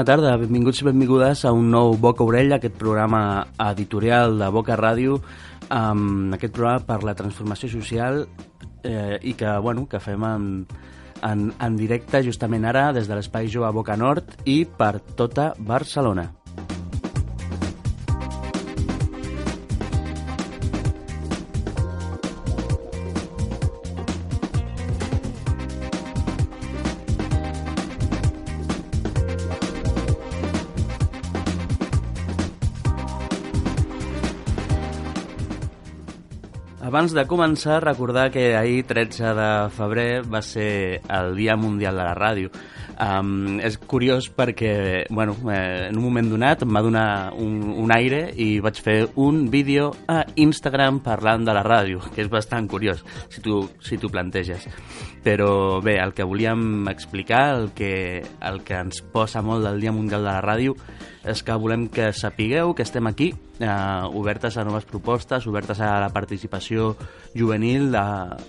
bona 0.00 0.16
tarda, 0.16 0.30
benvinguts 0.40 0.78
i 0.80 0.84
benvingudes 0.86 1.42
a 1.44 1.50
un 1.52 1.66
nou 1.68 1.90
Boca 2.00 2.24
Orella, 2.24 2.56
aquest 2.56 2.78
programa 2.80 3.42
editorial 3.66 4.38
de 4.40 4.48
Boca 4.48 4.78
Ràdio, 4.80 5.18
amb 5.68 6.32
aquest 6.38 6.54
programa 6.56 6.86
per 6.88 7.02
la 7.04 7.12
transformació 7.18 7.68
social 7.68 8.22
eh, 8.80 9.18
i 9.20 9.36
que, 9.36 9.52
bueno, 9.60 9.84
que 9.92 10.00
fem 10.00 10.24
en, 10.24 10.50
en, 11.20 11.46
en 11.52 11.76
directe 11.76 12.24
justament 12.24 12.64
ara 12.64 12.94
des 12.96 13.12
de 13.12 13.18
l'Espai 13.18 13.52
Jove 13.52 13.74
Boca 13.76 14.00
Nord 14.00 14.40
i 14.48 14.62
per 14.64 14.94
tota 15.20 15.52
Barcelona. 15.58 16.30
Abans 37.00 37.14
de 37.16 37.22
començar, 37.24 37.78
recordar 37.80 38.26
que 38.28 38.42
ahir, 38.58 38.82
13 38.84 39.30
de 39.32 39.52
febrer, 39.72 40.20
va 40.28 40.42
ser 40.44 41.00
el 41.08 41.30
Dia 41.32 41.54
Mundial 41.56 41.96
de 41.96 42.04
la 42.04 42.12
Ràdio. 42.12 42.50
Um, 43.00 43.56
és 43.64 43.78
curiós 43.88 44.28
perquè, 44.36 45.06
bueno, 45.08 45.32
eh, 45.48 45.86
en 45.88 45.96
un 45.96 46.04
moment 46.04 46.28
donat 46.28 46.66
em 46.66 46.76
va 46.76 46.84
donar 46.84 47.32
un, 47.32 47.56
un 47.72 47.96
aire 47.96 48.20
i 48.36 48.50
vaig 48.60 48.82
fer 48.84 48.98
un 49.16 49.46
vídeo 49.48 49.88
a 50.12 50.26
Instagram 50.44 51.00
parlant 51.00 51.48
de 51.48 51.56
la 51.56 51.64
ràdio, 51.64 52.04
que 52.12 52.20
és 52.20 52.28
bastant 52.28 52.68
curiós, 52.68 53.00
si 53.32 53.40
tu, 53.40 53.62
si 53.80 53.96
tu 53.96 54.12
planteges. 54.12 54.68
Però 55.24 55.80
bé, 55.80 55.96
el 56.04 56.12
que 56.12 56.28
volíem 56.28 56.84
explicar, 56.92 57.46
el 57.62 57.70
que, 57.72 57.94
el 58.20 58.60
que 58.60 58.76
ens 58.76 59.00
posa 59.00 59.40
molt 59.40 59.64
del 59.64 59.80
Dia 59.80 59.96
Mundial 59.96 60.20
de 60.20 60.34
la 60.34 60.42
Ràdio, 60.44 60.76
és 61.24 61.40
que 61.40 61.56
volem 61.56 61.88
que 61.88 62.12
sapigueu 62.12 62.76
que 62.76 62.84
estem 62.84 63.08
aquí, 63.08 63.32
eh, 63.60 64.02
obertes 64.16 64.56
a 64.56 64.64
noves 64.64 64.84
propostes, 64.88 65.46
obertes 65.46 65.80
a 65.80 65.92
la 66.00 66.10
participació 66.14 66.94
juvenil 67.36 67.90
de, 67.92 68.06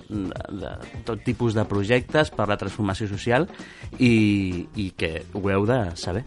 de, 0.10 0.46
de 0.64 0.74
tot 1.06 1.24
tipus 1.28 1.54
de 1.58 1.68
projectes 1.70 2.32
per 2.34 2.48
la 2.50 2.58
transformació 2.58 3.10
social 3.12 3.50
i, 4.00 4.66
i 4.76 4.92
que 4.98 5.20
ho 5.34 5.44
heu 5.52 5.68
de 5.70 5.84
saber. 6.00 6.26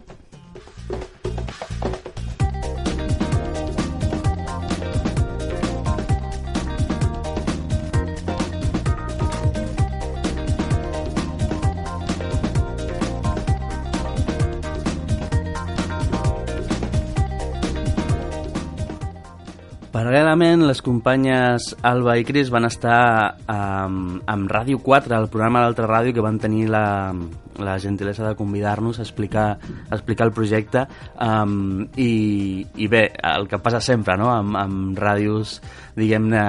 Paral·lelament, 20.34 20.66
les 20.66 20.80
companyes 20.82 21.66
Alba 21.86 22.16
i 22.18 22.24
Cris 22.26 22.48
van 22.50 22.64
estar 22.66 23.36
um, 23.46 24.16
amb 24.26 24.48
Ràdio 24.50 24.80
4, 24.82 25.14
el 25.14 25.28
programa 25.30 25.60
d'Altra 25.62 25.86
Ràdio, 25.86 26.10
que 26.10 26.24
van 26.24 26.40
tenir 26.42 26.64
la, 26.74 27.14
la 27.62 27.76
gentilesa 27.78 28.26
de 28.26 28.34
convidar-nos 28.34 28.98
a 28.98 29.04
explicar, 29.06 29.46
a 29.62 29.94
explicar 29.94 30.26
el 30.26 30.34
projecte. 30.34 30.88
Um, 31.22 31.86
i, 31.94 32.66
I 32.66 32.90
bé, 32.90 33.04
el 33.30 33.46
que 33.46 33.62
passa 33.62 33.78
sempre, 33.78 34.18
no?, 34.18 34.32
amb, 34.34 34.58
amb 34.58 34.98
ràdios, 34.98 35.60
diguem-ne, 35.94 36.42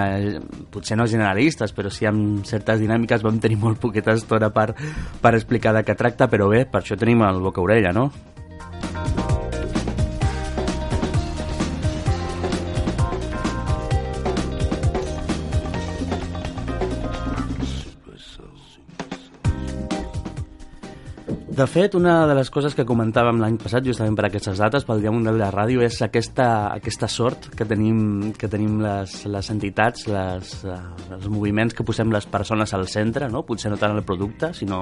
potser 0.74 0.98
no 0.98 1.06
generalistes, 1.06 1.78
però 1.78 1.94
sí 1.94 2.10
amb 2.10 2.42
certes 2.50 2.82
dinàmiques, 2.82 3.22
vam 3.22 3.38
tenir 3.38 3.62
molt 3.62 3.78
poqueta 3.86 4.18
estona 4.18 4.50
per, 4.50 4.72
per 5.22 5.38
explicar 5.38 5.78
de 5.78 5.86
què 5.86 5.94
tracta, 5.94 6.26
però 6.26 6.50
bé, 6.50 6.66
per 6.66 6.82
això 6.82 6.98
tenim 6.98 7.22
el 7.30 7.44
boca-orella, 7.46 7.94
no? 7.94 8.10
De 21.56 21.64
fet, 21.72 21.94
una 21.96 22.26
de 22.28 22.34
les 22.36 22.50
coses 22.52 22.74
que 22.76 22.84
comentàvem 22.84 23.38
l'any 23.40 23.56
passat, 23.56 23.86
justament 23.88 24.18
per 24.18 24.26
aquestes 24.28 24.60
dates, 24.60 24.84
pel 24.84 25.00
Dia 25.00 25.12
Mundial 25.16 25.38
de 25.38 25.40
la 25.40 25.54
Ràdio, 25.54 25.86
és 25.86 26.02
aquesta, 26.04 26.48
aquesta 26.74 27.08
sort 27.08 27.48
que 27.56 27.64
tenim, 27.70 28.34
que 28.36 28.50
tenim 28.52 28.82
les, 28.84 29.14
les 29.32 29.52
entitats, 29.54 30.04
les, 30.12 30.52
uh, 30.68 30.76
els 31.16 31.30
moviments 31.32 31.72
que 31.72 31.86
posem 31.88 32.12
les 32.12 32.28
persones 32.28 32.76
al 32.76 32.84
centre, 32.92 33.30
no? 33.32 33.46
potser 33.48 33.72
no 33.72 33.80
tant 33.80 33.96
el 33.96 34.04
producte, 34.04 34.52
sinó 34.52 34.82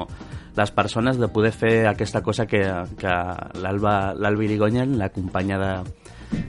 les 0.57 0.73
persones 0.73 1.21
de 1.21 1.29
poder 1.29 1.53
fer 1.53 1.75
aquesta 1.91 2.23
cosa 2.25 2.47
que, 2.49 2.65
que 2.97 3.13
l'Alba 3.61 4.41
Irigoyen, 4.41 4.97
la 4.97 5.13
companya 5.13 5.61
de, 5.61 5.71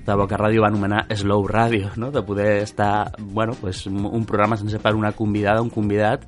de 0.09 0.17
Boca 0.17 0.41
Ràdio 0.41 0.65
va 0.65 0.73
anomenar 0.73 1.05
Slow 1.13 1.45
Radio, 1.53 1.93
no? 2.01 2.09
de 2.17 2.25
poder 2.25 2.63
estar, 2.63 3.13
bueno, 3.21 3.53
pues, 3.61 3.85
un 3.93 4.25
programa 4.25 4.57
sense 4.57 4.81
per 4.81 4.97
una 4.97 5.13
convidada, 5.13 5.61
un 5.61 5.69
convidat, 5.69 6.25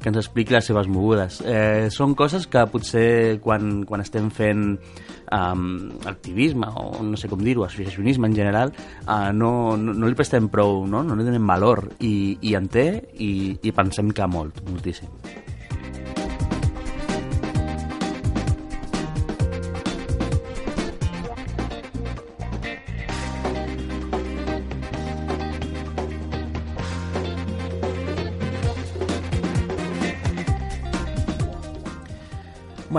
que 0.00 0.08
ens 0.10 0.20
expliqui 0.20 0.56
les 0.56 0.66
seves 0.66 0.88
mogudes. 0.90 1.40
Eh, 1.44 1.88
són 1.92 2.16
coses 2.18 2.46
que 2.50 2.64
potser 2.72 3.38
quan, 3.44 3.84
quan 3.88 4.04
estem 4.04 4.30
fent 4.34 4.64
um, 5.36 5.66
activisme 6.08 6.70
o 6.80 7.04
no 7.04 7.20
sé 7.20 7.30
com 7.30 7.44
dir-ho, 7.44 7.66
associacionisme 7.66 8.30
en 8.30 8.36
general, 8.36 8.74
uh, 9.06 9.30
no, 9.36 9.76
no, 9.76 9.94
no 9.94 10.10
li 10.10 10.18
prestem 10.18 10.48
prou, 10.52 10.86
no, 10.88 11.04
no 11.04 11.18
li 11.18 11.28
tenem 11.28 11.54
valor 11.54 11.86
i, 12.00 12.38
i 12.40 12.56
en 12.58 12.68
té 12.72 12.88
i, 13.20 13.32
i 13.60 13.76
pensem 13.76 14.12
que 14.16 14.28
molt, 14.30 14.64
moltíssim. 14.70 15.49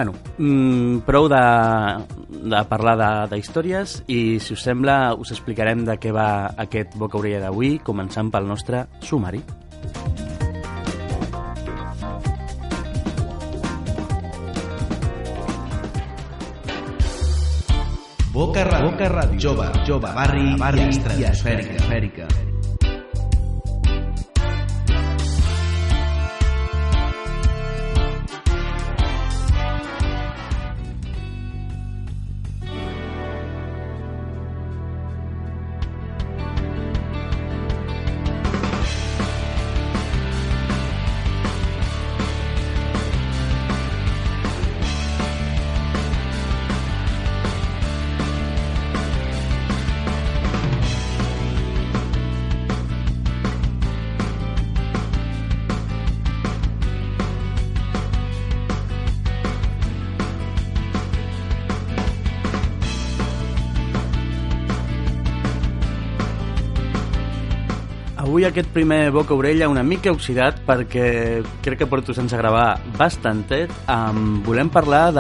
Bueno, 0.02 0.18
mmm, 0.40 1.04
prou 1.06 1.28
de, 1.30 1.40
de 2.50 2.62
parlar 2.66 2.96
d'històries 3.30 4.00
i, 4.10 4.40
si 4.42 4.56
us 4.56 4.64
sembla, 4.66 5.14
us 5.14 5.30
explicarem 5.36 5.84
de 5.86 5.94
què 6.02 6.10
va 6.10 6.56
aquest 6.64 6.98
Boca 6.98 7.20
Orella 7.20 7.44
d'avui, 7.44 7.76
començant 7.86 8.34
pel 8.34 8.50
nostre 8.50 8.88
sumari. 9.06 9.44
Boca 18.34 18.66
Ràdio, 18.66 18.90
Boca 18.90 19.14
Ràdio, 19.20 19.44
jove, 19.52 19.70
jove, 19.86 20.16
barri, 20.18 20.48
barri, 20.58 20.88
i 20.88 20.96
estratosfèrica. 20.96 21.78
estratosfèrica. 21.78 22.41
Avui 68.42 68.50
aquest 68.50 68.72
primer 68.74 69.12
boca-orella 69.14 69.68
una 69.70 69.84
mica 69.86 70.10
oxidat 70.10 70.64
perquè 70.66 71.44
crec 71.62 71.78
que 71.78 71.86
porto 71.86 72.16
sense 72.18 72.34
gravar 72.34 72.80
bastantet. 72.98 73.70
Um, 73.86 74.40
volem 74.42 74.72
parlar 74.74 75.12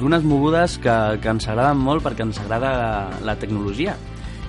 d'unes 0.00 0.26
mogudes 0.26 0.74
que, 0.82 0.96
que 1.22 1.30
ens 1.30 1.46
agraden 1.46 1.78
molt 1.78 2.02
perquè 2.02 2.26
ens 2.26 2.42
agrada 2.42 2.72
la, 2.74 2.90
la 3.30 3.36
tecnologia 3.38 3.94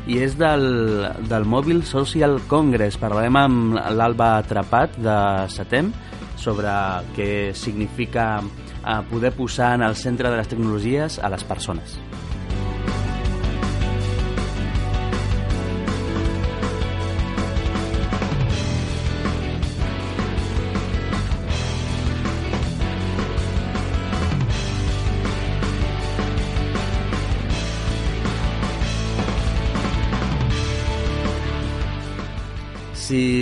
i 0.09 0.17
és 0.25 0.33
del, 0.41 1.05
del 1.29 1.45
Mobile 1.45 1.85
Social 1.85 2.39
Congress. 2.49 2.97
Parlarem 2.97 3.37
amb 3.43 3.77
l'Alba 3.77 4.39
Atrapat 4.39 4.97
de 4.97 5.21
Setem 5.53 5.93
sobre 6.33 6.73
què 7.13 7.31
significa 7.53 8.39
uh, 8.41 9.03
poder 9.13 9.35
posar 9.37 9.75
en 9.77 9.85
el 9.85 9.93
centre 9.93 10.33
de 10.33 10.41
les 10.41 10.49
tecnologies 10.49 11.21
a 11.21 11.29
les 11.29 11.45
persones. 11.45 11.99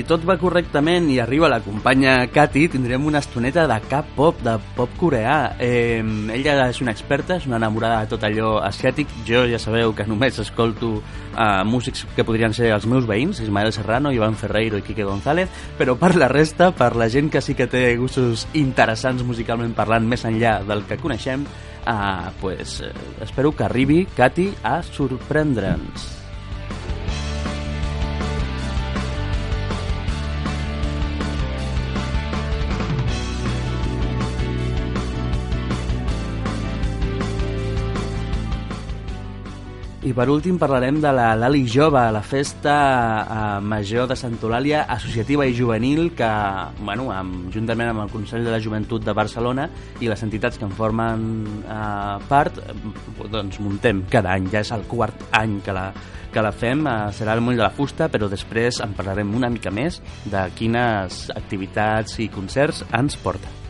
Tot 0.08 0.24
va 0.24 0.38
correctament 0.40 1.10
i 1.12 1.18
arriba 1.20 1.50
la 1.52 1.60
companya 1.60 2.22
Katy, 2.32 2.68
tindrem 2.72 3.04
una 3.10 3.20
estoneta 3.20 3.66
de 3.68 3.78
cap 3.92 4.08
pop, 4.16 4.40
de 4.44 4.54
pop 4.78 4.94
coreà. 5.00 5.58
Eh, 5.60 6.00
ella 6.34 6.70
és 6.70 6.80
una 6.84 6.94
experta, 6.96 7.36
és 7.36 7.48
una 7.50 7.60
enamorada 7.60 8.00
de 8.02 8.12
tot 8.14 8.24
allò 8.24 8.56
asiàtic. 8.64 9.12
Jo 9.28 9.44
ja 9.52 9.60
sabeu 9.60 9.92
que 9.96 10.08
només 10.08 10.40
escolto 10.40 10.94
uh, 10.98 11.64
músics 11.68 12.06
que 12.16 12.26
podrien 12.28 12.56
ser 12.56 12.72
els 12.76 12.88
meus 12.88 13.08
veïns, 13.10 13.42
Ismael 13.44 13.74
Serrano, 13.76 14.14
Ivan 14.16 14.38
Ferreiro 14.40 14.80
i 14.80 14.86
Quique 14.86 15.08
González, 15.08 15.52
però 15.78 15.98
per 16.00 16.16
la 16.16 16.32
resta, 16.32 16.72
per 16.72 16.94
la 16.96 17.10
gent 17.12 17.32
que 17.34 17.44
sí 17.44 17.58
que 17.58 17.68
té 17.68 17.90
gustos 18.00 18.48
interessants 18.56 19.26
musicalment 19.28 19.76
parlant 19.76 20.08
més 20.08 20.24
enllà 20.30 20.62
del 20.68 20.86
que 20.88 21.00
coneixem, 21.02 21.44
uh, 21.84 22.32
pues, 22.40 22.80
uh, 22.80 22.94
espero 23.28 23.52
que 23.52 23.68
arribi 23.68 24.06
Katy 24.16 24.54
a 24.64 24.80
sorprendre'ns. 24.84 26.27
I 40.08 40.14
per 40.16 40.30
últim 40.32 40.56
parlarem 40.56 41.02
de 41.04 41.10
la 41.12 41.34
Lali 41.36 41.66
Jove, 41.68 42.00
la 42.16 42.22
festa 42.24 42.76
eh, 43.20 43.40
major 43.60 44.06
de 44.08 44.16
Sant 44.16 44.38
Eulàlia 44.38 44.86
associativa 44.94 45.44
i 45.44 45.56
juvenil 45.58 46.14
que, 46.16 46.30
bueno, 46.80 47.10
amb, 47.12 47.50
juntament 47.52 47.92
amb 47.92 48.06
el 48.06 48.14
Consell 48.14 48.48
de 48.48 48.54
la 48.54 48.62
Joventut 48.64 49.04
de 49.04 49.18
Barcelona 49.18 49.68
i 50.00 50.08
les 50.08 50.24
entitats 50.24 50.56
que 50.56 50.64
en 50.64 50.72
formen 50.78 51.28
eh, 51.60 52.24
part, 52.30 52.62
doncs 53.34 53.60
muntem 53.60 54.06
cada 54.08 54.38
any, 54.38 54.48
ja 54.54 54.64
és 54.64 54.72
el 54.72 54.88
quart 54.88 55.28
any 55.36 55.60
que 55.66 55.76
la, 55.76 55.90
que 56.32 56.46
la 56.46 56.56
fem, 56.56 56.88
eh, 56.88 56.98
serà 57.12 57.36
el 57.36 57.44
moll 57.44 57.60
de 57.60 57.68
la 57.68 57.74
fusta, 57.76 58.08
però 58.08 58.32
després 58.32 58.80
en 58.86 58.96
parlarem 58.96 59.36
una 59.36 59.52
mica 59.52 59.76
més 59.76 60.00
de 60.24 60.48
quines 60.56 61.26
activitats 61.36 62.22
i 62.24 62.32
concerts 62.32 62.86
ens 62.96 63.20
porten. 63.20 63.67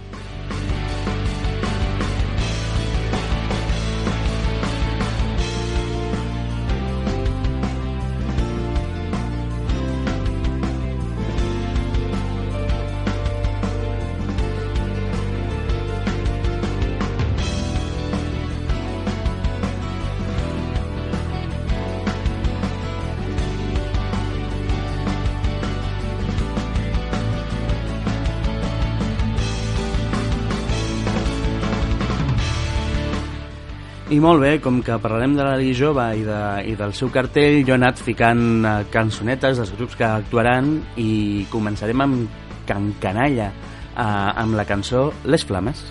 I 34.07 34.21
molt 34.23 34.39
bé, 34.39 34.53
com 34.63 34.77
que 34.79 34.95
parlarem 35.03 35.33
de 35.35 35.43
la 35.43 35.57
jove 35.75 36.03
i, 36.15 36.21
de, 36.23 36.37
i 36.71 36.75
del 36.79 36.93
seu 36.95 37.09
cartell, 37.11 37.57
jo 37.67 37.73
he 37.73 37.75
anat 37.75 37.99
ficant 37.99 38.63
eh, 38.63 38.75
cançonetes 38.93 39.59
dels 39.59 39.73
grups 39.75 39.97
que 39.99 40.07
actuaran 40.07 40.77
i 40.95 41.43
començarem 41.51 42.05
amb 42.05 42.39
Can 42.69 42.93
Canalla, 43.03 43.49
eh, 43.51 43.99
amb 43.99 44.55
la 44.55 44.63
cançó 44.69 45.09
Les 45.27 45.43
Flames. 45.43 45.83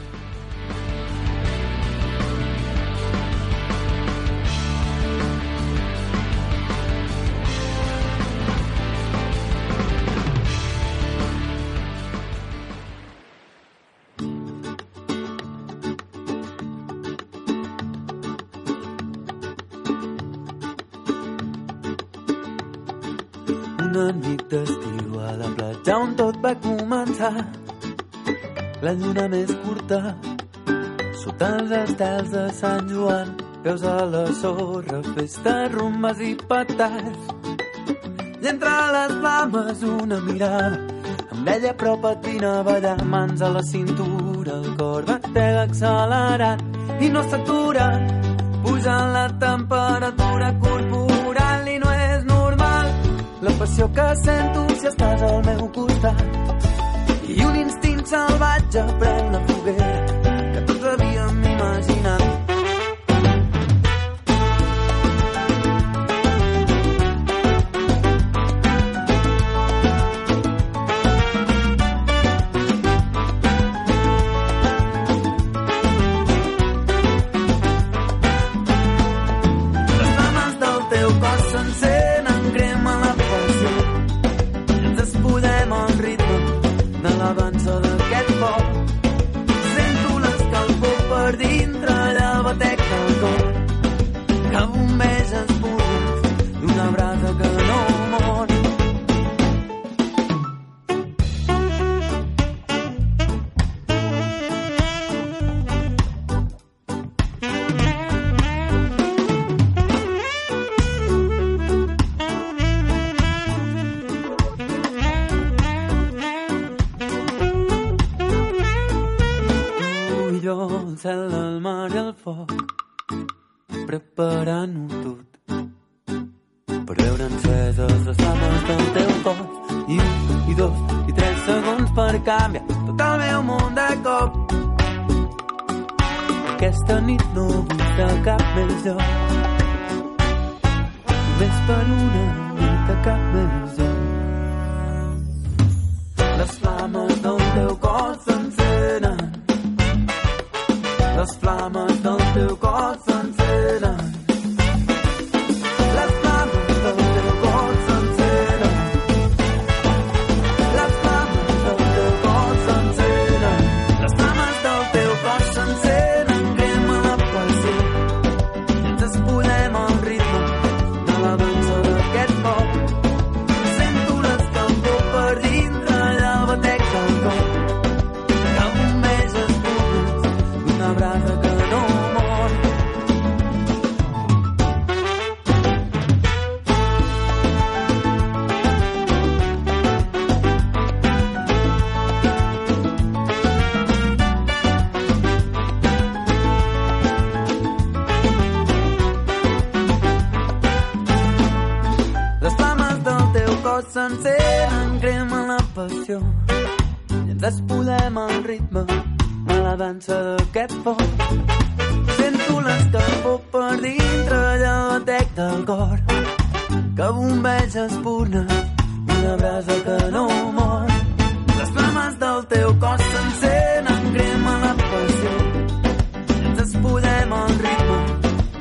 Rumbes 36.07 36.21
i 36.21 36.37
petards. 36.49 37.19
I 38.43 38.49
entre 38.49 38.71
les 38.93 39.13
flames 39.21 39.83
una 39.83 40.21
mirada, 40.21 40.79
amb 41.33 41.49
ella 41.49 41.71
a 41.71 41.75
prop 41.75 42.05
et 42.05 42.27
vine 42.27 42.47
a 42.47 42.63
ballar, 42.63 43.05
mans 43.05 43.43
a 43.43 43.49
la 43.49 43.63
cintura, 43.63 44.53
el 44.53 44.77
cor 44.77 45.05
batega 45.05 45.63
accelerat 45.63 46.63
i 47.01 47.09
no 47.11 47.23
s'atura, 47.23 47.89
pujant 48.63 49.13
la 49.13 49.27
temperatura 49.47 50.53
corporal 50.61 51.69
i 51.69 51.79
no 51.79 51.93
és 51.93 52.25
normal. 52.25 52.93
La 53.43 53.53
passió 53.59 53.91
que 53.93 54.09
sento 54.25 54.67
si 54.75 54.87
estàs 54.87 55.23
al 55.23 55.41
meu 55.47 55.71
costat. 55.73 56.69
I 57.29 57.41
un 57.45 57.57
instint 57.57 58.05
salvatge 58.07 58.87
pren 59.01 59.33
la 59.33 59.41
foguera 59.49 60.06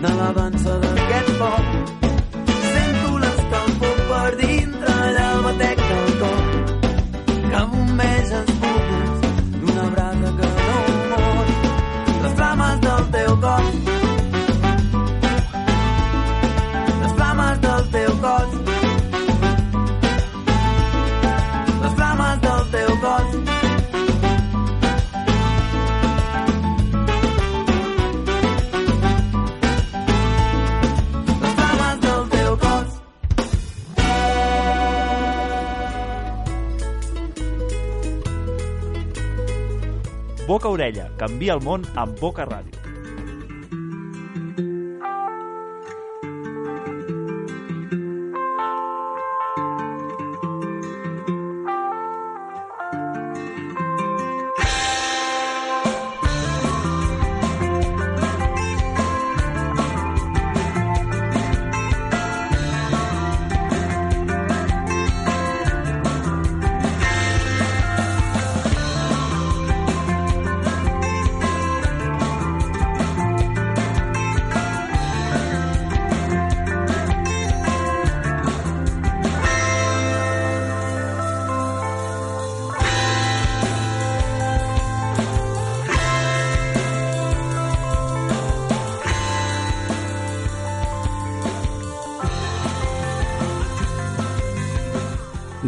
de 0.05 0.13
la 0.17 0.31
dansa 0.33 0.77
d'aquest 0.83 1.29
foc. 1.39 1.74
Boca 40.65 40.73
Orella, 40.73 41.03
canvia 41.21 41.53
el 41.53 41.61
món 41.61 41.83
amb 42.01 42.17
Boca 42.17 42.49
Ràdio. 42.49 42.74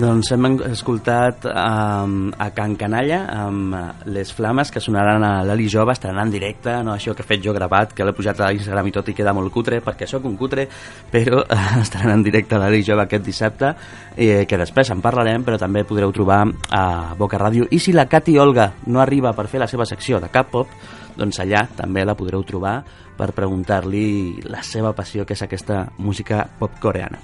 Doncs 0.07 0.29
hem 0.31 0.45
escoltat 0.69 1.43
um, 1.51 2.29
a 2.31 2.45
Can 2.55 2.77
Canalla 2.79 3.17
amb 3.27 3.73
uh, 3.75 3.79
les 4.07 4.29
flames 4.31 4.69
que 4.71 4.79
sonaran 4.79 5.23
a 5.25 5.31
l'Eli 5.43 5.65
Jove, 5.67 5.91
estaran 5.91 6.21
en 6.21 6.31
directe, 6.31 6.77
no 6.85 6.93
això 6.93 7.11
que 7.15 7.25
he 7.25 7.27
fet 7.27 7.41
jo 7.43 7.51
gravat, 7.55 7.91
que 7.95 8.07
l'he 8.07 8.13
pujat 8.15 8.39
a 8.39 8.53
Instagram 8.55 8.87
i 8.87 8.93
tot 8.95 9.11
i 9.11 9.15
queda 9.17 9.33
molt 9.35 9.51
cutre, 9.51 9.81
perquè 9.83 10.07
sóc 10.07 10.23
un 10.29 10.37
cutre, 10.39 10.63
però 11.11 11.41
uh, 11.43 11.65
estaran 11.83 12.13
en 12.13 12.23
directe 12.23 12.55
a 12.55 12.61
l'Eli 12.63 12.85
Jove 12.87 13.03
aquest 13.03 13.25
dissabte, 13.25 13.73
eh, 14.15 14.45
que 14.47 14.61
després 14.61 14.93
en 14.95 15.03
parlarem, 15.03 15.43
però 15.43 15.59
també 15.59 15.83
podreu 15.83 16.15
trobar 16.15 16.45
a 16.71 16.85
Boca 17.19 17.41
Ràdio. 17.41 17.67
I 17.67 17.81
si 17.83 17.91
la 17.91 18.07
Cati 18.07 18.37
Olga 18.39 18.69
no 18.87 19.03
arriba 19.03 19.35
per 19.35 19.49
fer 19.51 19.59
la 19.59 19.67
seva 19.67 19.89
secció 19.89 20.23
de 20.23 20.31
Cap 20.31 20.53
Pop, 20.55 20.71
doncs 21.17 21.39
allà 21.43 21.65
també 21.75 22.05
la 22.05 22.15
podreu 22.17 22.43
trobar 22.47 22.77
per 23.17 23.31
preguntar-li 23.35 24.43
la 24.45 24.61
seva 24.63 24.93
passió, 24.95 25.25
que 25.25 25.33
és 25.33 25.41
aquesta 25.43 25.87
música 25.97 26.43
pop 26.59 26.77
coreana. 26.81 27.19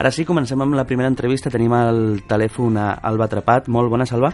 Ara 0.00 0.10
sí, 0.10 0.24
comencem 0.24 0.60
amb 0.64 0.74
la 0.74 0.86
primera 0.88 1.10
entrevista. 1.12 1.52
Tenim 1.52 1.72
al 1.76 2.24
telèfon 2.28 2.80
a 2.80 2.94
Alba 3.02 3.28
Atrapat. 3.28 3.68
Molt 3.68 3.92
bona, 3.92 4.08
Alba. 4.10 4.32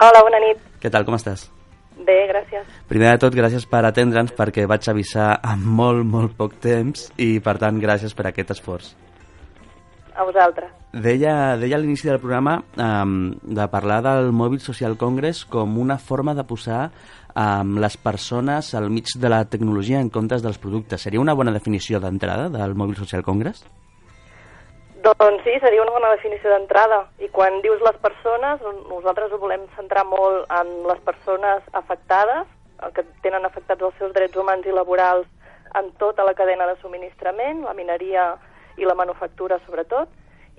Hola, 0.00 0.24
bona 0.24 0.40
nit. 0.42 0.64
Què 0.80 0.90
tal, 0.92 1.04
com 1.06 1.16
estàs? 1.16 1.46
Bé, 2.06 2.16
gràcies. 2.28 2.66
Primer 2.90 3.14
de 3.14 3.20
tot, 3.24 3.34
gràcies 3.34 3.64
per 3.68 3.82
atendre'ns 3.88 4.34
perquè 4.36 4.66
vaig 4.68 4.84
avisar 4.92 5.30
amb 5.42 5.64
molt, 5.78 6.04
molt 6.06 6.36
poc 6.38 6.58
temps 6.62 7.10
i, 7.16 7.36
per 7.40 7.56
tant, 7.62 7.80
gràcies 7.82 8.14
per 8.14 8.28
aquest 8.28 8.52
esforç. 8.56 8.92
A 10.16 10.24
vosaltres. 10.24 10.72
Deia, 10.96 11.56
deia 11.60 11.76
a 11.76 11.80
l'inici 11.80 12.08
del 12.08 12.20
programa 12.22 12.60
um, 12.80 13.34
de 13.42 13.66
parlar 13.68 13.98
del 14.04 14.30
Mòbil 14.32 14.62
Social 14.64 14.96
Congress 14.96 15.44
com 15.44 15.76
una 15.82 15.98
forma 16.00 16.32
de 16.36 16.44
posar 16.48 16.86
um, 17.36 17.76
les 17.82 17.96
persones 18.00 18.72
al 18.74 18.88
mig 18.90 19.12
de 19.20 19.28
la 19.28 19.44
tecnologia 19.44 20.00
en 20.00 20.10
comptes 20.10 20.42
dels 20.42 20.58
productes. 20.58 21.04
Seria 21.04 21.20
una 21.20 21.36
bona 21.36 21.52
definició 21.52 22.00
d'entrada 22.00 22.48
del 22.48 22.74
Mòbil 22.74 22.96
Social 22.96 23.22
Congress? 23.26 23.62
Doncs 25.06 25.44
sí, 25.46 25.54
seria 25.62 25.84
una 25.84 25.94
bona 25.94 26.10
definició 26.16 26.50
d'entrada. 26.50 27.04
I 27.22 27.28
quan 27.30 27.60
dius 27.62 27.82
les 27.84 27.96
persones, 28.02 28.62
nosaltres 28.88 29.30
ho 29.30 29.38
volem 29.38 29.68
centrar 29.76 30.02
molt 30.08 30.50
en 30.50 30.72
les 30.88 31.00
persones 31.06 31.62
afectades, 31.78 32.48
que 32.92 33.04
tenen 33.24 33.46
afectats 33.46 33.84
els 33.86 33.94
seus 34.00 34.12
drets 34.12 34.36
humans 34.36 34.66
i 34.66 34.74
laborals 34.74 35.28
en 35.78 35.92
tota 36.00 36.24
la 36.26 36.34
cadena 36.34 36.66
de 36.66 36.76
subministrament, 36.80 37.62
la 37.64 37.74
mineria 37.76 38.32
i 38.76 38.84
la 38.84 38.96
manufactura 38.98 39.60
sobretot, 39.64 40.10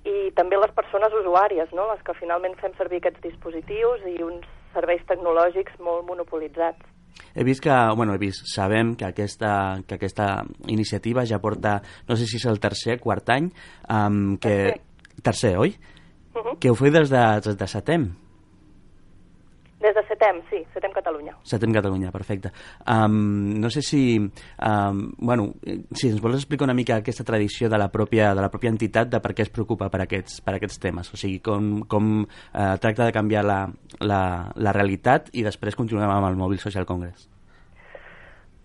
i 0.08 0.32
també 0.38 0.58
les 0.58 0.72
persones 0.72 1.14
usuàries, 1.14 1.74
no? 1.76 1.90
les 1.92 2.02
que 2.06 2.16
finalment 2.18 2.56
fem 2.62 2.74
servir 2.78 3.02
aquests 3.02 3.24
dispositius 3.26 4.06
i 4.08 4.22
uns 4.24 4.48
serveis 4.78 5.04
tecnològics 5.10 5.82
molt 5.84 6.06
monopolitzats. 6.08 6.94
He 7.34 7.44
vist 7.46 7.64
que, 7.66 7.74
bueno, 7.98 8.14
he 8.14 8.22
vist, 8.22 8.46
sabem 8.50 8.94
que 8.98 9.06
aquesta, 9.06 9.82
que 9.88 9.98
aquesta 9.98 10.44
iniciativa 10.70 11.26
ja 11.26 11.42
porta, 11.42 11.80
no 12.08 12.18
sé 12.18 12.30
si 12.30 12.38
és 12.38 12.46
el 12.50 12.62
tercer, 12.62 13.00
quart 13.02 13.34
any, 13.34 13.50
um, 13.90 14.38
que... 14.38 14.54
Tercer. 14.70 14.84
Tercer, 15.18 15.58
oi? 15.58 15.72
Uh 16.36 16.42
-huh. 16.42 16.60
Que 16.62 16.70
ho 16.70 16.76
feu 16.76 16.92
des 16.92 17.10
de, 17.10 17.42
des 17.42 17.58
de 17.58 17.68
setem. 17.68 18.14
Des 19.80 19.94
de 19.94 20.02
Setem, 20.08 20.42
sí, 20.50 20.64
Setem 20.74 20.92
Catalunya. 20.92 21.36
Setem 21.46 21.74
Catalunya, 21.74 22.10
perfecte. 22.12 22.50
Um, 22.90 23.60
no 23.62 23.70
sé 23.70 23.84
si, 23.86 24.18
um, 24.18 25.02
bueno, 25.20 25.52
eh, 25.62 25.84
si 25.94 26.10
ens 26.10 26.22
vols 26.22 26.40
explicar 26.40 26.66
una 26.66 26.74
mica 26.74 26.98
aquesta 26.98 27.24
tradició 27.24 27.70
de 27.70 27.78
la 27.78 27.92
pròpia, 27.94 28.34
de 28.34 28.42
la 28.42 28.50
pròpia 28.50 28.74
entitat 28.74 29.12
de 29.14 29.22
per 29.22 29.36
què 29.38 29.46
es 29.46 29.54
preocupa 29.54 29.92
per 29.94 30.02
aquests, 30.08 30.42
per 30.42 30.56
aquests 30.58 30.82
temes, 30.82 31.14
o 31.14 31.20
sigui, 31.22 31.38
com, 31.46 31.84
com 31.86 32.26
uh, 32.26 32.74
tracta 32.82 33.06
de 33.06 33.14
canviar 33.14 33.46
la, 33.46 33.60
la, 34.02 34.22
la 34.56 34.74
realitat 34.74 35.30
i 35.38 35.46
després 35.46 35.78
continuem 35.78 36.10
amb 36.10 36.32
el 36.32 36.42
Mòbil 36.42 36.58
Social 36.64 36.90
Congress. 36.90 37.30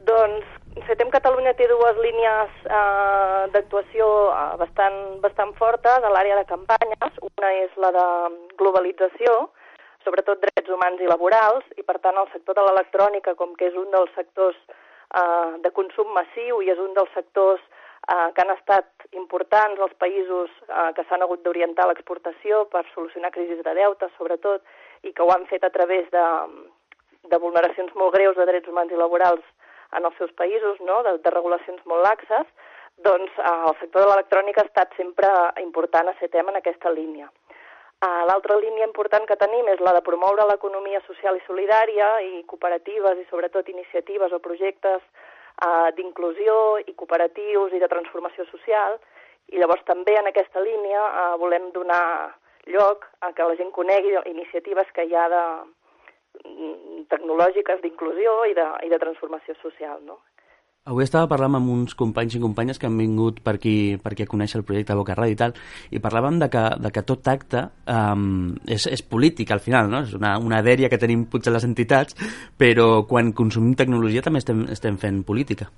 Doncs 0.09 0.49
Setem 0.87 1.11
Catalunya 1.12 1.52
té 1.52 1.66
dues 1.69 1.99
línies 2.00 2.52
eh, 2.64 3.42
d'actuació 3.52 4.07
eh, 4.33 4.54
bastant, 4.57 4.97
bastant 5.21 5.52
fortes 5.59 6.00
a 6.00 6.12
l'àrea 6.12 6.38
de 6.38 6.47
campanyes. 6.49 7.19
Una 7.28 7.50
és 7.61 7.75
la 7.76 7.90
de 7.92 8.07
globalització, 8.57 9.35
sobretot 10.04 10.40
drets 10.42 10.71
humans 10.71 11.00
i 11.00 11.11
laborals, 11.11 11.64
i 11.76 11.82
per 11.87 11.99
tant 12.04 12.18
el 12.18 12.30
sector 12.32 12.59
de 12.59 12.64
l'electrònica, 12.66 13.35
com 13.38 13.54
que 13.59 13.71
és 13.71 13.78
un 13.78 13.90
dels 13.94 14.12
sectors 14.16 14.59
eh, 14.68 15.52
de 15.64 15.71
consum 15.76 16.12
massiu 16.16 16.62
i 16.62 16.71
és 16.73 16.82
un 16.82 16.94
dels 16.99 17.12
sectors 17.16 17.62
eh, 17.62 18.28
que 18.35 18.44
han 18.44 18.54
estat 18.56 19.09
importants 19.18 19.80
als 19.80 19.94
països 20.02 20.50
eh, 20.68 20.90
que 20.97 21.06
s'han 21.09 21.25
hagut 21.25 21.42
d'orientar 21.44 21.87
a 21.87 21.92
l'exportació 21.92 22.64
per 22.73 22.85
solucionar 22.94 23.32
crisis 23.35 23.62
de 23.64 23.75
deute, 23.78 24.11
sobretot, 24.18 24.62
i 25.02 25.12
que 25.12 25.25
ho 25.25 25.32
han 25.35 25.47
fet 25.50 25.64
a 25.64 25.73
través 25.75 26.09
de, 26.14 26.26
de 27.30 27.42
vulneracions 27.42 27.94
molt 27.94 28.14
greus 28.16 28.37
de 28.37 28.47
drets 28.49 28.68
humans 28.68 28.92
i 28.92 29.00
laborals 29.00 29.44
en 29.97 30.06
els 30.09 30.16
seus 30.18 30.32
països, 30.38 30.80
no? 30.80 31.02
de, 31.06 31.18
de 31.23 31.35
regulacions 31.35 31.82
molt 31.87 32.04
laxes, 32.06 32.47
doncs 33.06 33.32
eh, 33.38 33.56
el 33.68 33.76
sector 33.80 34.04
de 34.04 34.09
l'electrònica 34.11 34.62
ha 34.62 34.71
estat 34.71 34.97
sempre 34.99 35.28
important 35.62 36.09
a 36.09 36.16
ser 36.21 36.30
tema 36.32 36.52
en 36.52 36.61
aquesta 36.61 36.92
línia. 36.92 37.30
Uh, 38.02 38.25
L'altra 38.26 38.56
línia 38.59 38.88
important 38.88 39.28
que 39.28 39.38
tenim 39.38 39.68
és 39.71 39.82
la 39.87 39.92
de 39.94 40.02
promoure 40.02 40.42
l'economia 40.49 40.99
social 41.06 41.37
i 41.38 41.42
solidària 41.47 42.09
i 42.26 42.40
cooperatives 42.50 43.21
i 43.21 43.26
sobretot 43.28 43.68
iniciatives 43.71 44.35
o 44.35 44.40
projectes 44.42 44.99
uh, 44.99 45.90
d'inclusió 45.94 46.56
i 46.82 46.97
cooperatius 46.99 47.76
i 47.76 47.78
de 47.78 47.90
transformació 47.92 48.49
social. 48.50 48.99
I 49.54 49.62
llavors 49.62 49.87
també 49.87 50.16
en 50.18 50.26
aquesta 50.32 50.64
línia 50.66 51.04
uh, 51.04 51.37
volem 51.38 51.71
donar 51.76 52.35
lloc 52.75 53.06
a 53.23 53.30
que 53.37 53.47
la 53.47 53.54
gent 53.61 53.71
conegui 53.71 54.18
iniciatives 54.35 54.90
que 54.99 55.06
hi 55.06 55.14
ha 55.14 55.28
de, 55.30 55.47
mm, 56.42 57.06
tecnològiques 57.14 57.87
d'inclusió 57.87 58.35
i, 58.50 58.59
de, 58.59 58.66
i 58.82 58.90
de 58.90 58.99
transformació 58.99 59.54
social. 59.62 60.02
No? 60.11 60.18
Avui 60.82 61.04
estava 61.06 61.28
parlant 61.30 61.54
amb 61.54 61.68
uns 61.70 61.92
companys 61.94 62.34
i 62.34 62.40
companyes 62.42 62.80
que 62.82 62.88
han 62.88 62.96
vingut 62.98 63.36
per 63.46 63.52
aquí, 63.54 63.94
per 64.02 64.10
aquí 64.10 64.24
a 64.24 64.30
conèixer 64.30 64.58
el 64.58 64.64
projecte 64.66 64.96
Boca 64.98 65.14
Ràdio 65.14 65.36
i 65.36 65.38
tal, 65.38 65.52
i 65.94 66.00
parlàvem 66.02 66.40
de 66.42 66.48
que, 66.50 66.62
de 66.82 66.90
que 66.90 67.04
tot 67.06 67.28
acte 67.30 67.60
um, 67.86 68.56
és, 68.66 68.88
és 68.90 69.02
polític 69.06 69.52
al 69.54 69.60
final, 69.62 69.86
no? 69.92 70.00
és 70.02 70.16
una, 70.18 70.32
una 70.42 70.58
dèria 70.66 70.88
que 70.90 70.98
tenim 70.98 71.22
potser 71.30 71.52
les 71.54 71.62
entitats, 71.68 72.16
però 72.58 73.04
quan 73.06 73.30
consumim 73.30 73.76
tecnologia 73.78 74.24
també 74.26 74.42
estem, 74.42 74.64
estem 74.74 74.98
fent 74.98 75.20
política. 75.28 75.68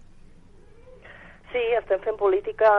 Sí, 1.53 1.61
estem 1.77 2.01
fent 2.07 2.17
política 2.17 2.71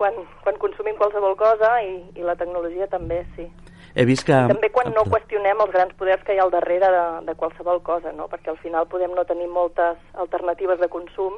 quan, 0.00 0.16
quan 0.46 0.56
consumim 0.62 0.96
qualsevol 0.96 1.36
cosa 1.36 1.74
i, 1.84 1.98
i 2.16 2.24
la 2.24 2.38
tecnologia 2.40 2.88
també, 2.88 3.20
sí. 3.36 3.44
He 3.92 4.06
vist 4.08 4.24
que... 4.24 4.38
També 4.48 4.72
quan 4.72 4.88
no 4.96 5.04
qüestionem 5.12 5.60
els 5.60 5.76
grans 5.76 5.92
poders 6.00 6.24
que 6.24 6.32
hi 6.32 6.40
ha 6.40 6.48
al 6.48 6.56
darrere 6.56 6.88
de, 6.96 7.04
de 7.28 7.36
qualsevol 7.36 7.84
cosa, 7.84 8.16
no? 8.16 8.30
perquè 8.32 8.54
al 8.54 8.58
final 8.64 8.88
podem 8.88 9.12
no 9.12 9.28
tenir 9.28 9.50
moltes 9.52 10.00
alternatives 10.24 10.80
de 10.80 10.88
consum, 10.92 11.36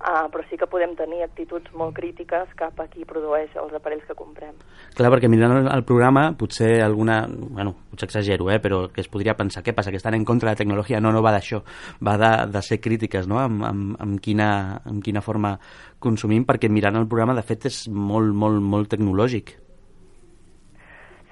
Uh, 0.00 0.30
però 0.32 0.40
sí 0.48 0.56
que 0.56 0.64
podem 0.64 0.94
tenir 0.96 1.18
actituds 1.26 1.74
molt 1.76 1.92
crítiques 1.92 2.54
cap 2.56 2.78
a 2.80 2.86
qui 2.88 3.04
produeix 3.04 3.52
els 3.60 3.74
aparells 3.76 4.06
que 4.08 4.16
comprem. 4.16 4.54
Clar, 4.96 5.10
perquè 5.12 5.28
mirant 5.28 5.68
el 5.68 5.84
programa, 5.84 6.30
potser 6.40 6.70
alguna... 6.80 7.18
Bueno, 7.28 7.74
potser 7.92 8.08
exagero, 8.08 8.48
eh, 8.48 8.56
però 8.64 8.86
que 8.88 9.04
es 9.04 9.10
podria 9.12 9.36
pensar, 9.36 9.60
què 9.66 9.76
passa, 9.76 9.92
que 9.92 10.00
estan 10.00 10.16
en 10.16 10.24
contra 10.24 10.48
de 10.48 10.56
la 10.56 10.62
tecnologia? 10.62 11.02
No, 11.04 11.12
no 11.12 11.20
va 11.20 11.34
d'això, 11.36 11.60
va 12.00 12.16
de, 12.16 12.32
de 12.48 12.64
ser 12.64 12.80
crítiques, 12.80 13.28
no?, 13.28 13.42
amb, 13.44 13.60
amb, 13.68 14.00
amb, 14.00 14.16
quina, 14.24 14.50
amb 14.88 15.04
quina 15.04 15.20
forma 15.20 15.58
consumim, 16.00 16.48
perquè 16.48 16.72
mirant 16.72 16.96
el 16.96 17.04
programa, 17.04 17.36
de 17.36 17.44
fet, 17.44 17.68
és 17.68 17.84
molt, 17.92 18.32
molt, 18.32 18.56
molt 18.64 18.88
tecnològic. 18.96 19.58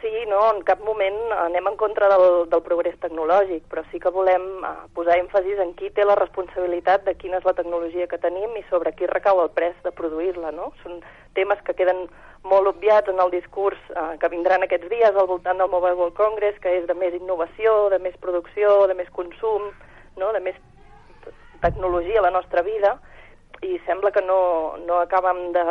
Sí, 0.01 0.11
no, 0.31 0.39
en 0.55 0.61
cap 0.63 0.79
moment 0.87 1.17
anem 1.35 1.67
en 1.73 1.77
contra 1.77 2.07
del, 2.13 2.45
del 2.53 2.61
progrés 2.63 2.95
tecnològic, 3.03 3.65
però 3.67 3.83
sí 3.91 3.99
que 3.99 4.13
volem 4.15 4.45
uh, 4.63 4.85
posar 4.95 5.17
èmfasis 5.19 5.59
en 5.65 5.73
qui 5.75 5.91
té 5.91 6.05
la 6.07 6.15
responsabilitat 6.21 7.03
de 7.09 7.17
quina 7.19 7.41
és 7.41 7.49
la 7.49 7.55
tecnologia 7.59 8.07
que 8.07 8.21
tenim 8.23 8.55
i 8.55 8.63
sobre 8.69 8.93
qui 8.95 9.09
recau 9.11 9.43
el 9.43 9.51
pres 9.57 9.75
de 9.83 9.91
produir-la, 9.91 10.53
no? 10.55 10.71
Són 10.85 11.01
temes 11.35 11.59
que 11.67 11.75
queden 11.81 12.05
molt 12.47 12.71
obviats 12.71 13.11
en 13.11 13.19
el 13.25 13.33
discurs 13.35 13.81
uh, 13.97 14.15
que 14.23 14.31
vindran 14.31 14.63
aquests 14.63 14.87
dies 14.93 15.19
al 15.19 15.27
voltant 15.27 15.59
del 15.59 15.73
Mobile 15.73 15.99
World 15.99 16.15
Congress, 16.21 16.63
que 16.63 16.77
és 16.79 16.87
de 16.87 16.95
més 16.95 17.19
innovació, 17.19 17.89
de 17.91 17.99
més 17.99 18.15
producció, 18.23 18.85
de 18.87 18.95
més 18.95 19.11
consum, 19.19 19.73
no? 20.15 20.31
de 20.37 20.45
més 20.47 20.63
tecnologia 21.59 22.23
a 22.23 22.29
la 22.29 22.35
nostra 22.39 22.63
vida, 22.63 23.01
i 23.67 23.81
sembla 23.83 24.15
que 24.15 24.23
no, 24.23 24.79
no 24.87 25.03
acabem 25.03 25.49
de, 25.59 25.67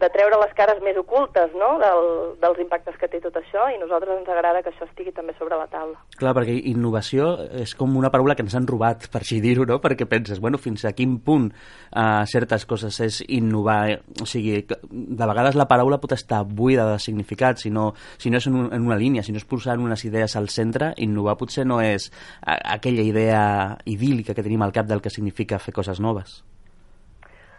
de 0.00 0.08
treure 0.12 0.38
les 0.40 0.52
cares 0.58 0.80
més 0.84 0.96
ocultes 1.00 1.54
no? 1.58 1.76
Del, 1.80 2.06
dels 2.42 2.60
impactes 2.62 2.96
que 3.00 3.08
té 3.10 3.20
tot 3.24 3.36
això 3.40 3.66
i 3.72 3.78
nosaltres 3.80 4.20
ens 4.20 4.30
agrada 4.32 4.62
que 4.64 4.72
això 4.72 4.86
estigui 4.88 5.12
també 5.16 5.34
sobre 5.38 5.58
la 5.58 5.66
taula. 5.72 5.98
Clar, 6.20 6.34
perquè 6.36 6.56
innovació 6.72 7.32
és 7.62 7.74
com 7.78 7.96
una 7.98 8.10
paraula 8.14 8.36
que 8.36 8.44
ens 8.46 8.56
han 8.58 8.68
robat, 8.68 9.08
per 9.12 9.22
així 9.22 9.40
dir-ho, 9.44 9.66
no? 9.68 9.78
perquè 9.82 10.08
penses, 10.08 10.40
bueno, 10.42 10.60
fins 10.62 10.84
a 10.88 10.94
quin 10.96 11.18
punt 11.24 11.50
uh, 11.50 12.24
certes 12.30 12.66
coses 12.68 13.00
és 13.04 13.20
innovar, 13.26 13.98
o 14.22 14.28
sigui, 14.28 14.62
de 14.66 15.30
vegades 15.32 15.58
la 15.58 15.68
paraula 15.70 16.00
pot 16.02 16.16
estar 16.16 16.42
buida 16.46 16.88
de 16.92 16.98
significat, 17.02 17.62
si 17.62 17.70
no, 17.70 17.92
si 18.18 18.32
no 18.32 18.40
és 18.40 18.50
en, 18.50 18.58
un, 18.64 18.72
en 18.74 18.88
una 18.88 18.98
línia, 19.00 19.24
si 19.26 19.34
no 19.34 19.42
és 19.42 19.48
posar 19.48 19.78
unes 19.82 20.04
idees 20.08 20.36
al 20.36 20.50
centre, 20.52 20.92
innovar 21.02 21.36
potser 21.40 21.66
no 21.66 21.80
és 21.84 22.10
aquella 22.42 23.04
idea 23.06 23.40
idíl·lica 23.86 24.34
que 24.34 24.44
tenim 24.46 24.62
al 24.62 24.74
cap 24.76 24.88
del 24.90 25.02
que 25.02 25.12
significa 25.12 25.62
fer 25.62 25.74
coses 25.76 26.00
noves. 26.02 26.42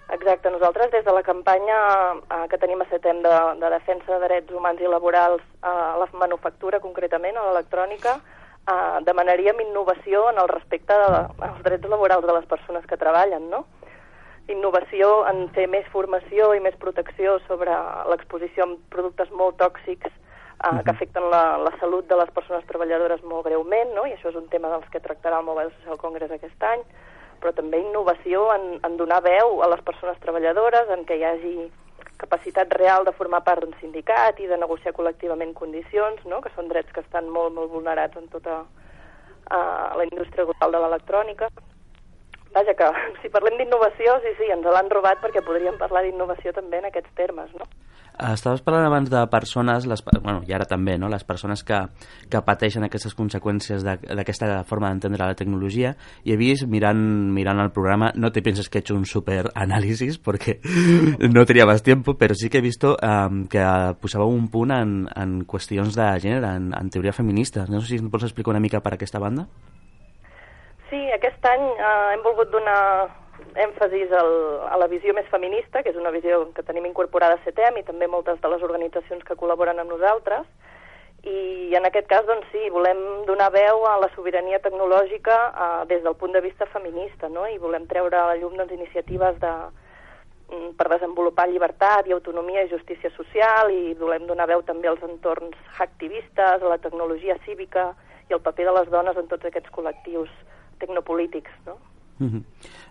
Exacte, 0.09 0.49
nosaltres 0.49 0.91
des 0.91 1.03
de 1.03 1.11
la 1.11 1.23
campanya 1.23 1.77
eh, 2.15 2.45
que 2.49 2.57
tenim 2.57 2.79
a 2.81 2.85
setem 2.87 3.19
de, 3.25 3.31
de 3.59 3.69
defensa 3.73 4.13
de 4.13 4.27
drets 4.27 4.53
humans 4.55 4.79
i 4.79 4.87
laborals 4.87 5.41
eh, 5.43 5.67
a 5.67 5.97
la 5.99 6.07
manufactura 6.13 6.79
concretament, 6.79 7.35
a 7.35 7.43
l'electrònica, 7.49 8.13
eh, 8.71 8.99
demanaríem 9.03 9.59
innovació 9.65 10.29
en 10.29 10.39
el 10.39 10.47
respecte 10.47 10.95
de, 10.95 11.09
als 11.49 11.59
drets 11.65 11.89
laborals 11.91 12.25
de 12.25 12.37
les 12.37 12.47
persones 12.47 12.85
que 12.87 12.99
treballen, 13.01 13.49
no? 13.51 13.65
Innovació 14.47 15.25
en 15.27 15.49
fer 15.51 15.67
més 15.67 15.87
formació 15.91 16.53
i 16.55 16.63
més 16.63 16.79
protecció 16.79 17.35
sobre 17.49 17.75
l'exposició 18.07 18.63
amb 18.63 18.79
productes 18.95 19.33
molt 19.35 19.59
tòxics 19.59 20.07
eh, 20.07 20.79
que 20.83 20.91
afecten 20.93 21.27
la, 21.35 21.57
la 21.67 21.73
salut 21.81 22.07
de 22.07 22.15
les 22.15 22.31
persones 22.31 22.63
treballadores 22.71 23.27
molt 23.27 23.43
greument, 23.49 23.91
no? 23.95 24.07
i 24.07 24.15
això 24.15 24.31
és 24.31 24.39
un 24.39 24.47
tema 24.55 24.71
dels 24.71 24.87
que 24.93 25.03
tractarà 25.03 25.43
el 25.43 25.49
Mobile 25.51 25.73
Social 25.75 25.99
Congress 25.99 26.31
aquest 26.31 26.63
any, 26.63 26.87
però 27.41 27.53
també 27.55 27.79
innovació 27.81 28.47
en, 28.53 28.69
en 28.85 28.97
donar 28.99 29.21
veu 29.25 29.61
a 29.63 29.69
les 29.71 29.83
persones 29.85 30.19
treballadores, 30.23 30.89
en 30.93 31.05
què 31.07 31.17
hi 31.19 31.25
hagi 31.27 31.55
capacitat 32.17 32.73
real 32.73 33.05
de 33.05 33.13
formar 33.13 33.43
part 33.45 33.61
d'un 33.63 33.75
sindicat 33.79 34.39
i 34.41 34.49
de 34.49 34.57
negociar 34.57 34.93
col·lectivament 34.97 35.53
condicions, 35.53 36.23
no? 36.25 36.41
que 36.41 36.51
són 36.55 36.69
drets 36.71 36.91
que 36.93 37.03
estan 37.05 37.29
molt, 37.29 37.53
molt 37.53 37.71
vulnerats 37.71 38.17
en 38.17 38.27
tota 38.33 38.63
uh, 38.63 39.89
la 39.97 40.05
indústria 40.09 40.47
global 40.49 40.73
de 40.73 40.83
l'electrònica. 40.83 41.49
Vaja, 42.55 42.73
que 42.73 42.89
si 43.21 43.33
parlem 43.33 43.59
d'innovació, 43.61 44.17
sí, 44.25 44.33
sí, 44.39 44.49
ens 44.53 44.65
l'han 44.65 44.89
robat 44.93 45.21
perquè 45.23 45.45
podríem 45.45 45.77
parlar 45.77 46.03
d'innovació 46.07 46.55
també 46.57 46.81
en 46.81 46.89
aquests 46.89 47.13
termes, 47.19 47.53
no? 47.59 47.69
Estaves 48.17 48.63
parlant 48.65 48.87
abans 48.87 49.09
de 49.13 49.19
persones, 49.29 49.85
les, 49.85 50.01
bueno, 50.23 50.41
i 50.47 50.53
ara 50.55 50.65
també, 50.65 50.95
no? 50.97 51.09
les 51.09 51.23
persones 51.27 51.61
que, 51.63 51.77
que 52.31 52.41
pateixen 52.41 52.87
aquestes 52.87 53.13
conseqüències 53.13 53.85
d'aquesta 53.85 54.63
forma 54.65 54.89
d'entendre 54.89 55.27
la 55.29 55.37
tecnologia, 55.37 55.93
i 56.25 56.33
he 56.33 56.37
vist, 56.39 56.65
mirant, 56.65 56.97
mirant 57.35 57.61
el 57.61 57.69
programa, 57.75 58.09
no 58.15 58.31
te 58.33 58.41
penses 58.41 58.69
que 58.69 58.79
he 58.79 58.81
hecho 58.85 58.97
un 58.97 59.05
super 59.05 59.51
análisis, 59.53 60.17
perquè 60.17 60.57
no 61.35 61.45
tenia 61.45 61.69
més 61.69 61.85
temps, 61.85 62.09
però 62.17 62.37
sí 62.37 62.49
que 62.49 62.57
he 62.57 62.65
vist 62.65 62.87
um, 62.89 63.43
que 63.51 63.63
posàveu 64.01 64.33
un 64.33 64.49
punt 64.49 64.73
en, 64.73 64.97
en 65.13 65.39
qüestions 65.45 65.93
de 65.97 66.09
gènere, 66.23 66.55
en, 66.57 66.71
en 66.73 66.89
teoria 66.93 67.13
feminista. 67.13 67.67
No 67.69 67.81
sé 67.81 67.93
si 67.93 68.01
ens 68.01 68.09
pots 68.09 68.25
explicar 68.25 68.55
una 68.55 68.63
mica 68.63 68.81
per 68.81 68.95
aquesta 68.97 69.21
banda? 69.21 69.45
Sí, 70.89 70.99
aquest 71.13 71.45
any 71.45 71.63
uh, 71.75 72.13
hem 72.15 72.21
volgut 72.23 72.49
donar 72.53 72.79
èmfasis 73.65 74.13
al, 74.13 74.31
a 74.69 74.77
la 74.77 74.87
visió 74.91 75.13
més 75.17 75.27
feminista, 75.31 75.81
que 75.83 75.91
és 75.91 75.99
una 75.99 76.13
visió 76.13 76.43
que 76.53 76.65
tenim 76.67 76.85
incorporada 76.85 77.37
a 77.37 77.43
CETEM 77.43 77.81
i 77.81 77.85
també 77.87 78.07
moltes 78.07 78.39
de 78.41 78.51
les 78.53 78.63
organitzacions 78.63 79.25
que 79.25 79.37
col·laboren 79.39 79.81
amb 79.81 79.91
nosaltres, 79.95 80.45
i 81.27 81.75
en 81.75 81.85
aquest 81.87 82.07
cas, 82.07 82.25
doncs 82.27 82.45
sí, 82.53 82.69
volem 82.71 82.99
donar 83.25 83.49
veu 83.51 83.83
a 83.89 83.97
la 83.99 84.09
sobirania 84.13 84.61
tecnològica 84.63 85.37
eh, 85.49 85.81
des 85.89 86.03
del 86.05 86.15
punt 86.15 86.35
de 86.35 86.41
vista 86.45 86.67
feminista, 86.71 87.27
no? 87.29 87.47
i 87.49 87.57
volem 87.57 87.87
treure 87.89 88.15
a 88.19 88.27
la 88.29 88.37
llum 88.39 88.55
doncs, 88.55 88.71
iniciatives 88.71 89.39
de, 89.41 89.53
mm, 90.51 90.69
per 90.77 90.87
desenvolupar 90.93 91.49
llibertat 91.49 92.07
i 92.07 92.15
autonomia 92.15 92.63
i 92.63 92.71
justícia 92.71 93.11
social 93.17 93.73
i 93.73 93.97
volem 93.99 94.27
donar 94.29 94.47
veu 94.47 94.63
també 94.63 94.87
als 94.87 95.03
entorns 95.03 95.57
activistes, 95.79 96.61
a 96.61 96.71
la 96.75 96.77
tecnologia 96.77 97.35
cívica 97.45 97.89
i 98.29 98.33
el 98.37 98.41
paper 98.41 98.69
de 98.69 98.77
les 98.79 98.89
dones 98.93 99.17
en 99.17 99.27
tots 99.27 99.45
aquests 99.45 99.73
col·lectius 99.73 100.31
tecnopolítics. 100.79 101.51
No? 101.65 101.79
Uh 102.19 102.25
-huh. 102.25 102.43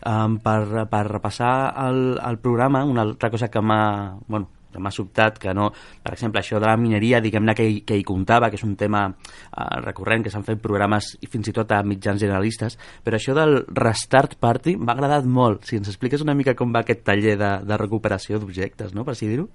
um, 0.07 0.39
per, 0.39 0.87
per 0.89 1.07
repassar 1.07 1.75
el, 1.89 2.19
el 2.19 2.39
programa, 2.39 2.85
una 2.85 3.03
altra 3.03 3.31
cosa 3.31 3.49
que 3.49 3.61
m'ha 3.61 4.17
bueno, 4.29 4.49
m'ha 4.79 4.91
sobtat 4.91 5.39
que 5.39 5.53
no, 5.55 5.71
per 6.03 6.15
exemple, 6.15 6.41
això 6.41 6.61
de 6.61 6.69
la 6.69 6.77
mineria, 6.77 7.21
diguem-ne 7.25 7.55
que, 7.57 7.67
hi, 7.67 7.81
que 7.87 7.97
hi 7.97 8.05
comptava, 8.07 8.51
que 8.51 8.59
és 8.61 8.65
un 8.67 8.77
tema 8.77 9.07
uh, 9.09 9.81
recurrent, 9.85 10.25
que 10.25 10.33
s'han 10.33 10.47
fet 10.47 10.63
programes 10.63 11.15
i 11.21 11.31
fins 11.31 11.49
i 11.49 11.55
tot 11.57 11.73
a 11.73 11.83
mitjans 11.87 12.21
generalistes, 12.21 12.79
però 13.05 13.17
això 13.17 13.37
del 13.37 13.63
Restart 13.69 14.39
Party 14.41 14.77
m'ha 14.77 14.97
agradat 14.97 15.25
molt. 15.25 15.65
Si 15.65 15.77
ens 15.81 15.89
expliques 15.89 16.25
una 16.25 16.35
mica 16.35 16.55
com 16.55 16.75
va 16.75 16.85
aquest 16.85 17.05
taller 17.07 17.37
de, 17.41 17.53
de 17.67 17.81
recuperació 17.81 18.41
d'objectes, 18.41 18.95
no?, 18.95 19.05
per 19.05 19.17
així 19.17 19.31
dir-ho. 19.31 19.49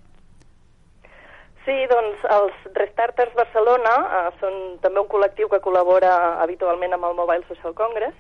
Sí, 1.62 1.76
doncs 1.92 2.24
els 2.26 2.70
Restarters 2.74 3.36
Barcelona 3.38 3.94
uh, 4.02 4.28
són 4.42 4.58
també 4.82 5.04
un 5.04 5.10
col·lectiu 5.12 5.50
que 5.52 5.62
col·labora 5.62 6.42
habitualment 6.42 6.98
amb 6.98 7.12
el 7.12 7.18
Mobile 7.20 7.46
Social 7.48 7.78
Congress 7.78 8.18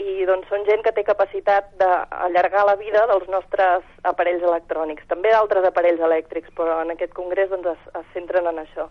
i 0.00 0.24
doncs 0.24 0.48
són 0.48 0.64
gent 0.64 0.82
que 0.84 0.92
té 0.96 1.04
capacitat 1.04 1.68
d'allargar 1.80 2.64
la 2.64 2.76
vida 2.80 3.04
dels 3.10 3.26
nostres 3.28 3.84
aparells 4.08 4.42
electrònics, 4.42 5.04
també 5.08 5.32
d'altres 5.34 5.66
aparells 5.68 6.00
elèctrics, 6.00 6.52
però 6.56 6.80
en 6.82 6.94
aquest 6.94 7.12
congrés 7.12 7.50
doncs, 7.50 7.74
es, 7.74 7.90
es 8.00 8.06
centren 8.14 8.48
en 8.48 8.62
això. 8.64 8.88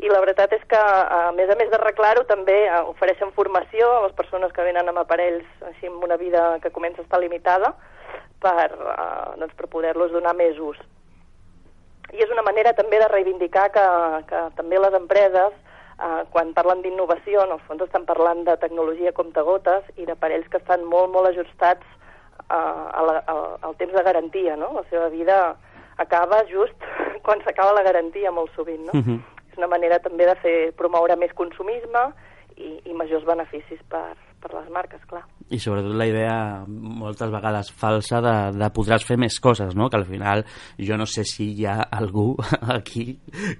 i 0.00 0.08
la 0.08 0.20
veritat 0.20 0.52
és 0.56 0.62
que, 0.64 0.80
a 0.80 1.32
més 1.36 1.50
a 1.52 1.56
més 1.60 1.68
d'arreglar-ho, 1.68 2.24
també 2.24 2.56
eh, 2.64 2.78
ofereixen 2.88 3.34
formació 3.36 3.90
a 3.96 4.02
les 4.06 4.14
persones 4.16 4.52
que 4.52 4.64
venen 4.64 4.88
amb 4.88 4.98
aparells 5.02 5.44
així 5.72 5.90
amb 5.90 6.04
una 6.04 6.16
vida 6.16 6.56
que 6.62 6.72
comença 6.72 7.02
a 7.02 7.04
estar 7.04 7.20
limitada 7.20 7.74
per, 8.40 8.70
uh, 8.80 9.36
doncs, 9.36 9.52
per 9.58 9.68
poder-los 9.68 10.12
donar 10.12 10.32
més 10.38 10.56
ús. 10.56 10.78
I 12.16 12.24
és 12.24 12.32
una 12.32 12.42
manera 12.42 12.72
també 12.72 12.98
de 12.98 13.10
reivindicar 13.12 13.68
que, 13.74 13.84
que 14.30 14.40
també 14.56 14.80
les 14.80 14.96
empreses, 14.96 15.52
eh, 16.00 16.22
quan 16.32 16.54
parlen 16.56 16.82
d'innovació, 16.82 17.44
en 17.44 17.56
el 17.56 17.62
fons 17.66 17.82
estan 17.86 18.06
parlant 18.08 18.44
de 18.48 18.56
tecnologia 18.62 19.12
comptagotes 19.16 19.88
i 19.96 20.06
d'aparells 20.08 20.48
que 20.50 20.60
estan 20.62 20.84
molt, 20.84 21.12
molt 21.12 21.30
ajustats 21.30 21.86
eh, 22.48 22.54
a 22.56 23.04
la, 23.06 23.18
a, 23.26 23.36
al 23.68 23.76
temps 23.80 23.94
de 23.96 24.06
garantia, 24.06 24.56
no? 24.56 24.72
La 24.78 24.86
seva 24.90 25.10
vida 25.12 25.40
acaba 26.00 26.44
just 26.48 26.88
quan 27.26 27.42
s'acaba 27.44 27.76
la 27.76 27.86
garantia, 27.86 28.32
molt 28.32 28.52
sovint, 28.56 28.86
no? 28.88 28.96
Uh 28.96 29.04
-huh. 29.04 29.20
És 29.50 29.58
una 29.58 29.68
manera 29.68 29.98
també 29.98 30.26
de 30.26 30.34
fer 30.42 30.72
promoure 30.72 31.16
més 31.16 31.32
consumisme 31.34 32.12
i, 32.56 32.80
i 32.84 32.92
majors 32.94 33.24
beneficis 33.24 33.80
per, 33.88 34.16
per 34.40 34.50
les 34.54 34.68
marques, 34.72 35.02
clar. 35.08 35.22
I 35.50 35.58
sobretot 35.60 35.92
la 35.98 36.06
idea 36.08 36.34
moltes 36.68 37.30
vegades 37.32 37.70
falsa 37.76 38.20
de, 38.24 38.34
de 38.56 38.68
podràs 38.74 39.04
fer 39.04 39.16
més 39.20 39.36
coses, 39.42 39.74
no? 39.76 39.88
que 39.90 39.98
al 39.98 40.06
final 40.08 40.44
jo 40.78 40.96
no 40.96 41.06
sé 41.10 41.24
si 41.28 41.50
hi 41.58 41.66
ha 41.68 41.76
algú 41.98 42.32
aquí 42.76 43.04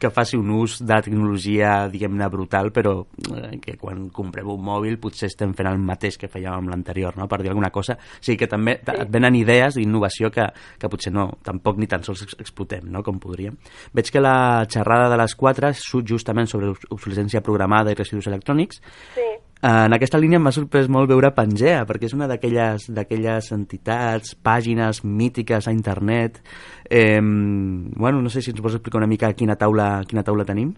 que 0.01 0.11
faci 0.15 0.39
un 0.39 0.53
ús 0.57 0.79
de 0.87 1.01
tecnologia, 1.05 1.89
diguem-ne, 1.91 2.29
brutal, 2.33 2.71
però 2.73 2.95
eh, 3.03 3.59
que 3.63 3.77
quan 3.81 4.07
comprem 4.15 4.49
un 4.55 4.63
mòbil 4.71 5.01
potser 5.03 5.29
estem 5.31 5.53
fent 5.59 5.69
el 5.71 5.83
mateix 5.83 6.19
que 6.21 6.31
fèiem 6.31 6.57
amb 6.57 6.73
l'anterior, 6.73 7.19
no? 7.19 7.29
per 7.29 7.43
dir 7.43 7.53
alguna 7.53 7.73
cosa. 7.75 7.99
O 7.99 8.25
sigui 8.25 8.39
que 8.45 8.51
també 8.51 8.79
sí. 8.81 8.97
et 8.97 9.13
venen 9.13 9.37
idees 9.39 9.77
d'innovació 9.77 10.33
que, 10.33 10.47
que 10.81 10.93
potser 10.93 11.13
no, 11.13 11.29
tampoc 11.45 11.81
ni 11.81 11.91
tan 11.91 12.07
sols 12.07 12.25
explotem, 12.39 12.89
no? 12.89 13.05
com 13.07 13.21
podríem. 13.21 13.59
Veig 13.93 14.15
que 14.15 14.23
la 14.23 14.65
xerrada 14.71 15.11
de 15.13 15.21
les 15.21 15.37
quatre 15.37 15.75
surt 15.77 16.09
justament 16.15 16.49
sobre 16.49 16.73
obsolescència 16.73 17.45
programada 17.45 17.93
i 17.93 17.99
residus 17.99 18.31
electrònics, 18.31 18.81
Sí, 19.15 19.27
en 19.63 19.93
aquesta 19.93 20.19
línia 20.19 20.41
m'ha 20.41 20.53
sorprès 20.57 20.89
molt 20.89 21.11
veure 21.11 21.33
Pangea, 21.37 21.83
perquè 21.89 22.09
és 22.09 22.15
una 22.17 22.29
d'aquelles 22.31 23.51
entitats, 23.53 24.33
pàgines 24.41 25.03
mítiques 25.05 25.69
a 25.69 25.75
internet. 25.75 26.41
Eh, 26.89 27.21
bueno, 27.21 28.23
no 28.23 28.31
sé 28.33 28.41
si 28.41 28.55
ens 28.55 28.61
vols 28.61 28.79
explicar 28.79 29.03
una 29.03 29.11
mica 29.11 29.33
quina 29.37 29.59
taula, 29.61 30.01
quina 30.09 30.25
taula 30.25 30.47
tenim. 30.49 30.73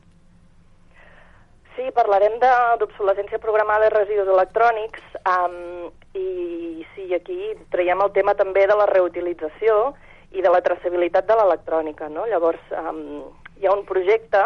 Sí, 1.76 1.86
parlarem 1.94 2.34
d'obsolescència 2.80 3.40
programada 3.42 3.86
de 3.86 3.94
residus 3.94 4.28
electrònics 4.28 5.14
um, 5.30 5.88
i 6.18 6.84
sí, 6.94 7.06
aquí 7.14 7.54
traiem 7.70 8.02
el 8.04 8.12
tema 8.12 8.34
també 8.34 8.66
de 8.66 8.76
la 8.76 8.88
reutilització 8.90 9.94
i 10.36 10.42
de 10.42 10.50
la 10.52 10.60
traçabilitat 10.60 11.30
de 11.30 11.38
l'electrònica. 11.38 12.10
No? 12.12 12.26
Llavors, 12.26 12.60
um, 12.82 13.24
hi 13.58 13.66
ha 13.66 13.72
un 13.78 13.86
projecte 13.88 14.44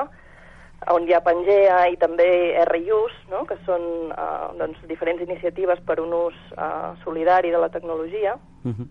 on 0.93 1.07
hi 1.09 1.15
ha 1.17 1.23
Pangea 1.25 1.87
i 1.91 1.97
també 1.97 2.29
RIUS, 2.71 3.15
no? 3.31 3.45
que 3.49 3.57
són 3.67 4.13
uh, 4.13 4.53
doncs, 4.59 4.79
diferents 4.91 5.23
iniciatives 5.25 5.81
per 5.87 5.99
un 6.03 6.13
ús 6.15 6.37
uh, 6.57 6.93
solidari 7.05 7.51
de 7.51 7.63
la 7.63 7.71
tecnologia, 7.71 8.37
Uh 8.67 8.73
-huh. 8.73 8.87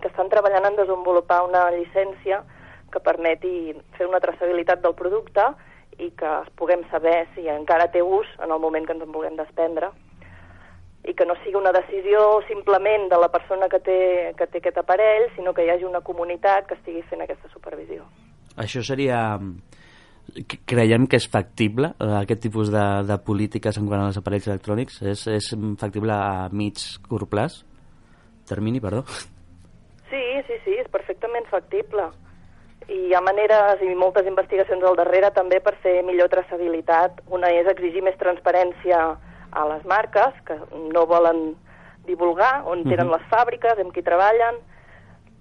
que 0.00 0.08
estan 0.08 0.28
treballant 0.28 0.64
en 0.66 0.76
desenvolupar 0.76 1.44
una 1.46 1.70
llicència 1.70 2.42
que 2.90 3.00
permeti 3.00 3.72
fer 3.96 4.06
una 4.06 4.20
traçabilitat 4.20 4.82
del 4.82 4.94
producte 4.94 5.44
i 5.98 6.10
que 6.10 6.26
es 6.42 6.50
puguem 6.56 6.82
saber 6.90 7.28
si 7.34 7.48
encara 7.48 7.90
té 7.90 8.02
ús 8.02 8.26
en 8.42 8.50
el 8.50 8.58
moment 8.58 8.86
que 8.86 8.92
ens 8.92 9.02
en 9.02 9.12
vulguem 9.12 9.36
desprendre 9.36 9.90
i 11.04 11.14
que 11.14 11.26
no 11.26 11.34
sigui 11.42 11.56
una 11.58 11.72
decisió 11.72 12.42
simplement 12.48 13.08
de 13.10 13.18
la 13.18 13.28
persona 13.28 13.68
que 13.68 13.80
té, 13.80 14.34
que 14.38 14.46
té 14.46 14.58
aquest 14.58 14.78
aparell, 14.78 15.30
sinó 15.34 15.52
que 15.54 15.64
hi 15.64 15.70
hagi 15.70 15.84
una 15.84 16.00
comunitat 16.00 16.66
que 16.66 16.74
estigui 16.74 17.02
fent 17.10 17.22
aquesta 17.22 17.48
supervisió. 17.48 18.04
Això 18.56 18.82
seria... 18.86 19.40
Creiem 20.68 21.04
que 21.10 21.18
és 21.20 21.26
factible, 21.28 21.92
eh, 22.00 22.14
aquest 22.22 22.40
tipus 22.46 22.70
de, 22.72 22.84
de 23.08 23.18
polítiques 23.26 23.76
en 23.76 23.88
quant 23.90 24.06
als 24.06 24.18
aparells 24.20 24.48
electrònics? 24.48 25.02
És, 25.02 25.26
és 25.28 25.52
factible 25.80 26.14
a 26.14 26.48
mig, 26.52 26.80
curt 27.08 27.28
plaç? 27.28 27.58
Termini, 28.48 28.80
perdó. 28.80 29.04
Sí, 30.10 30.22
sí, 30.46 30.58
sí, 30.64 30.76
és 30.80 30.88
perfectament 30.92 31.46
factible. 31.50 32.08
I 32.88 32.98
hi 33.08 33.14
ha 33.14 33.20
maneres 33.24 33.82
i 33.84 33.92
moltes 33.96 34.26
investigacions 34.26 34.82
al 34.84 34.96
darrere 34.98 35.30
també 35.36 35.60
per 35.64 35.76
fer 35.84 36.00
millor 36.06 36.32
traçabilitat. 36.32 37.22
Una 37.30 37.52
és 37.54 37.68
exigir 37.70 38.02
més 38.02 38.18
transparència 38.20 39.04
a 39.52 39.68
les 39.68 39.84
marques, 39.88 40.36
que 40.48 40.56
no 40.92 41.06
volen 41.06 41.52
divulgar 42.08 42.64
on 42.66 42.82
tenen 42.88 43.12
les 43.12 43.24
fàbriques, 43.30 43.78
amb 43.78 43.92
qui 43.94 44.02
treballen, 44.02 44.58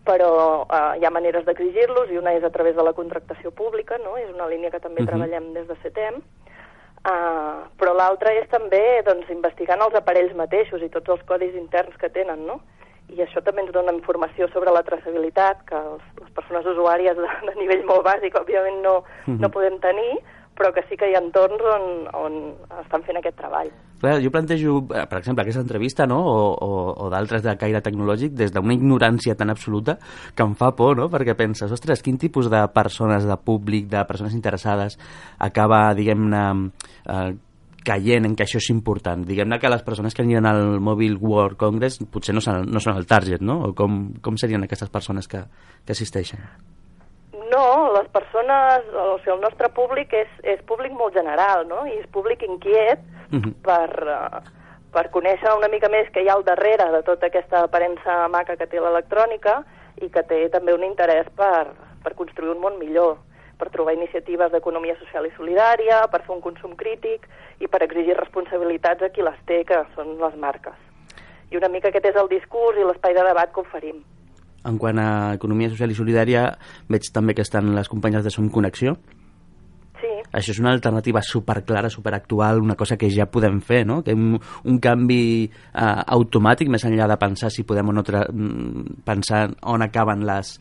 però 0.05 0.65
eh, 0.65 0.99
hi 0.99 1.05
ha 1.05 1.11
maneres 1.13 1.45
d'exigir-los 1.45 2.09
i 2.09 2.17
una 2.17 2.33
és 2.33 2.43
a 2.43 2.49
través 2.49 2.75
de 2.75 2.83
la 2.83 2.93
contractació 2.93 3.51
pública, 3.51 3.97
no? 3.97 4.17
és 4.17 4.29
una 4.33 4.47
línia 4.47 4.71
que 4.71 4.79
també 4.79 5.01
Mhm. 5.01 5.07
treballem 5.07 5.53
des 5.53 5.67
de 5.67 5.75
CETEM, 5.83 6.21
Uh, 7.01 7.65
però 7.81 7.95
l'altra 7.97 8.29
és 8.37 8.47
també 8.51 9.01
doncs, 9.01 9.25
investigant 9.33 9.81
els 9.81 9.95
aparells 9.97 10.35
mateixos 10.37 10.83
i 10.83 10.89
tots 10.93 11.09
els 11.09 11.23
codis 11.25 11.55
interns 11.55 11.95
que 11.97 12.11
tenen, 12.13 12.45
no? 12.45 12.59
I 13.09 13.23
això 13.25 13.41
també 13.41 13.63
ens 13.63 13.71
dona 13.73 13.91
informació 13.91 14.47
sobre 14.53 14.69
la 14.69 14.83
traçabilitat, 14.83 15.63
que 15.65 15.73
els, 15.75 16.03
les 16.21 16.29
persones 16.29 16.63
usuàries 16.75 17.17
de, 17.17 17.25
de 17.47 17.55
nivell 17.57 17.81
molt 17.89 18.05
bàsic, 18.05 18.37
òbviament, 18.37 18.83
no, 18.85 18.99
no 19.25 19.49
podem 19.49 19.79
tenir, 19.79 20.19
però 20.61 20.69
que 20.75 20.83
sí 20.85 20.97
que 20.97 21.09
hi 21.09 21.15
ha 21.17 21.21
entorns 21.23 21.63
on, 21.65 21.85
on 22.13 22.35
estan 22.83 23.01
fent 23.07 23.17
aquest 23.17 23.39
treball. 23.39 23.71
Clar, 24.01 24.19
jo 24.21 24.29
plantejo, 24.33 24.75
eh, 24.93 25.05
per 25.09 25.17
exemple, 25.17 25.41
aquesta 25.41 25.63
entrevista 25.65 26.05
no? 26.09 26.19
o, 26.21 26.39
o, 26.53 26.71
o 27.01 27.09
d'altres 27.09 27.41
de 27.41 27.55
caire 27.57 27.81
tecnològic 27.81 28.35
des 28.37 28.53
d'una 28.53 28.75
ignorància 28.77 29.33
tan 29.37 29.49
absoluta 29.49 29.97
que 30.37 30.45
em 30.45 30.53
fa 30.57 30.71
por, 30.77 30.99
no? 30.99 31.07
perquè 31.09 31.33
penses, 31.37 31.73
ostres, 31.73 32.03
quin 32.05 32.19
tipus 32.21 32.49
de 32.53 32.61
persones, 32.75 33.25
de 33.25 33.37
públic, 33.41 33.87
de 33.89 34.03
persones 34.09 34.37
interessades 34.37 34.99
acaba, 35.41 35.87
diguem-ne, 35.97 36.43
eh, 37.09 37.31
caient 37.81 38.29
en 38.29 38.35
que 38.37 38.45
això 38.45 38.61
és 38.61 38.69
important. 38.69 39.25
Diguem-ne 39.25 39.57
que 39.57 39.71
les 39.73 39.81
persones 39.85 40.13
que 40.13 40.21
aniran 40.21 40.45
al 40.45 40.77
Mobile 40.77 41.17
World 41.17 41.57
Congress 41.57 41.97
potser 42.05 42.37
no 42.37 42.45
són, 42.45 42.69
no 42.69 42.83
són 42.83 43.01
el 43.01 43.09
target, 43.09 43.41
no? 43.41 43.57
O 43.69 43.73
com, 43.73 44.03
com 44.21 44.37
serien 44.37 44.69
aquestes 44.69 44.93
persones 44.93 45.29
que, 45.31 45.41
que 45.85 45.97
assisteixen? 45.97 46.45
No, 47.51 47.91
les 47.97 48.07
persones, 48.13 48.85
o 48.95 49.17
sigui, 49.19 49.33
el 49.35 49.41
nostre 49.43 49.67
públic 49.75 50.13
és, 50.15 50.29
és 50.43 50.61
públic 50.69 50.93
molt 50.95 51.13
general, 51.17 51.65
no? 51.67 51.83
I 51.85 51.97
és 51.99 52.07
públic 52.13 52.43
inquiet 52.47 53.01
Mhm. 53.31 53.53
per, 53.63 53.89
eh, 54.07 54.39
per 54.91 55.09
conèixer 55.11 55.51
una 55.57 55.67
mica 55.67 55.89
més 55.89 56.07
què 56.11 56.23
hi 56.23 56.29
ha 56.29 56.33
al 56.33 56.43
darrere 56.43 56.91
de 56.91 57.01
tota 57.03 57.27
aquesta 57.27 57.63
aparença 57.63 58.27
maca 58.27 58.55
que 58.55 58.67
té 58.67 58.79
l'electrònica 58.79 59.63
i 60.01 60.09
que 60.09 60.23
té 60.23 60.49
també 60.49 60.73
un 60.73 60.83
interès 60.83 61.27
per, 61.35 61.67
per 62.03 62.15
construir 62.15 62.51
un 62.51 62.61
món 62.61 62.77
millor, 62.79 63.17
per 63.57 63.69
trobar 63.69 63.93
iniciatives 63.93 64.51
d'economia 64.51 64.95
social 64.97 65.25
i 65.25 65.31
solidària, 65.37 66.07
per 66.11 66.23
fer 66.23 66.35
un 66.35 66.41
consum 66.41 66.75
crític 66.75 67.27
i 67.59 67.67
per 67.67 67.83
exigir 67.83 68.17
responsabilitats 68.17 69.03
a 69.03 69.09
qui 69.09 69.21
les 69.21 69.37
té, 69.45 69.63
que 69.65 69.83
són 69.95 70.17
les 70.19 70.35
marques. 70.35 70.73
I 71.51 71.57
una 71.57 71.69
mica 71.69 71.89
aquest 71.89 72.05
és 72.05 72.15
el 72.15 72.27
discurs 72.27 72.77
i 72.77 72.83
l'espai 72.83 73.13
de 73.13 73.23
debat 73.23 73.51
que 73.53 73.61
oferim. 73.61 74.03
En 74.67 74.77
quant 74.77 74.99
a 75.01 75.33
economia 75.37 75.71
social 75.71 75.91
i 75.91 75.97
solidària, 75.97 76.45
veig 76.91 77.09
també 77.13 77.33
que 77.37 77.45
estan 77.45 77.73
les 77.75 77.89
companyes 77.89 78.23
de 78.23 78.33
Som 78.33 78.49
Connexió. 78.53 78.97
Sí, 80.01 80.11
Això 80.33 80.53
és 80.53 80.59
una 80.61 80.71
alternativa 80.73 81.21
superclara, 81.21 81.89
superactual, 81.93 82.61
una 82.61 82.75
cosa 82.77 82.97
que 82.97 83.09
ja 83.13 83.27
podem 83.29 83.59
fer, 83.61 83.83
no? 83.85 83.99
Que 84.05 84.15
un, 84.17 84.37
un 84.65 84.79
canvi 84.81 85.23
eh, 85.45 86.03
automàtic, 86.17 86.71
més 86.73 86.85
enllà 86.87 87.09
de 87.11 87.19
pensar 87.21 87.51
si 87.53 87.65
podem 87.67 87.91
o 87.91 87.97
no 87.97 88.05
mm, 88.05 89.01
pensar 89.05 89.43
on 89.73 89.85
acaben 89.85 90.25
les, 90.25 90.55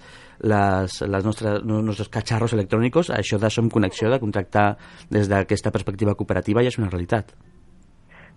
les, 0.45 1.01
les 1.07 1.25
nostres, 1.25 1.61
els 1.61 1.87
nostres 1.87 2.11
catxarros 2.13 2.57
electrònics, 2.57 3.15
això 3.17 3.39
de 3.41 3.53
Som 3.53 3.71
Connexió, 3.73 4.11
de 4.11 4.21
contractar 4.21 4.75
des 5.09 5.29
d'aquesta 5.31 5.73
perspectiva 5.73 6.17
cooperativa, 6.17 6.65
ja 6.65 6.73
és 6.73 6.81
una 6.81 6.91
realitat. 6.91 7.33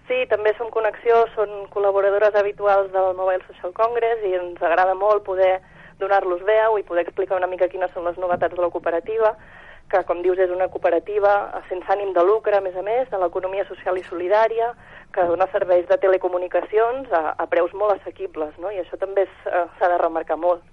Sí, 0.07 0.25
també 0.27 0.51
som 0.57 0.71
Connexió, 0.71 1.21
són 1.35 1.51
col·laboradores 1.71 2.35
habituals 2.35 2.89
del 2.91 3.13
Mobile 3.15 3.43
Social 3.47 3.71
Congress 3.77 4.23
i 4.27 4.33
ens 4.35 4.61
agrada 4.61 4.95
molt 4.99 5.23
poder 5.23 5.61
donar-los 6.01 6.41
veu 6.43 6.77
i 6.77 6.83
poder 6.83 7.05
explicar 7.05 7.37
una 7.39 7.47
mica 7.47 7.69
quines 7.71 7.93
són 7.95 8.03
les 8.09 8.17
novetats 8.19 8.55
de 8.55 8.61
la 8.61 8.71
cooperativa, 8.73 9.31
que, 9.91 10.01
com 10.09 10.23
dius, 10.25 10.39
és 10.43 10.51
una 10.51 10.67
cooperativa 10.73 11.35
sense 11.69 11.87
ànim 11.93 12.11
de 12.15 12.23
lucre, 12.25 12.57
a 12.57 12.63
més 12.65 12.75
a 12.75 12.83
més, 12.83 13.07
de 13.11 13.19
l'economia 13.21 13.63
social 13.69 13.99
i 13.99 14.03
solidària, 14.07 14.73
que 15.13 15.27
dona 15.29 15.47
serveis 15.53 15.87
de 15.87 15.99
telecomunicacions 16.01 17.11
a, 17.13 17.23
a 17.37 17.47
preus 17.47 17.75
molt 17.77 17.95
assequibles, 17.99 18.57
no? 18.59 18.73
i 18.73 18.81
això 18.81 18.99
també 18.99 19.27
eh, 19.27 19.63
s'ha 19.77 19.91
de 19.93 20.01
remarcar 20.01 20.39
molt. 20.41 20.65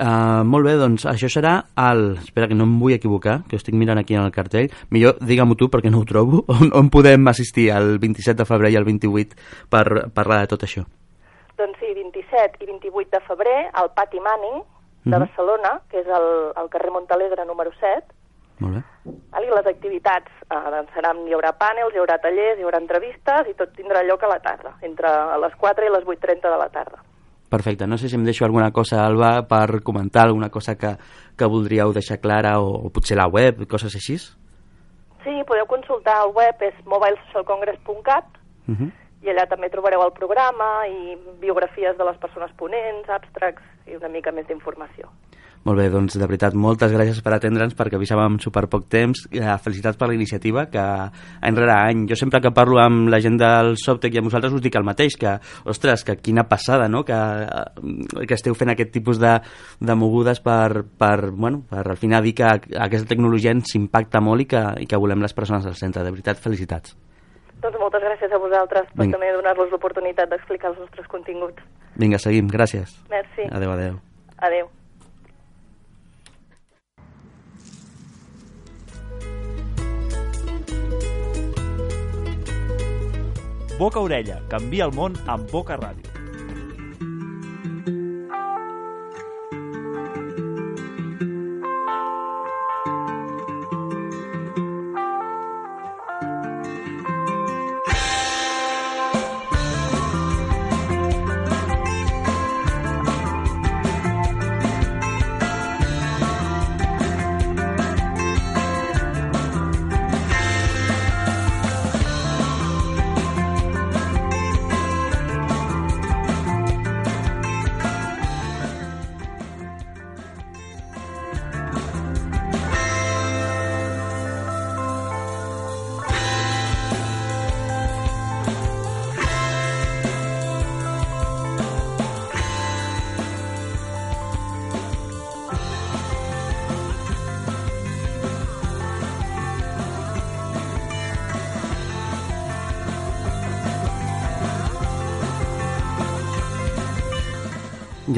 Uh, 0.00 0.40
molt 0.48 0.64
bé, 0.64 0.76
doncs 0.80 1.04
això 1.04 1.28
serà 1.28 1.58
el... 1.90 2.16
Espera, 2.22 2.46
que 2.48 2.56
no 2.56 2.64
em 2.64 2.78
vull 2.80 2.94
equivocar, 2.96 3.42
que 3.50 3.58
estic 3.60 3.74
mirant 3.76 3.98
aquí 4.00 4.14
en 4.16 4.22
el 4.24 4.32
cartell. 4.32 4.70
Millor 4.90 5.18
digue-m'ho 5.20 5.58
tu, 5.60 5.68
perquè 5.68 5.90
no 5.92 6.00
ho 6.00 6.06
trobo. 6.08 6.40
On, 6.56 6.70
on 6.72 6.88
podem 6.88 7.28
assistir 7.28 7.68
el 7.76 7.98
27 8.00 8.38
de 8.40 8.46
febrer 8.48 8.70
i 8.72 8.78
el 8.80 8.86
28 8.88 9.36
per 9.68 9.84
parlar 10.16 10.40
de 10.40 10.48
tot 10.54 10.64
això? 10.64 10.86
Doncs 11.60 11.76
sí, 11.82 11.90
27 11.92 12.64
i 12.64 12.70
28 12.70 13.10
de 13.12 13.20
febrer 13.26 13.58
al 13.76 13.92
Pati 13.92 14.20
Manning 14.24 14.62
de 15.04 15.10
Mhm. 15.16 15.20
Barcelona, 15.20 15.74
que 15.90 16.00
és 16.00 16.08
el, 16.08 16.26
el 16.56 16.68
carrer 16.72 16.90
Montalegre 16.92 17.44
número 17.48 17.70
7, 17.80 18.16
Molt 18.60 18.74
bé. 18.76 18.80
I 19.40 19.46
les 19.48 19.66
activitats 19.70 20.28
eh, 20.52 20.56
doncs 20.74 20.90
seran, 20.92 21.22
hi 21.28 21.32
haurà 21.32 21.54
panels, 21.56 21.94
hi 21.96 22.00
haurà 22.02 22.18
tallers, 22.20 22.58
hi 22.60 22.64
haurà 22.66 22.76
entrevistes 22.82 23.48
i 23.48 23.54
tot 23.56 23.72
tindrà 23.76 24.02
lloc 24.04 24.22
a 24.24 24.28
la 24.28 24.36
tarda, 24.44 24.74
entre 24.84 25.08
les 25.40 25.54
4 25.56 25.86
i 25.88 25.92
les 25.94 26.04
8.30 26.04 26.44
de 26.52 26.58
la 26.60 26.68
tarda. 26.68 27.00
Perfecte. 27.50 27.86
No 27.86 27.98
sé 27.98 28.08
si 28.08 28.14
em 28.16 28.24
deixo 28.24 28.44
alguna 28.46 28.70
cosa, 28.70 29.04
Alba, 29.04 29.42
per 29.50 29.82
comentar 29.82 30.26
alguna 30.28 30.50
cosa 30.50 30.76
que, 30.78 30.94
que 31.36 31.46
voldríeu 31.50 31.92
deixar 31.92 32.20
clara 32.22 32.60
o, 32.60 32.86
o 32.86 32.90
potser 32.94 33.16
la 33.18 33.26
web, 33.26 33.66
coses 33.66 33.96
així. 33.98 34.16
Sí, 35.24 35.34
podeu 35.48 35.66
consultar 35.66 36.22
el 36.24 36.30
web, 36.32 36.62
és 36.62 36.74
mobilesocialcongress.cat, 36.86 38.38
Uh 38.68 38.76
-huh. 38.76 38.90
i 39.22 39.26
allà 39.32 39.48
també 39.48 39.68
trobareu 39.68 40.02
el 40.04 40.12
programa 40.12 40.86
i 40.86 41.16
biografies 41.40 41.96
de 41.98 42.04
les 42.04 42.16
persones 42.18 42.52
ponents, 42.52 43.08
abstracts 43.08 43.64
i 43.86 43.96
una 43.96 44.08
mica 44.08 44.30
més 44.30 44.46
d'informació. 44.46 45.08
Molt 45.60 45.76
bé, 45.76 45.90
doncs 45.92 46.14
de 46.16 46.24
veritat, 46.24 46.54
moltes 46.56 46.88
gràcies 46.94 47.18
per 47.20 47.34
atendre'ns 47.36 47.74
perquè 47.76 47.98
avisàvem 47.98 48.38
super 48.40 48.62
poc 48.72 48.86
temps. 48.88 49.26
Eh, 49.28 49.44
felicitats 49.60 49.98
per 50.00 50.08
la 50.08 50.16
iniciativa, 50.16 50.64
que 50.72 50.80
any 50.80 51.58
rere 51.58 51.74
any, 51.74 52.06
jo 52.08 52.16
sempre 52.16 52.40
que 52.40 52.52
parlo 52.56 52.80
amb 52.80 53.10
la 53.12 53.20
gent 53.20 53.36
del 53.40 53.74
Sobtec 53.76 54.16
i 54.16 54.22
amb 54.22 54.30
vosaltres 54.30 54.56
us 54.56 54.64
dic 54.64 54.78
el 54.80 54.88
mateix, 54.88 55.18
que, 55.20 55.34
ostres, 55.68 56.06
que 56.08 56.16
quina 56.16 56.46
passada, 56.48 56.88
no?, 56.88 57.04
que, 57.04 57.12
eh, 57.12 58.24
que 58.24 58.38
esteu 58.38 58.56
fent 58.56 58.72
aquest 58.72 58.94
tipus 58.96 59.20
de, 59.20 59.34
de 59.84 59.98
mogudes 60.00 60.40
per, 60.40 60.86
per, 60.96 61.28
bueno, 61.28 61.60
per 61.68 61.84
al 61.84 62.00
final 62.00 62.24
dir 62.24 62.38
que 62.40 62.48
aquesta 62.48 63.12
tecnologia 63.12 63.52
ens 63.52 63.76
impacta 63.76 64.24
molt 64.24 64.46
i 64.46 64.50
que, 64.56 64.64
i 64.80 64.88
que 64.88 65.02
volem 65.04 65.20
les 65.20 65.36
persones 65.36 65.68
al 65.68 65.76
centre. 65.76 66.06
De 66.06 66.16
veritat, 66.16 66.40
felicitats. 66.40 66.96
Doncs 67.60 67.76
moltes 67.76 68.00
gràcies 68.00 68.32
a 68.32 68.40
vosaltres 68.40 68.88
per 68.94 69.04
Vinga. 69.04 69.18
també 69.18 69.36
donar-nos 69.36 69.76
l'oportunitat 69.76 70.32
d'explicar 70.32 70.72
els 70.72 70.80
nostres 70.86 71.12
continguts. 71.12 71.60
Vinga, 72.00 72.16
seguim. 72.16 72.48
Gràcies. 72.48 72.96
Merci. 73.12 73.50
Adéu, 73.52 73.76
adéu. 73.76 74.00
Adéu. 74.40 74.70
Boca 83.80 84.00
Orella, 84.04 84.34
canvia 84.52 84.84
el 84.90 84.92
món 84.92 85.14
amb 85.24 85.48
Boca 85.48 85.80
Ràdio. 85.80 86.09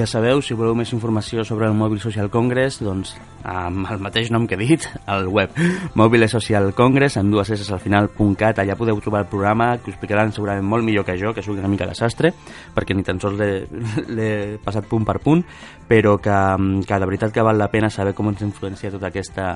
Ja 0.03 0.07
sabeu, 0.11 0.41
si 0.43 0.57
voleu 0.59 0.75
més 0.75 0.91
informació 0.91 1.45
sobre 1.47 1.69
el 1.71 1.77
Mòbil 1.79 2.01
Social 2.03 2.27
Congress, 2.27 2.81
doncs 2.83 3.13
amb 3.47 3.87
el 3.87 4.01
mateix 4.03 4.33
nom 4.35 4.49
que 4.51 4.57
he 4.57 4.59
dit, 4.59 4.89
al 5.07 5.29
web 5.31 5.55
Mòbil 5.95 6.27
Social 6.27 6.73
Congress, 6.75 7.21
amb 7.21 7.31
dues 7.31 7.53
S 7.55 7.69
al 7.71 7.79
final, 7.79 8.09
.cat, 8.35 8.59
allà 8.59 8.75
podeu 8.75 8.99
trobar 8.99 9.21
el 9.23 9.29
programa, 9.31 9.77
que 9.77 9.93
us 9.93 9.95
explicaran 9.95 10.35
segurament 10.35 10.67
molt 10.67 10.83
millor 10.83 11.07
que 11.07 11.15
jo, 11.21 11.31
que 11.31 11.45
soc 11.47 11.55
una 11.55 11.71
mica 11.71 11.87
desastre, 11.87 12.33
perquè 12.75 12.99
ni 12.99 13.07
tan 13.07 13.23
sols 13.23 13.39
l'he 14.17 14.59
passat 14.65 14.91
punt 14.91 15.07
per 15.07 15.21
punt, 15.23 15.47
però 15.87 16.17
que, 16.19 16.41
que 16.83 16.99
de 16.99 17.11
veritat 17.13 17.31
que 17.31 17.47
val 17.47 17.63
la 17.63 17.71
pena 17.71 17.87
saber 17.87 18.17
com 18.19 18.35
ens 18.35 18.43
influencia 18.43 18.91
tota 18.91 19.13
aquesta, 19.15 19.53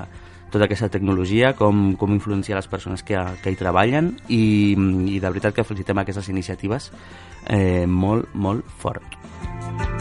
tota 0.47 0.71
aquesta 0.71 0.87
tecnologia, 0.87 1.57
com, 1.59 1.89
com 1.99 2.15
influencia 2.15 2.55
les 2.55 2.71
persones 2.71 3.03
que, 3.03 3.19
que 3.43 3.51
hi 3.51 3.59
treballen 3.59 4.13
i, 4.31 4.45
i 5.11 5.19
de 5.19 5.27
veritat 5.27 5.59
que 5.59 5.67
felicitem 5.67 6.05
aquestes 6.05 6.31
iniciatives 6.31 6.93
eh, 7.51 7.83
molt, 7.83 8.31
molt 8.31 8.63
fort. 8.79 9.96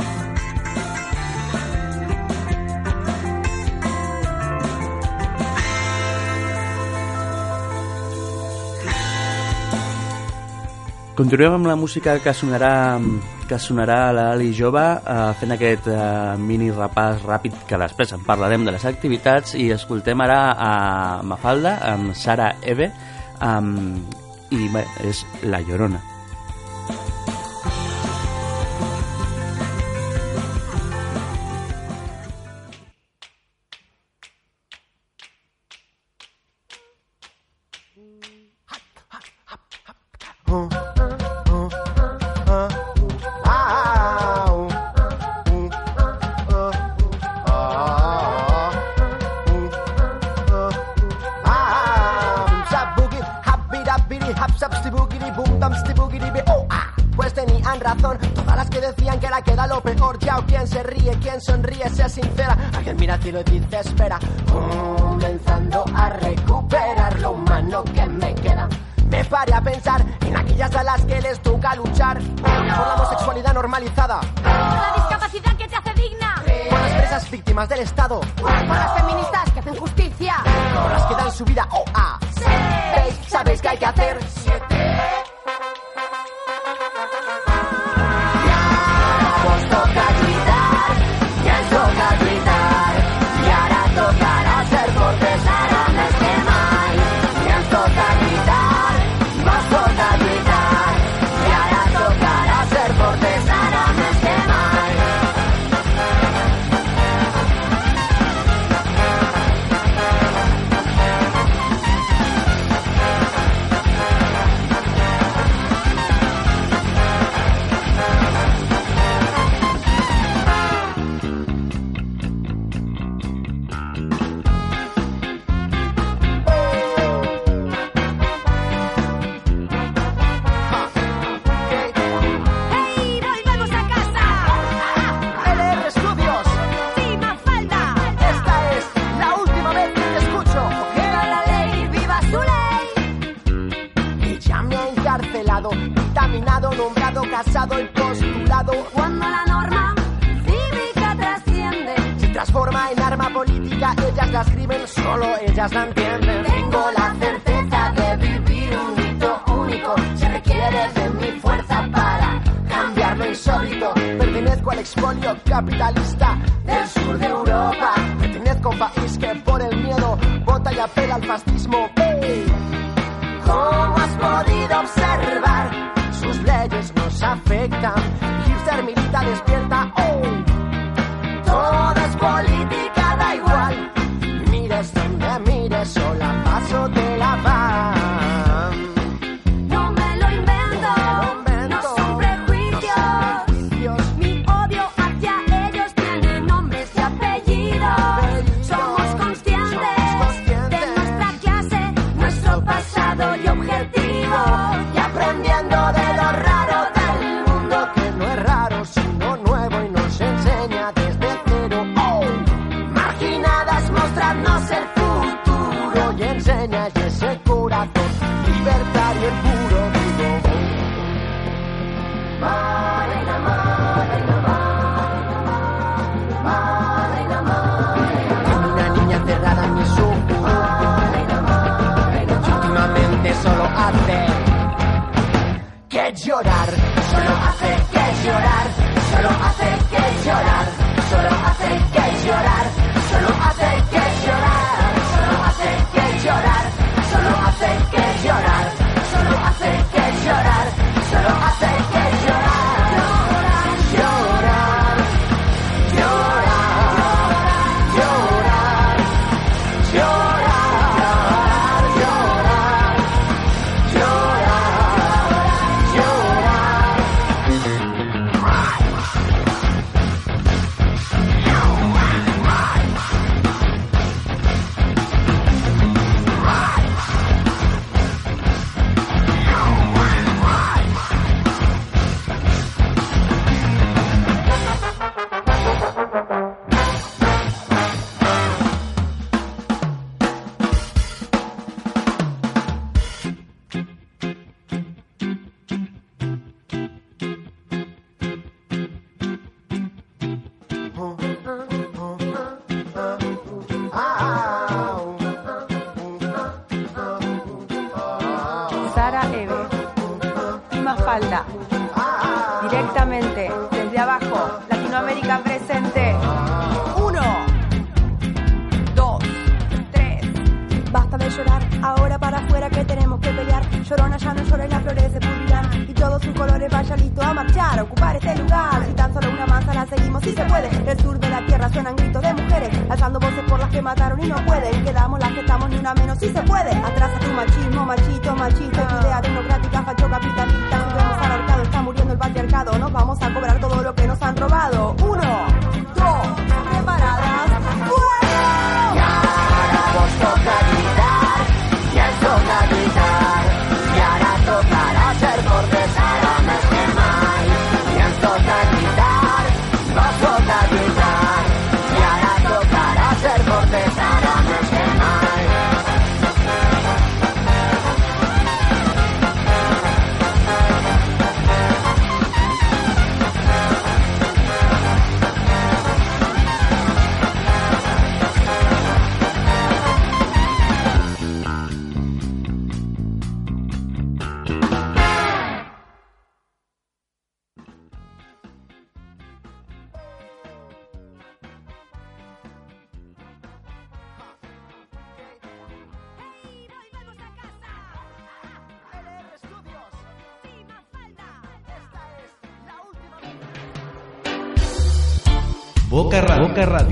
Continuem 11.16 11.54
amb 11.56 11.64
la 11.64 11.78
música 11.80 12.18
que 12.20 12.32
sonarà 12.36 13.00
que 13.48 13.56
sonarà 13.56 13.94
a 14.08 14.12
l'Ali 14.12 14.50
Jove 14.52 14.82
eh, 14.84 15.14
fent 15.40 15.54
aquest 15.54 15.86
eh, 15.88 16.00
mini 16.36 16.68
repàs 16.68 17.22
ràpid 17.24 17.56
que 17.70 17.78
després 17.80 18.12
en 18.12 18.26
parlarem 18.26 18.66
de 18.66 18.74
les 18.74 18.84
activitats 18.84 19.54
i 19.56 19.70
escoltem 19.72 20.20
ara 20.26 20.40
a 20.52 20.72
Mafalda 21.24 21.78
amb 21.94 22.12
Sara 22.12 22.50
Eve 22.60 22.90
amb, 23.40 24.12
i 24.52 24.68
bé, 24.76 24.84
és 25.08 25.24
La 25.48 25.62
Llorona. 25.64 26.15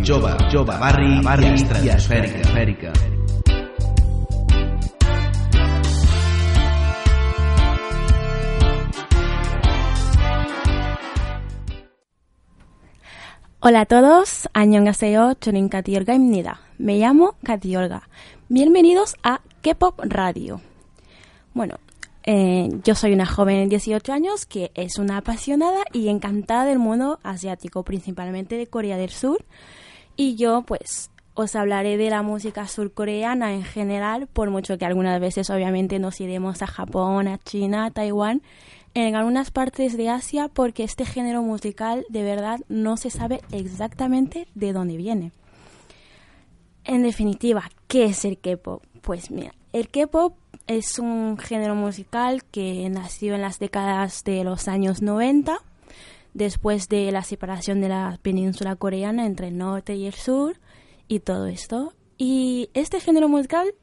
jove, 0.04 0.36
jove, 0.52 0.72
barri, 0.78 1.20
barri 1.22 1.46
i 1.82 1.88
esfèrica. 1.88 2.92
Hola 13.60 13.80
a 13.80 13.84
todos, 13.86 14.46
안녕하세요. 14.52 15.34
저는 15.40 15.70
가디올가입니다. 15.70 16.60
Me 16.78 16.98
llamo 16.98 17.36
Katiolga. 17.42 18.02
Bienvenidos 18.48 19.16
a 19.22 19.40
K-Pop 19.62 20.00
Radio. 20.04 20.60
Bueno, 21.54 21.76
eh, 22.24 22.68
yo 22.84 22.94
soy 22.94 23.14
una 23.14 23.24
joven 23.24 23.64
de 23.64 23.78
18 23.78 24.12
años 24.12 24.44
que 24.44 24.70
es 24.74 24.98
una 24.98 25.16
apasionada 25.16 25.82
y 25.94 26.08
encantada 26.08 26.66
del 26.66 26.78
mundo 26.78 27.20
asiático, 27.22 27.84
principalmente 27.84 28.58
de 28.58 28.66
Corea 28.66 28.98
del 28.98 29.10
Sur, 29.10 29.46
y 30.16 30.36
yo 30.36 30.62
pues 30.62 31.10
os 31.34 31.56
hablaré 31.56 31.96
de 31.96 32.10
la 32.10 32.22
música 32.22 32.68
surcoreana 32.68 33.54
en 33.54 33.64
general, 33.64 34.28
por 34.28 34.50
mucho 34.50 34.78
que 34.78 34.84
algunas 34.84 35.20
veces 35.20 35.50
obviamente 35.50 35.98
nos 35.98 36.20
iremos 36.20 36.62
a 36.62 36.68
Japón, 36.68 37.26
a 37.26 37.38
China, 37.38 37.86
a 37.86 37.90
Taiwán, 37.90 38.42
en 38.94 39.16
algunas 39.16 39.50
partes 39.50 39.96
de 39.96 40.08
Asia, 40.08 40.48
porque 40.48 40.84
este 40.84 41.04
género 41.04 41.42
musical 41.42 42.06
de 42.08 42.22
verdad 42.22 42.60
no 42.68 42.96
se 42.96 43.10
sabe 43.10 43.40
exactamente 43.50 44.46
de 44.54 44.72
dónde 44.72 44.96
viene. 44.96 45.32
En 46.84 47.02
definitiva, 47.02 47.68
¿qué 47.88 48.04
es 48.04 48.24
el 48.24 48.38
K-pop? 48.38 48.84
Pues 49.00 49.32
mira, 49.32 49.52
el 49.72 49.88
K-pop 49.88 50.34
es 50.68 51.00
un 51.00 51.36
género 51.38 51.74
musical 51.74 52.44
que 52.44 52.88
nació 52.88 53.34
en 53.34 53.42
las 53.42 53.58
décadas 53.58 54.22
de 54.22 54.44
los 54.44 54.68
años 54.68 55.02
90 55.02 55.58
después 56.34 56.88
de 56.88 57.10
la 57.12 57.22
separación 57.22 57.80
de 57.80 57.88
la 57.88 58.18
península 58.20 58.76
coreana 58.76 59.24
entre 59.24 59.48
el 59.48 59.56
norte 59.56 59.94
y 59.94 60.06
el 60.06 60.14
sur 60.14 60.58
y 61.08 61.20
todo 61.20 61.46
esto. 61.46 61.94
Y 62.18 62.70
este 62.74 63.00
género 63.00 63.28
musical 63.28 63.74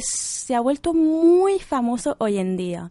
se 0.00 0.54
ha 0.54 0.60
vuelto 0.60 0.94
muy 0.94 1.58
famoso 1.58 2.16
hoy 2.18 2.38
en 2.38 2.56
día. 2.56 2.90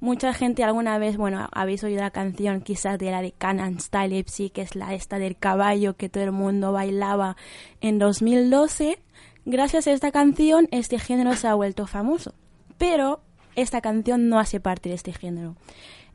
Mucha 0.00 0.34
gente 0.34 0.64
alguna 0.64 0.98
vez, 0.98 1.16
bueno, 1.16 1.48
habéis 1.52 1.84
oído 1.84 2.00
la 2.00 2.10
canción 2.10 2.60
quizás 2.60 2.98
de 2.98 3.12
la 3.12 3.22
de 3.22 3.30
Canon 3.30 3.78
Style 3.78 4.16
Ipsy, 4.16 4.50
que 4.50 4.62
es 4.62 4.74
la 4.74 4.94
esta 4.94 5.20
del 5.20 5.36
caballo 5.36 5.96
que 5.96 6.08
todo 6.08 6.24
el 6.24 6.32
mundo 6.32 6.72
bailaba 6.72 7.36
en 7.80 8.00
2012. 8.00 8.98
Gracias 9.44 9.86
a 9.86 9.92
esta 9.92 10.10
canción, 10.10 10.66
este 10.72 10.98
género 10.98 11.36
se 11.36 11.46
ha 11.46 11.54
vuelto 11.54 11.86
famoso. 11.86 12.34
Pero 12.78 13.20
esta 13.54 13.80
canción 13.80 14.28
no 14.28 14.40
hace 14.40 14.58
parte 14.58 14.88
de 14.88 14.96
este 14.96 15.12
género. 15.12 15.54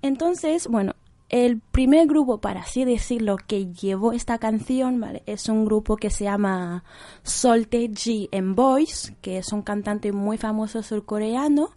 Entonces, 0.01 0.67
bueno, 0.67 0.95
el 1.29 1.59
primer 1.59 2.07
grupo, 2.07 2.39
para 2.39 2.61
así 2.61 2.85
decirlo, 2.85 3.37
que 3.37 3.67
llevó 3.73 4.13
esta 4.13 4.37
canción. 4.37 5.03
Es 5.25 5.49
un 5.49 5.65
grupo 5.65 5.97
que 5.97 6.09
se 6.09 6.23
llama 6.23 6.83
Solte 7.23 7.89
G 7.89 8.29
and 8.31 8.55
Boys, 8.55 9.13
que 9.21 9.37
es 9.37 9.51
un 9.51 9.61
cantante 9.61 10.11
muy 10.11 10.37
famoso 10.37 10.83
surcoreano. 10.83 11.71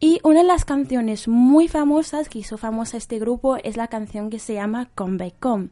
Y 0.00 0.18
una 0.24 0.40
de 0.40 0.48
las 0.48 0.64
canciones 0.64 1.28
muy 1.28 1.68
famosas 1.68 2.28
que 2.28 2.40
hizo 2.40 2.58
famosa 2.58 2.96
este 2.96 3.20
grupo 3.20 3.56
es 3.56 3.76
la 3.76 3.86
canción 3.86 4.30
que 4.30 4.40
se 4.40 4.54
llama 4.54 4.90
Come 4.96 5.16
Back 5.16 5.46
Home, 5.46 5.68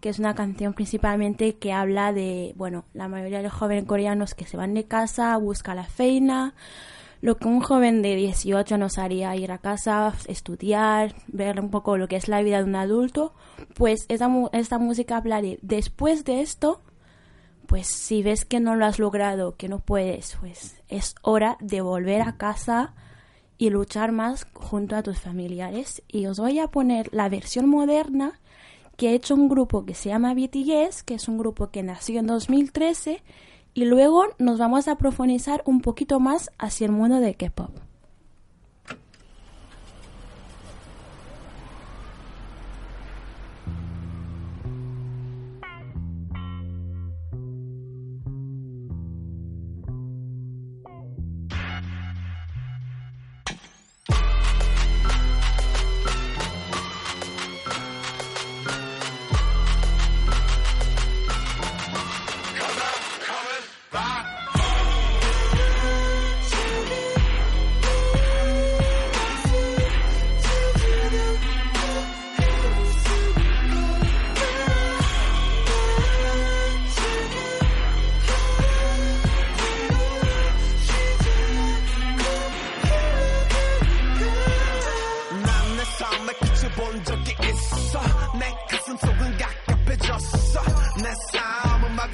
que 0.00 0.10
es 0.10 0.20
una 0.20 0.36
canción 0.36 0.74
principalmente 0.74 1.56
que 1.56 1.72
habla 1.72 2.12
de, 2.12 2.52
bueno, 2.54 2.84
la 2.92 3.08
mayoría 3.08 3.38
de 3.38 3.44
los 3.44 3.52
jóvenes 3.52 3.84
coreanos 3.84 4.34
que 4.34 4.46
se 4.46 4.56
van 4.56 4.74
de 4.74 4.84
casa, 4.84 5.36
buscan 5.38 5.74
la 5.74 5.86
feina, 5.86 6.54
lo 7.24 7.38
que 7.38 7.48
un 7.48 7.60
joven 7.60 8.02
de 8.02 8.16
18 8.16 8.76
nos 8.76 8.98
haría 8.98 9.34
ir 9.34 9.50
a 9.50 9.56
casa, 9.56 10.12
estudiar, 10.28 11.14
ver 11.26 11.58
un 11.58 11.70
poco 11.70 11.96
lo 11.96 12.06
que 12.06 12.16
es 12.16 12.28
la 12.28 12.42
vida 12.42 12.58
de 12.58 12.64
un 12.64 12.76
adulto, 12.76 13.32
pues 13.72 14.04
esta, 14.10 14.30
esta 14.52 14.76
música 14.76 15.16
habla 15.16 15.40
de 15.40 15.58
después 15.62 16.26
de 16.26 16.42
esto, 16.42 16.82
pues 17.66 17.86
si 17.86 18.22
ves 18.22 18.44
que 18.44 18.60
no 18.60 18.76
lo 18.76 18.84
has 18.84 18.98
logrado, 18.98 19.56
que 19.56 19.70
no 19.70 19.78
puedes, 19.78 20.36
pues 20.38 20.82
es 20.90 21.14
hora 21.22 21.56
de 21.60 21.80
volver 21.80 22.20
a 22.20 22.36
casa 22.36 22.92
y 23.56 23.70
luchar 23.70 24.12
más 24.12 24.46
junto 24.52 24.94
a 24.94 25.02
tus 25.02 25.18
familiares. 25.18 26.02
Y 26.06 26.26
os 26.26 26.38
voy 26.38 26.58
a 26.58 26.68
poner 26.68 27.08
la 27.10 27.30
versión 27.30 27.70
moderna 27.70 28.38
que 28.98 29.08
ha 29.08 29.12
hecho 29.12 29.34
un 29.34 29.48
grupo 29.48 29.86
que 29.86 29.94
se 29.94 30.10
llama 30.10 30.34
BTS, 30.34 31.02
que 31.04 31.14
es 31.14 31.26
un 31.26 31.38
grupo 31.38 31.70
que 31.70 31.82
nació 31.82 32.20
en 32.20 32.26
2013, 32.26 33.22
y 33.74 33.84
luego 33.84 34.24
nos 34.38 34.58
vamos 34.58 34.88
a 34.88 34.96
profundizar 34.96 35.62
un 35.66 35.80
poquito 35.80 36.20
más 36.20 36.50
hacia 36.58 36.86
el 36.86 36.92
mundo 36.92 37.20
de 37.20 37.34
K-pop. 37.34 37.70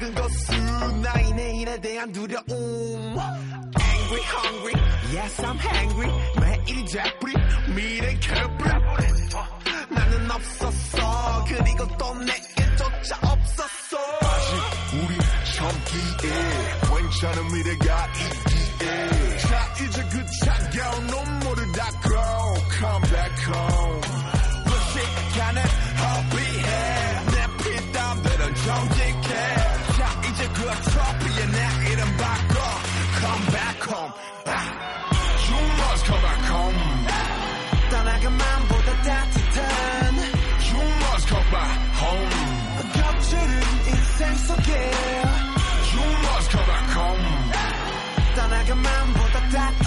막은 0.00 0.14
것은 0.14 1.02
나의 1.02 1.32
내일에 1.32 1.80
대한 1.80 2.12
두려움 2.12 2.46
Angry, 2.48 4.22
hungry, 4.22 4.74
yes 5.12 5.42
I'm 5.42 5.58
hungry 5.58 6.10
매일이 6.40 6.86
제풀이 6.86 7.32
미래 7.74 8.18
개불 8.18 8.66
나는 9.90 10.30
없었어 10.30 11.44
그리고 11.48 11.86
또 11.98 12.14
내게조차 12.14 13.18
없었어 13.22 13.98
아직 14.22 14.52
우리 14.94 15.18
젊기에 15.56 16.30
괜찮은 16.88 17.52
미래가 17.52 18.06
있기에 18.14 19.38
자 19.38 19.74
이제 19.84 20.02
그 20.10 20.24
차가운 20.44 21.06
눈물을 21.06 21.72
닦고 21.72 22.08
Come 22.78 23.08
back 23.10 23.54
home 23.54 23.99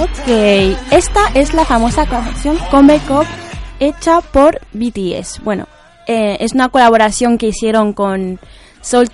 Ok, 0.05 0.28
esta 0.90 1.28
es 1.32 1.55
la 1.55 1.64
famosa 1.64 2.05
canción 2.05 2.59
Come 2.70 3.00
Up 3.09 3.24
hecha 3.80 4.20
por 4.20 4.61
BTS. 4.74 5.42
Bueno, 5.42 5.66
eh, 6.07 6.36
es 6.40 6.52
una 6.52 6.68
colaboración 6.68 7.38
que 7.38 7.46
hicieron 7.46 7.94
con 7.94 8.38
Sol 8.82 9.09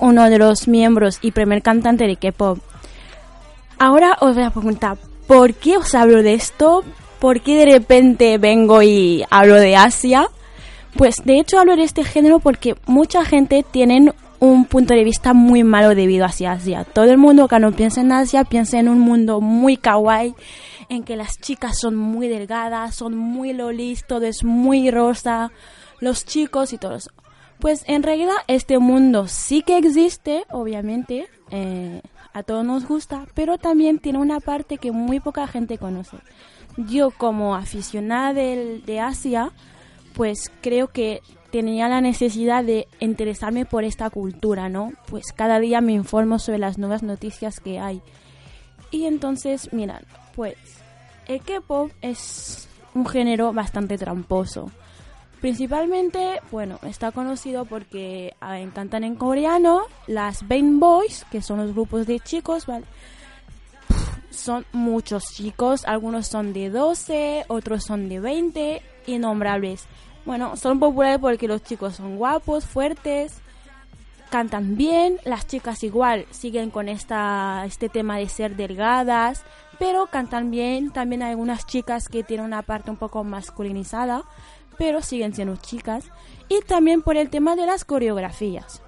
uno 0.00 0.28
de 0.28 0.38
los 0.38 0.68
miembros 0.68 1.18
y 1.22 1.30
primer 1.30 1.62
cantante 1.62 2.06
de 2.06 2.16
K-pop. 2.16 2.58
Ahora 3.78 4.18
os 4.20 4.34
voy 4.34 4.44
a 4.44 4.50
preguntar, 4.50 4.98
¿por 5.26 5.54
qué 5.54 5.78
os 5.78 5.94
hablo 5.94 6.22
de 6.22 6.34
esto? 6.34 6.84
¿Por 7.20 7.40
qué 7.40 7.56
de 7.56 7.78
repente 7.78 8.36
vengo 8.36 8.82
y 8.82 9.24
hablo 9.30 9.54
de 9.54 9.76
Asia? 9.76 10.28
Pues 10.94 11.22
de 11.24 11.38
hecho 11.38 11.58
hablo 11.58 11.74
de 11.74 11.84
este 11.84 12.04
género 12.04 12.38
porque 12.38 12.74
mucha 12.84 13.24
gente 13.24 13.64
tiene 13.68 14.12
un 14.44 14.64
punto 14.66 14.94
de 14.94 15.04
vista 15.04 15.32
muy 15.34 15.64
malo 15.64 15.94
debido 15.94 16.24
hacia 16.24 16.52
Asia. 16.52 16.84
Todo 16.84 17.06
el 17.06 17.18
mundo 17.18 17.48
cuando 17.48 17.72
piensa 17.72 18.00
en 18.00 18.12
Asia 18.12 18.44
piensa 18.44 18.78
en 18.78 18.88
un 18.88 19.00
mundo 19.00 19.40
muy 19.40 19.76
kawaii, 19.76 20.34
en 20.88 21.02
que 21.02 21.16
las 21.16 21.38
chicas 21.40 21.78
son 21.78 21.96
muy 21.96 22.28
delgadas, 22.28 22.94
son 22.94 23.16
muy 23.16 23.52
lolis, 23.52 24.04
todo 24.06 24.26
es 24.26 24.44
muy 24.44 24.90
rosa, 24.90 25.50
los 26.00 26.24
chicos 26.24 26.72
y 26.72 26.78
todo 26.78 26.96
eso. 26.96 27.10
Pues 27.58 27.84
en 27.86 28.02
realidad 28.02 28.34
este 28.46 28.78
mundo 28.78 29.26
sí 29.28 29.62
que 29.62 29.78
existe, 29.78 30.44
obviamente, 30.50 31.28
eh, 31.50 32.02
a 32.32 32.42
todos 32.42 32.64
nos 32.64 32.86
gusta, 32.86 33.26
pero 33.34 33.58
también 33.58 33.98
tiene 33.98 34.18
una 34.18 34.40
parte 34.40 34.76
que 34.78 34.92
muy 34.92 35.20
poca 35.20 35.46
gente 35.46 35.78
conoce. 35.78 36.18
Yo 36.76 37.10
como 37.12 37.54
aficionada 37.54 38.34
del- 38.34 38.84
de 38.84 39.00
Asia, 39.00 39.52
pues 40.14 40.50
creo 40.60 40.88
que 40.88 41.20
tenía 41.54 41.88
la 41.88 42.00
necesidad 42.00 42.64
de 42.64 42.88
interesarme 42.98 43.64
por 43.64 43.84
esta 43.84 44.10
cultura, 44.10 44.68
¿no? 44.68 44.90
Pues 45.06 45.26
cada 45.32 45.60
día 45.60 45.80
me 45.80 45.92
informo 45.92 46.40
sobre 46.40 46.58
las 46.58 46.78
nuevas 46.78 47.04
noticias 47.04 47.60
que 47.60 47.78
hay. 47.78 48.02
Y 48.90 49.04
entonces, 49.04 49.72
mirad, 49.72 50.02
pues 50.34 50.56
el 51.28 51.40
K-pop 51.42 51.92
es 52.02 52.68
un 52.92 53.06
género 53.06 53.52
bastante 53.52 53.96
tramposo. 53.96 54.72
Principalmente, 55.40 56.40
bueno, 56.50 56.80
está 56.82 57.12
conocido 57.12 57.66
porque 57.66 58.34
a 58.40 58.54
ver, 58.54 58.70
cantan 58.70 59.04
en 59.04 59.14
coreano 59.14 59.82
las 60.08 60.48
Bane 60.48 60.80
Boys, 60.80 61.24
que 61.30 61.40
son 61.40 61.58
los 61.58 61.72
grupos 61.72 62.08
de 62.08 62.18
chicos, 62.18 62.66
¿vale? 62.66 62.86
Son 64.30 64.66
muchos 64.72 65.22
chicos, 65.32 65.84
algunos 65.84 66.26
son 66.26 66.52
de 66.52 66.68
12, 66.68 67.44
otros 67.46 67.84
son 67.84 68.08
de 68.08 68.18
20, 68.18 68.82
innombrables. 69.06 69.86
Bueno, 70.24 70.56
son 70.56 70.78
populares 70.80 71.18
porque 71.18 71.48
los 71.48 71.62
chicos 71.62 71.96
son 71.96 72.16
guapos, 72.16 72.64
fuertes, 72.64 73.40
cantan 74.30 74.76
bien, 74.76 75.18
las 75.24 75.46
chicas 75.46 75.84
igual 75.84 76.26
siguen 76.30 76.70
con 76.70 76.88
esta, 76.88 77.62
este 77.66 77.88
tema 77.88 78.16
de 78.16 78.28
ser 78.28 78.56
delgadas, 78.56 79.44
pero 79.78 80.06
cantan 80.06 80.50
bien. 80.50 80.90
También 80.90 81.22
hay 81.22 81.30
algunas 81.30 81.66
chicas 81.66 82.08
que 82.08 82.24
tienen 82.24 82.46
una 82.46 82.62
parte 82.62 82.90
un 82.90 82.96
poco 82.96 83.22
masculinizada, 83.22 84.24
pero 84.78 85.02
siguen 85.02 85.34
siendo 85.34 85.56
chicas. 85.56 86.06
Y 86.48 86.62
también 86.62 87.02
por 87.02 87.16
el 87.16 87.30
tema 87.30 87.54
de 87.54 87.66
las 87.66 87.84
coreografías. 87.84 88.82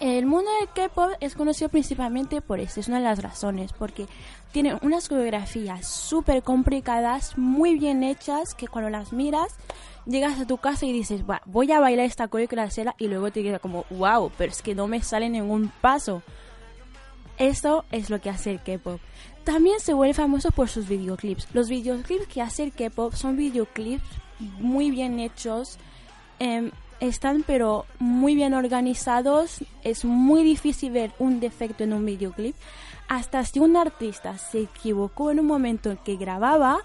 El 0.00 0.26
mundo 0.26 0.50
del 0.60 0.68
K-pop 0.68 1.12
es 1.20 1.34
conocido 1.34 1.70
principalmente 1.70 2.42
por 2.42 2.60
esto, 2.60 2.80
es 2.80 2.88
una 2.88 2.98
de 2.98 3.04
las 3.04 3.22
razones, 3.22 3.72
porque 3.72 4.06
tienen 4.52 4.78
unas 4.82 5.08
coreografías 5.08 5.88
súper 5.88 6.42
complicadas, 6.42 7.38
muy 7.38 7.78
bien 7.78 8.04
hechas, 8.04 8.54
que 8.54 8.68
cuando 8.68 8.90
las 8.90 9.14
miras 9.14 9.54
llegas 10.06 10.40
a 10.40 10.46
tu 10.46 10.58
casa 10.58 10.86
y 10.86 10.92
dices, 10.92 11.26
"Buah, 11.26 11.40
voy 11.46 11.70
a 11.72 11.80
bailar 11.80 12.06
esta 12.06 12.28
coreografía 12.28 12.94
y 12.98 13.08
luego 13.08 13.30
te 13.30 13.42
queda 13.42 13.58
como, 13.58 13.84
wow, 13.90 14.30
pero 14.38 14.52
es 14.52 14.62
que 14.62 14.74
no 14.74 14.86
me 14.86 15.02
sale 15.02 15.28
ningún 15.28 15.70
paso. 15.80 16.22
Eso 17.38 17.84
es 17.90 18.08
lo 18.08 18.20
que 18.20 18.30
hace 18.30 18.52
el 18.52 18.62
K-pop. 18.62 19.00
También 19.44 19.78
se 19.80 19.92
vuelve 19.92 20.14
famoso 20.14 20.50
por 20.50 20.68
sus 20.68 20.88
videoclips. 20.88 21.48
Los 21.52 21.68
videoclips 21.68 22.26
que 22.26 22.42
hace 22.42 22.64
el 22.64 22.72
K-pop 22.72 23.14
son 23.14 23.36
videoclips 23.36 24.04
muy 24.58 24.90
bien 24.90 25.20
hechos, 25.20 25.78
em, 26.38 26.70
están 27.00 27.44
pero 27.46 27.84
muy 27.98 28.34
bien 28.34 28.54
organizados. 28.54 29.64
Es 29.82 30.04
muy 30.04 30.42
difícil 30.42 30.92
ver 30.92 31.12
un 31.18 31.40
defecto 31.40 31.84
en 31.84 31.92
un 31.92 32.04
videoclip. 32.04 32.56
Hasta 33.08 33.44
si 33.44 33.60
un 33.60 33.76
artista 33.76 34.36
se 34.38 34.62
equivocó 34.62 35.30
en 35.30 35.40
un 35.40 35.46
momento 35.46 35.90
en 35.90 35.98
que 35.98 36.16
grababa, 36.16 36.80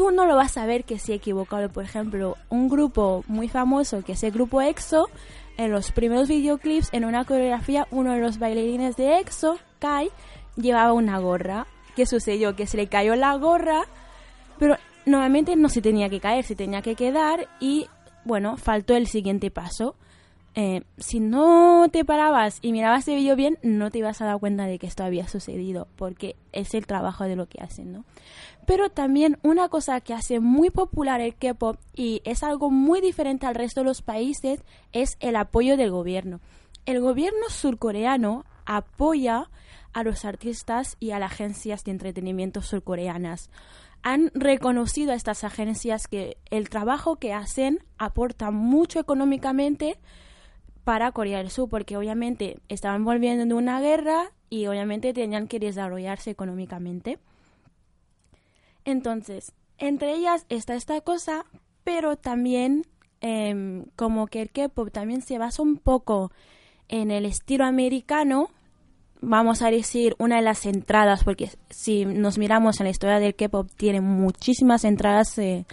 tú 0.00 0.10
no 0.10 0.24
lo 0.24 0.34
vas 0.34 0.56
a 0.56 0.64
ver 0.64 0.84
que 0.84 0.98
se 0.98 1.12
ha 1.12 1.16
equivocado. 1.16 1.68
Por 1.68 1.84
ejemplo, 1.84 2.38
un 2.48 2.70
grupo 2.70 3.22
muy 3.28 3.48
famoso 3.48 4.00
que 4.00 4.12
es 4.12 4.22
el 4.22 4.30
grupo 4.30 4.62
EXO, 4.62 5.10
en 5.58 5.70
los 5.70 5.92
primeros 5.92 6.26
videoclips, 6.26 6.88
en 6.92 7.04
una 7.04 7.26
coreografía, 7.26 7.86
uno 7.90 8.14
de 8.14 8.20
los 8.20 8.38
bailarines 8.38 8.96
de 8.96 9.18
EXO, 9.18 9.58
Kai, 9.78 10.08
llevaba 10.56 10.94
una 10.94 11.18
gorra. 11.18 11.66
¿Qué 11.96 12.06
sucedió? 12.06 12.56
Que 12.56 12.66
se 12.66 12.78
le 12.78 12.86
cayó 12.86 13.14
la 13.14 13.36
gorra, 13.36 13.82
pero 14.58 14.76
normalmente 15.04 15.54
no 15.54 15.68
se 15.68 15.82
tenía 15.82 16.08
que 16.08 16.18
caer, 16.18 16.46
se 16.46 16.56
tenía 16.56 16.80
que 16.80 16.94
quedar 16.94 17.46
y, 17.60 17.86
bueno, 18.24 18.56
faltó 18.56 18.96
el 18.96 19.06
siguiente 19.06 19.50
paso. 19.50 19.96
Eh, 20.56 20.82
si 20.98 21.20
no 21.20 21.86
te 21.92 22.04
parabas 22.04 22.58
y 22.60 22.72
mirabas 22.72 23.06
el 23.06 23.16
vídeo 23.16 23.36
bien, 23.36 23.58
no 23.62 23.90
te 23.90 23.98
ibas 23.98 24.20
a 24.20 24.26
dar 24.26 24.40
cuenta 24.40 24.66
de 24.66 24.78
que 24.78 24.86
esto 24.86 25.04
había 25.04 25.28
sucedido, 25.28 25.86
porque 25.96 26.34
es 26.52 26.74
el 26.74 26.86
trabajo 26.86 27.24
de 27.24 27.36
lo 27.36 27.46
que 27.46 27.62
hacen, 27.62 27.92
¿no? 27.92 28.04
Pero 28.66 28.90
también 28.90 29.38
una 29.42 29.68
cosa 29.68 30.00
que 30.00 30.14
hace 30.14 30.40
muy 30.40 30.70
popular 30.70 31.20
el 31.20 31.34
K-pop 31.34 31.76
y 31.94 32.20
es 32.24 32.42
algo 32.42 32.70
muy 32.70 33.00
diferente 33.00 33.46
al 33.46 33.54
resto 33.54 33.80
de 33.80 33.86
los 33.86 34.02
países 34.02 34.60
es 34.92 35.16
el 35.20 35.36
apoyo 35.36 35.76
del 35.76 35.90
gobierno. 35.90 36.40
El 36.86 37.00
gobierno 37.00 37.48
surcoreano 37.48 38.44
apoya 38.66 39.50
a 39.92 40.02
los 40.02 40.24
artistas 40.24 40.96
y 41.00 41.10
a 41.12 41.18
las 41.18 41.32
agencias 41.32 41.84
de 41.84 41.92
entretenimiento 41.92 42.62
surcoreanas. 42.62 43.50
Han 44.02 44.30
reconocido 44.34 45.12
a 45.12 45.16
estas 45.16 45.44
agencias 45.44 46.06
que 46.06 46.38
el 46.50 46.68
trabajo 46.68 47.16
que 47.16 47.32
hacen 47.32 47.80
aporta 47.98 48.50
mucho 48.50 48.98
económicamente 48.98 49.98
para 50.84 51.12
Corea 51.12 51.38
del 51.38 51.50
Sur, 51.50 51.68
porque 51.68 51.96
obviamente 51.96 52.58
estaban 52.68 53.04
volviendo 53.04 53.44
de 53.44 53.54
una 53.54 53.80
guerra 53.80 54.32
y 54.48 54.66
obviamente 54.66 55.12
tenían 55.12 55.46
que 55.46 55.58
desarrollarse 55.58 56.30
económicamente. 56.30 57.18
Entonces, 58.84 59.52
entre 59.78 60.14
ellas 60.14 60.46
está 60.48 60.74
esta 60.74 61.00
cosa, 61.00 61.44
pero 61.84 62.16
también 62.16 62.86
em, 63.20 63.84
como 63.96 64.26
que 64.26 64.42
el 64.42 64.50
K-pop 64.50 64.90
también 64.90 65.22
se 65.22 65.38
basa 65.38 65.62
un 65.62 65.76
poco 65.76 66.32
en 66.88 67.10
el 67.10 67.24
estilo 67.24 67.64
americano, 67.64 68.50
vamos 69.20 69.62
a 69.62 69.70
decir 69.70 70.16
una 70.18 70.36
de 70.36 70.42
las 70.42 70.66
entradas, 70.66 71.24
porque 71.24 71.50
si 71.68 72.04
nos 72.04 72.38
miramos 72.38 72.80
en 72.80 72.84
la 72.84 72.90
historia 72.90 73.18
del 73.18 73.34
K-pop 73.34 73.68
tiene 73.76 74.00
muchísimas 74.00 74.84
entradas 74.84 75.38
eh, 75.38 75.66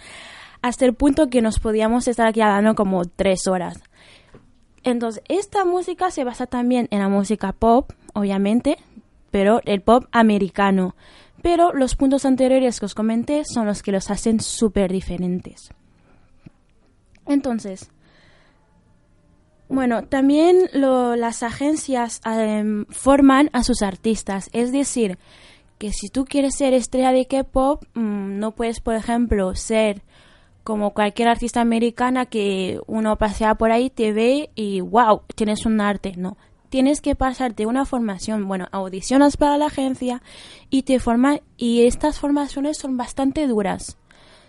hasta 0.62 0.84
el 0.84 0.94
punto 0.94 1.28
que 1.28 1.42
nos 1.42 1.58
podíamos 1.58 2.08
estar 2.08 2.28
aquí 2.28 2.40
hablando 2.40 2.74
como 2.74 3.04
tres 3.04 3.46
horas. 3.46 3.80
Entonces, 4.84 5.22
esta 5.28 5.64
música 5.64 6.10
se 6.10 6.24
basa 6.24 6.46
también 6.46 6.88
en 6.90 7.00
la 7.00 7.08
música 7.08 7.52
pop, 7.52 7.92
obviamente, 8.14 8.78
pero 9.30 9.60
el 9.64 9.80
pop 9.80 10.04
americano. 10.12 10.94
Pero 11.42 11.72
los 11.72 11.94
puntos 11.94 12.24
anteriores 12.24 12.80
que 12.80 12.86
os 12.86 12.94
comenté 12.94 13.44
son 13.44 13.66
los 13.66 13.82
que 13.82 13.92
los 13.92 14.10
hacen 14.10 14.40
súper 14.40 14.90
diferentes. 14.90 15.70
Entonces, 17.26 17.90
bueno, 19.68 20.04
también 20.04 20.68
las 20.72 21.42
agencias 21.42 22.20
em, 22.24 22.86
forman 22.86 23.50
a 23.52 23.62
sus 23.62 23.82
artistas. 23.82 24.48
Es 24.52 24.72
decir, 24.72 25.18
que 25.78 25.92
si 25.92 26.08
tú 26.08 26.24
quieres 26.24 26.56
ser 26.56 26.72
estrella 26.72 27.12
de 27.12 27.26
K-pop, 27.26 27.84
mm, 27.94 28.38
no 28.38 28.52
puedes, 28.52 28.80
por 28.80 28.94
ejemplo, 28.94 29.54
ser 29.54 30.02
como 30.68 30.92
cualquier 30.92 31.28
artista 31.28 31.62
americana 31.62 32.26
que 32.26 32.78
uno 32.86 33.16
pasea 33.16 33.54
por 33.54 33.72
ahí, 33.72 33.88
te 33.88 34.12
ve 34.12 34.50
y 34.54 34.82
wow, 34.82 35.22
tienes 35.34 35.64
un 35.64 35.80
arte. 35.80 36.12
No, 36.18 36.36
tienes 36.68 37.00
que 37.00 37.14
pasarte 37.14 37.64
una 37.64 37.86
formación. 37.86 38.46
Bueno, 38.46 38.66
audicionas 38.70 39.38
para 39.38 39.56
la 39.56 39.68
agencia 39.68 40.20
y 40.68 40.82
te 40.82 41.00
forman. 41.00 41.40
Y 41.56 41.86
estas 41.86 42.18
formaciones 42.18 42.76
son 42.76 42.98
bastante 42.98 43.46
duras. 43.46 43.96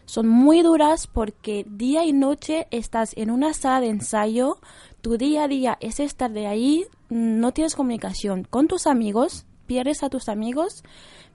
Son 0.04 0.28
muy 0.28 0.62
duras 0.62 1.08
porque 1.08 1.66
día 1.70 2.04
y 2.04 2.12
noche 2.12 2.68
estás 2.70 3.16
en 3.16 3.32
una 3.32 3.54
sala 3.54 3.80
de 3.80 3.88
ensayo. 3.88 4.58
Tu 5.00 5.18
día 5.18 5.46
a 5.46 5.48
día 5.48 5.78
es 5.80 6.02
estar 6.02 6.34
de 6.34 6.48
ahí. 6.48 6.86
No 7.08 7.54
tienes 7.54 7.76
comunicación 7.76 8.44
con 8.44 8.68
tus 8.68 8.88
amigos. 8.88 9.46
Pierdes 9.68 10.04
a 10.04 10.10
tus 10.10 10.28
amigos 10.28 10.84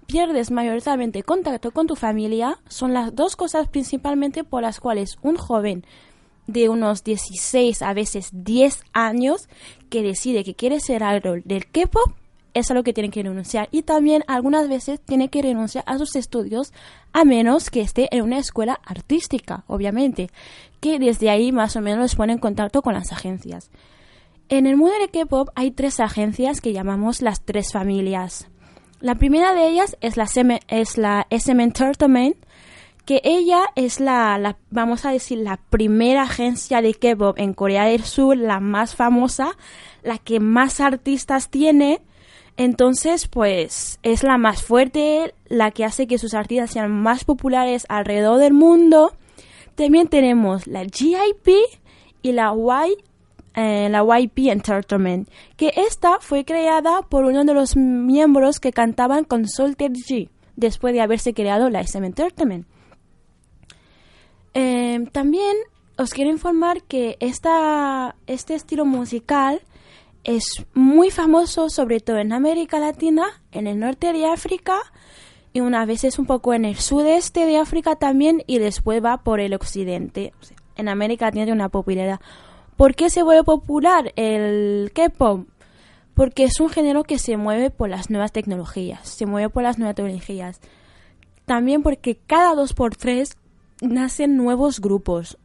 pierdes 0.06 0.50
mayoritariamente 0.50 1.22
contacto 1.22 1.70
con 1.70 1.86
tu 1.86 1.96
familia 1.96 2.58
son 2.68 2.92
las 2.94 3.14
dos 3.14 3.36
cosas 3.36 3.68
principalmente 3.68 4.44
por 4.44 4.62
las 4.62 4.80
cuales 4.80 5.16
un 5.22 5.36
joven 5.36 5.84
de 6.46 6.68
unos 6.68 7.04
16 7.04 7.82
a 7.82 7.94
veces 7.94 8.28
10 8.32 8.84
años 8.92 9.48
que 9.90 10.02
decide 10.02 10.44
que 10.44 10.54
quiere 10.54 10.80
ser 10.80 11.02
idol 11.02 11.42
del 11.44 11.66
K-pop 11.66 12.12
es 12.54 12.70
a 12.70 12.74
lo 12.74 12.84
que 12.84 12.92
tiene 12.92 13.10
que 13.10 13.22
renunciar 13.22 13.68
y 13.72 13.82
también 13.82 14.22
algunas 14.28 14.68
veces 14.68 15.00
tiene 15.00 15.28
que 15.28 15.42
renunciar 15.42 15.84
a 15.86 15.98
sus 15.98 16.14
estudios 16.14 16.72
a 17.12 17.24
menos 17.24 17.68
que 17.68 17.80
esté 17.80 18.08
en 18.14 18.22
una 18.22 18.38
escuela 18.38 18.80
artística, 18.84 19.64
obviamente, 19.66 20.30
que 20.80 20.98
desde 20.98 21.30
ahí 21.30 21.50
más 21.50 21.74
o 21.76 21.80
menos 21.80 21.98
los 21.98 22.14
pone 22.14 22.32
en 22.32 22.38
contacto 22.38 22.80
con 22.80 22.94
las 22.94 23.12
agencias. 23.12 23.70
En 24.48 24.66
el 24.66 24.76
mundo 24.76 24.94
del 24.98 25.10
K-pop 25.10 25.48
hay 25.54 25.72
tres 25.72 25.98
agencias 26.00 26.60
que 26.60 26.72
llamamos 26.72 27.22
las 27.22 27.42
tres 27.42 27.72
familias. 27.72 28.48
La 29.04 29.16
primera 29.16 29.52
de 29.52 29.68
ellas 29.68 29.98
es 30.00 30.16
la, 30.16 30.24
SM, 30.24 30.60
es 30.66 31.48
Entertainment, 31.50 32.36
que 33.04 33.20
ella 33.22 33.66
es 33.76 34.00
la, 34.00 34.56
vamos 34.70 35.04
a 35.04 35.10
decir, 35.10 35.40
la 35.40 35.58
primera 35.58 36.22
agencia 36.22 36.80
de 36.80 36.94
K-pop 36.94 37.38
en 37.38 37.52
Corea 37.52 37.84
del 37.84 38.02
Sur, 38.04 38.34
la 38.34 38.60
más 38.60 38.96
famosa, 38.96 39.58
la 40.02 40.16
que 40.16 40.40
más 40.40 40.80
artistas 40.80 41.50
tiene. 41.50 42.00
Entonces, 42.56 43.28
pues 43.28 44.00
es 44.02 44.22
la 44.22 44.38
más 44.38 44.62
fuerte, 44.62 45.34
la 45.48 45.70
que 45.70 45.84
hace 45.84 46.06
que 46.06 46.16
sus 46.16 46.32
artistas 46.32 46.70
sean 46.70 46.90
más 46.90 47.24
populares 47.26 47.84
alrededor 47.90 48.38
del 48.38 48.54
mundo. 48.54 49.12
También 49.74 50.08
tenemos 50.08 50.66
la 50.66 50.82
GIP 50.82 51.50
y 52.22 52.32
la 52.32 52.52
eh, 53.54 53.88
la 53.88 54.02
YP 54.02 54.50
Entertainment, 54.50 55.28
que 55.56 55.72
esta 55.76 56.18
fue 56.20 56.44
creada 56.44 57.02
por 57.02 57.24
uno 57.24 57.44
de 57.44 57.54
los 57.54 57.76
miembros 57.76 58.60
que 58.60 58.72
cantaban 58.72 59.24
con 59.24 59.48
Solter 59.48 59.92
G, 59.92 60.28
después 60.56 60.94
de 60.94 61.00
haberse 61.00 61.34
creado 61.34 61.70
la 61.70 61.80
SM 61.80 62.06
Entertainment. 62.06 62.66
Eh, 64.54 65.04
también 65.12 65.56
os 65.96 66.12
quiero 66.12 66.30
informar 66.30 66.82
que 66.82 67.16
esta, 67.20 68.16
este 68.26 68.54
estilo 68.54 68.84
musical 68.84 69.60
es 70.24 70.44
muy 70.72 71.10
famoso 71.10 71.68
sobre 71.68 72.00
todo 72.00 72.18
en 72.18 72.32
América 72.32 72.78
Latina, 72.78 73.42
en 73.52 73.66
el 73.66 73.78
norte 73.78 74.12
de 74.12 74.26
África 74.26 74.78
y 75.52 75.60
una 75.60 75.86
vez 75.86 76.02
es 76.02 76.18
un 76.18 76.26
poco 76.26 76.54
en 76.54 76.64
el 76.64 76.76
sudeste 76.76 77.46
de 77.46 77.58
África 77.58 77.94
también 77.94 78.42
y 78.46 78.58
después 78.58 79.04
va 79.04 79.18
por 79.18 79.38
el 79.38 79.54
occidente. 79.54 80.32
En 80.76 80.88
América 80.88 81.30
tiene 81.30 81.52
una 81.52 81.68
popularidad. 81.68 82.20
¿Por 82.76 82.94
qué 82.94 83.10
se 83.10 83.22
vuelve 83.22 83.44
popular 83.44 84.12
el 84.16 84.90
K-pop? 84.94 85.46
Porque 86.14 86.44
es 86.44 86.60
un 86.60 86.70
género 86.70 87.04
que 87.04 87.18
se 87.18 87.36
mueve 87.36 87.70
por 87.70 87.88
las 87.88 88.10
nuevas 88.10 88.32
tecnologías, 88.32 89.08
se 89.08 89.26
mueve 89.26 89.48
por 89.48 89.62
las 89.62 89.78
nuevas 89.78 89.96
tecnologías. 89.96 90.60
También 91.44 91.82
porque 91.82 92.16
cada 92.26 92.54
dos 92.54 92.72
por 92.72 92.96
tres 92.96 93.36
nacen 93.80 94.36
nuevos 94.36 94.80
grupos. 94.80 95.38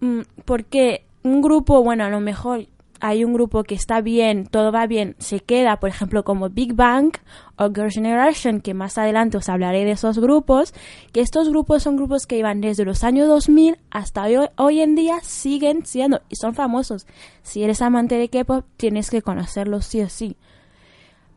Mm, 0.00 0.20
Porque 0.44 1.04
un 1.22 1.42
grupo, 1.42 1.82
bueno, 1.82 2.04
a 2.04 2.10
lo 2.10 2.20
mejor 2.20 2.66
hay 3.06 3.22
un 3.22 3.34
grupo 3.34 3.64
que 3.64 3.74
está 3.74 4.00
bien, 4.00 4.46
todo 4.46 4.72
va 4.72 4.86
bien, 4.86 5.14
se 5.18 5.40
queda, 5.40 5.78
por 5.78 5.90
ejemplo, 5.90 6.24
como 6.24 6.48
Big 6.48 6.72
Bang 6.72 7.12
o 7.58 7.66
Girls' 7.66 7.92
Generation, 7.92 8.62
que 8.62 8.72
más 8.72 8.96
adelante 8.96 9.36
os 9.36 9.50
hablaré 9.50 9.84
de 9.84 9.90
esos 9.90 10.18
grupos, 10.18 10.72
que 11.12 11.20
estos 11.20 11.50
grupos 11.50 11.82
son 11.82 11.96
grupos 11.96 12.26
que 12.26 12.38
iban 12.38 12.62
desde 12.62 12.86
los 12.86 13.04
años 13.04 13.28
2000 13.28 13.76
hasta 13.90 14.24
hoy, 14.56 14.80
en 14.80 14.94
día, 14.94 15.20
siguen 15.20 15.84
siendo 15.84 16.22
y 16.30 16.36
son 16.36 16.54
famosos. 16.54 17.06
Si 17.42 17.62
eres 17.62 17.82
amante 17.82 18.14
de 18.14 18.30
K-pop, 18.30 18.64
tienes 18.78 19.10
que 19.10 19.20
conocerlos 19.20 19.84
sí 19.84 20.00
o 20.00 20.08
sí. 20.08 20.38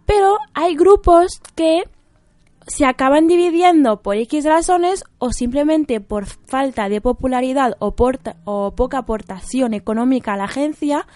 Pero 0.05 0.37
hay 0.53 0.73
grupos 0.73 1.41
que 1.53 1.83
se 2.65 2.85
acaban 2.85 3.27
dividiendo 3.27 4.01
por 4.01 4.15
X 4.15 4.45
razones 4.45 5.03
o 5.19 5.33
simplemente 5.33 5.99
por 5.99 6.27
falta 6.27 6.87
de 6.87 7.01
popularidad 7.01 7.75
o 7.79 7.93
poca 7.93 8.97
aportación 8.97 9.73
económica 9.73 10.33
a 10.33 10.37
la 10.37 10.45
agencia, 10.45 11.07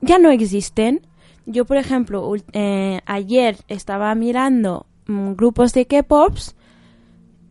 ya 0.00 0.18
no 0.18 0.30
existen. 0.30 1.00
Yo, 1.46 1.64
por 1.64 1.76
ejemplo, 1.76 2.32
eh, 2.52 3.00
ayer 3.06 3.56
estaba 3.68 4.14
mirando 4.14 4.86
mm, 5.06 5.32
grupos 5.32 5.72
de 5.72 5.86
K-Pops 5.86 6.54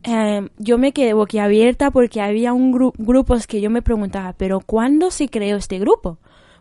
eh, 0.03 0.47
yo 0.57 0.77
me 0.77 0.93
quedé 0.93 1.11
boquiabierta 1.13 1.91
porque 1.91 2.21
había 2.21 2.53
un 2.53 2.71
gru- 2.73 2.93
grupos 2.97 3.47
que 3.47 3.59
yo 3.59 3.69
me 3.69 3.81
preguntaba, 3.81 4.31
pero 4.33 4.61
¿cuándo 4.61 5.11
se 5.11 5.27
creó 5.27 5.57
este 5.57 5.77
grupo? 5.77 6.19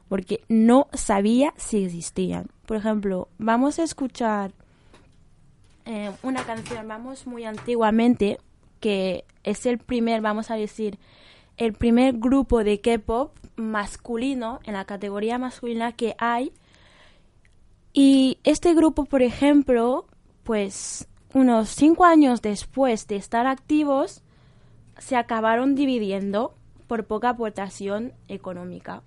Porque 0.09 0.41
no 0.49 0.89
sabía 0.93 1.55
si 1.57 1.84
existían. 1.84 2.49
Por 2.66 2.78
ejemplo, 2.78 3.28
vamos 3.39 3.78
a 3.78 3.84
escuchar 3.84 4.51
eh, 5.86 6.11
una 6.22 6.43
canción, 6.45 6.89
vamos 6.89 7.26
muy 7.26 7.45
antiguamente, 7.45 8.39
que 8.80 9.24
es 9.45 9.66
el 9.66 9.78
primer, 9.78 10.20
vamos 10.20 10.51
a 10.51 10.57
decir, 10.57 10.99
el 11.57 11.72
primer 11.74 12.14
grupo 12.18 12.64
de 12.64 12.80
K-pop 12.80 13.32
masculino, 13.59 14.61
en 14.64 14.72
la 14.72 14.84
categoría 14.84 15.38
masculina 15.38 15.92
que 15.92 16.14
hay. 16.18 16.52
Y 17.92 18.38
este 18.44 18.72
grupo, 18.74 19.04
por 19.04 19.22
ejemplo, 19.22 20.06
pues 20.44 21.09
unos 21.34 21.68
cinco 21.68 22.04
años 22.04 22.40
después 22.40 23.06
de 23.06 23.16
estar 23.16 23.46
activos, 23.46 24.22
se 24.98 25.16
acabaron 25.16 25.74
dividiendo 25.74 26.54
por 26.86 27.06
poca 27.06 27.30
aportación 27.30 28.12
económica. 28.28 29.02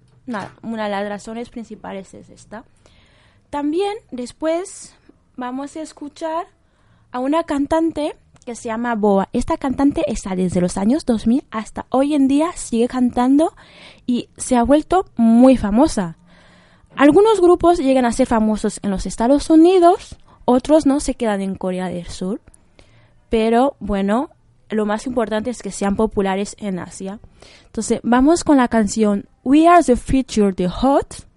Una 0.61 0.83
de 0.85 0.91
las 0.91 1.09
razones 1.09 1.49
principales 1.49 2.13
es 2.13 2.29
esta. 2.29 2.63
También 3.49 3.97
después 4.11 4.95
vamos 5.35 5.75
a 5.75 5.81
escuchar 5.81 6.45
a 7.11 7.19
una 7.19 7.43
cantante 7.43 8.15
se 8.55 8.69
llama 8.69 8.95
Boa. 8.95 9.29
Esta 9.33 9.57
cantante 9.57 10.03
está 10.07 10.35
desde 10.35 10.61
los 10.61 10.77
años 10.77 11.05
2000 11.05 11.43
hasta 11.51 11.85
hoy 11.89 12.15
en 12.15 12.27
día, 12.27 12.51
sigue 12.55 12.87
cantando 12.87 13.53
y 14.05 14.29
se 14.37 14.55
ha 14.55 14.63
vuelto 14.63 15.05
muy 15.15 15.57
famosa. 15.57 16.17
Algunos 16.95 17.39
grupos 17.41 17.79
llegan 17.79 18.05
a 18.05 18.11
ser 18.11 18.27
famosos 18.27 18.79
en 18.83 18.91
los 18.91 19.05
Estados 19.05 19.49
Unidos, 19.49 20.17
otros 20.45 20.85
no 20.85 20.99
se 20.99 21.15
quedan 21.15 21.41
en 21.41 21.55
Corea 21.55 21.87
del 21.87 22.07
Sur. 22.07 22.41
Pero 23.29 23.75
bueno, 23.79 24.29
lo 24.69 24.85
más 24.85 25.07
importante 25.07 25.49
es 25.49 25.61
que 25.61 25.71
sean 25.71 25.95
populares 25.95 26.55
en 26.59 26.79
Asia. 26.79 27.19
Entonces, 27.65 27.99
vamos 28.03 28.43
con 28.43 28.57
la 28.57 28.67
canción 28.67 29.25
We 29.43 29.67
Are 29.67 29.83
the 29.83 29.95
Future 29.95 30.51
de 30.51 30.67
Hot. 30.67 31.27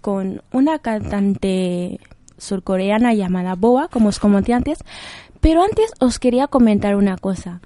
Con 0.00 0.42
una 0.52 0.78
cantante 0.78 2.00
surcoreana 2.38 3.14
llamada 3.14 3.54
Boa, 3.54 3.88
como 3.88 4.08
os 4.08 4.18
comenté 4.18 4.52
antes. 4.52 4.78
Pero 5.40 5.62
antes 5.62 5.92
os 6.00 6.18
quería 6.18 6.46
comentar 6.46 6.94
una 6.94 7.16
cosa. 7.16 7.60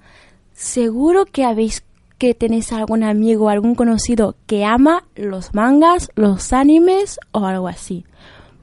Seguro 0.52 1.26
que 1.26 1.44
habéis 1.44 1.84
que 2.18 2.32
tenéis 2.34 2.72
algún 2.72 3.02
amigo, 3.02 3.50
algún 3.50 3.74
conocido 3.74 4.36
que 4.46 4.64
ama 4.64 5.04
los 5.14 5.54
mangas, 5.54 6.10
los 6.14 6.52
animes 6.52 7.20
o 7.32 7.44
algo 7.44 7.68
así. 7.68 8.04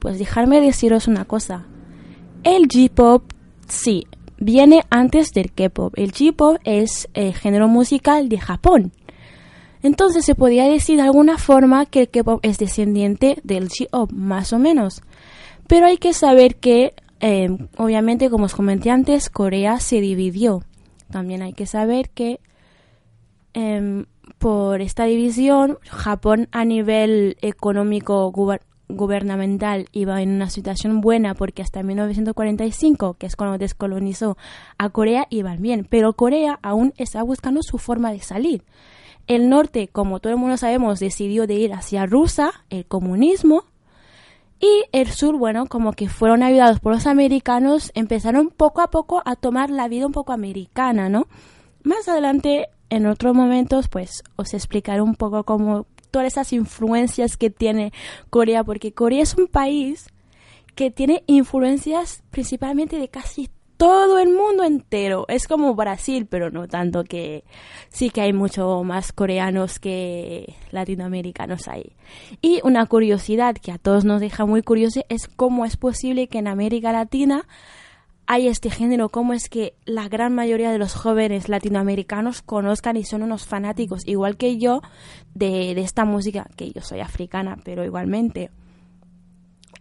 Pues 0.00 0.18
dejadme 0.18 0.60
deciros 0.60 1.06
una 1.06 1.24
cosa. 1.24 1.66
El 2.42 2.66
J-pop, 2.68 3.22
sí, 3.68 4.06
viene 4.38 4.84
antes 4.90 5.30
del 5.30 5.52
K-pop. 5.52 5.94
El 5.96 6.12
J-pop 6.12 6.58
es 6.64 7.08
el 7.14 7.32
género 7.34 7.68
musical 7.68 8.28
de 8.28 8.38
Japón. 8.38 8.92
Entonces 9.84 10.24
se 10.24 10.34
podría 10.34 10.64
decir 10.64 10.96
de 10.96 11.02
alguna 11.02 11.38
forma 11.38 11.86
que 11.86 12.00
el 12.00 12.08
K-pop 12.08 12.40
es 12.42 12.58
descendiente 12.58 13.36
del 13.44 13.68
J-pop, 13.68 14.10
más 14.12 14.52
o 14.52 14.58
menos. 14.58 15.02
Pero 15.68 15.86
hay 15.86 15.98
que 15.98 16.12
saber 16.14 16.56
que, 16.56 16.94
eh, 17.20 17.48
obviamente, 17.76 18.30
como 18.30 18.46
os 18.46 18.54
comenté 18.54 18.90
antes, 18.90 19.30
Corea 19.30 19.78
se 19.78 20.00
dividió. 20.00 20.62
También 21.10 21.42
hay 21.42 21.52
que 21.52 21.66
saber 21.66 22.10
que 22.10 22.40
em, 23.52 24.06
por 24.38 24.80
esta 24.80 25.04
división, 25.04 25.78
Japón 25.88 26.48
a 26.50 26.64
nivel 26.64 27.36
económico 27.40 28.32
guber- 28.32 28.62
gubernamental 28.88 29.86
iba 29.92 30.20
en 30.22 30.30
una 30.30 30.50
situación 30.50 31.00
buena 31.00 31.34
porque 31.34 31.62
hasta 31.62 31.82
1945, 31.82 33.14
que 33.14 33.26
es 33.26 33.36
cuando 33.36 33.58
descolonizó 33.58 34.36
a 34.78 34.90
Corea, 34.90 35.26
iban 35.30 35.62
bien. 35.62 35.86
Pero 35.88 36.14
Corea 36.14 36.58
aún 36.62 36.92
está 36.96 37.22
buscando 37.22 37.60
su 37.62 37.78
forma 37.78 38.12
de 38.12 38.20
salir. 38.20 38.62
El 39.26 39.48
norte, 39.48 39.88
como 39.88 40.20
todo 40.20 40.32
el 40.32 40.38
mundo 40.38 40.56
sabemos, 40.56 41.00
decidió 41.00 41.46
de 41.46 41.54
ir 41.54 41.72
hacia 41.72 42.06
Rusia, 42.06 42.52
el 42.70 42.84
comunismo, 42.86 43.64
y 44.60 44.84
el 44.92 45.08
sur, 45.08 45.36
bueno, 45.36 45.66
como 45.66 45.92
que 45.92 46.08
fueron 46.08 46.42
ayudados 46.42 46.80
por 46.80 46.94
los 46.94 47.06
americanos, 47.06 47.90
empezaron 47.94 48.50
poco 48.50 48.80
a 48.80 48.90
poco 48.90 49.22
a 49.24 49.36
tomar 49.36 49.70
la 49.70 49.88
vida 49.88 50.06
un 50.06 50.12
poco 50.12 50.32
americana, 50.32 51.08
¿no? 51.08 51.26
Más 51.82 52.08
adelante, 52.08 52.68
en 52.88 53.06
otros 53.06 53.34
momentos, 53.34 53.88
pues 53.88 54.22
os 54.36 54.54
explicaré 54.54 55.02
un 55.02 55.16
poco 55.16 55.44
cómo 55.44 55.86
todas 56.10 56.28
esas 56.28 56.52
influencias 56.52 57.36
que 57.36 57.50
tiene 57.50 57.92
Corea, 58.30 58.62
porque 58.64 58.92
Corea 58.92 59.22
es 59.22 59.34
un 59.34 59.48
país 59.48 60.06
que 60.74 60.90
tiene 60.90 61.24
influencias 61.26 62.22
principalmente 62.30 62.98
de 62.98 63.08
casi 63.08 63.50
todo 63.76 64.18
el 64.18 64.32
mundo 64.32 64.64
entero. 64.64 65.24
Es 65.28 65.46
como 65.48 65.74
Brasil, 65.74 66.26
pero 66.26 66.50
no 66.50 66.68
tanto 66.68 67.04
que 67.04 67.44
sí 67.88 68.10
que 68.10 68.20
hay 68.20 68.32
mucho 68.32 68.82
más 68.84 69.12
coreanos 69.12 69.78
que 69.78 70.54
latinoamericanos 70.70 71.68
ahí. 71.68 71.92
Y 72.40 72.60
una 72.64 72.86
curiosidad 72.86 73.56
que 73.56 73.72
a 73.72 73.78
todos 73.78 74.04
nos 74.04 74.20
deja 74.20 74.46
muy 74.46 74.62
curiosos 74.62 75.04
es 75.08 75.28
cómo 75.28 75.64
es 75.64 75.76
posible 75.76 76.28
que 76.28 76.38
en 76.38 76.48
América 76.48 76.92
Latina 76.92 77.46
hay 78.26 78.48
este 78.48 78.70
género, 78.70 79.10
cómo 79.10 79.34
es 79.34 79.48
que 79.48 79.74
la 79.84 80.08
gran 80.08 80.34
mayoría 80.34 80.72
de 80.72 80.78
los 80.78 80.94
jóvenes 80.94 81.48
latinoamericanos 81.48 82.40
conozcan 82.40 82.96
y 82.96 83.04
son 83.04 83.22
unos 83.22 83.44
fanáticos, 83.44 84.06
igual 84.06 84.36
que 84.36 84.56
yo, 84.56 84.80
de, 85.34 85.74
de 85.74 85.82
esta 85.82 86.04
música, 86.04 86.48
que 86.56 86.70
yo 86.72 86.80
soy 86.80 87.00
africana, 87.00 87.58
pero 87.64 87.84
igualmente. 87.84 88.50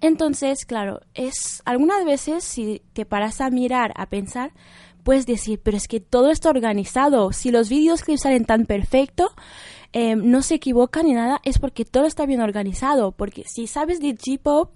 Entonces, 0.04 0.66
claro, 0.66 1.00
es 1.14 1.62
algunas 1.64 2.04
veces 2.04 2.44
si 2.44 2.82
te 2.92 3.06
paras 3.06 3.40
a 3.40 3.50
mirar, 3.50 3.94
a 3.96 4.08
pensar, 4.08 4.52
puedes 5.02 5.26
decir, 5.26 5.62
pero 5.64 5.78
es 5.78 5.88
que 5.88 6.02
todo 6.02 6.30
está 6.30 6.50
organizado. 6.50 7.32
Si 7.32 7.52
los 7.52 7.70
que 8.04 8.18
salen 8.18 8.44
tan 8.44 8.66
perfecto, 8.66 9.32
eh, 9.94 10.18
no 10.18 10.42
se 10.42 10.56
equivocan 10.56 11.06
ni 11.06 11.14
nada, 11.14 11.40
es 11.46 11.58
porque 11.58 11.86
todo 11.86 12.04
está 12.04 12.26
bien 12.26 12.42
organizado. 12.42 13.14
Porque 13.14 13.46
si 13.46 13.66
sabes 13.66 14.02
de 14.02 14.18
J-pop 14.18 14.76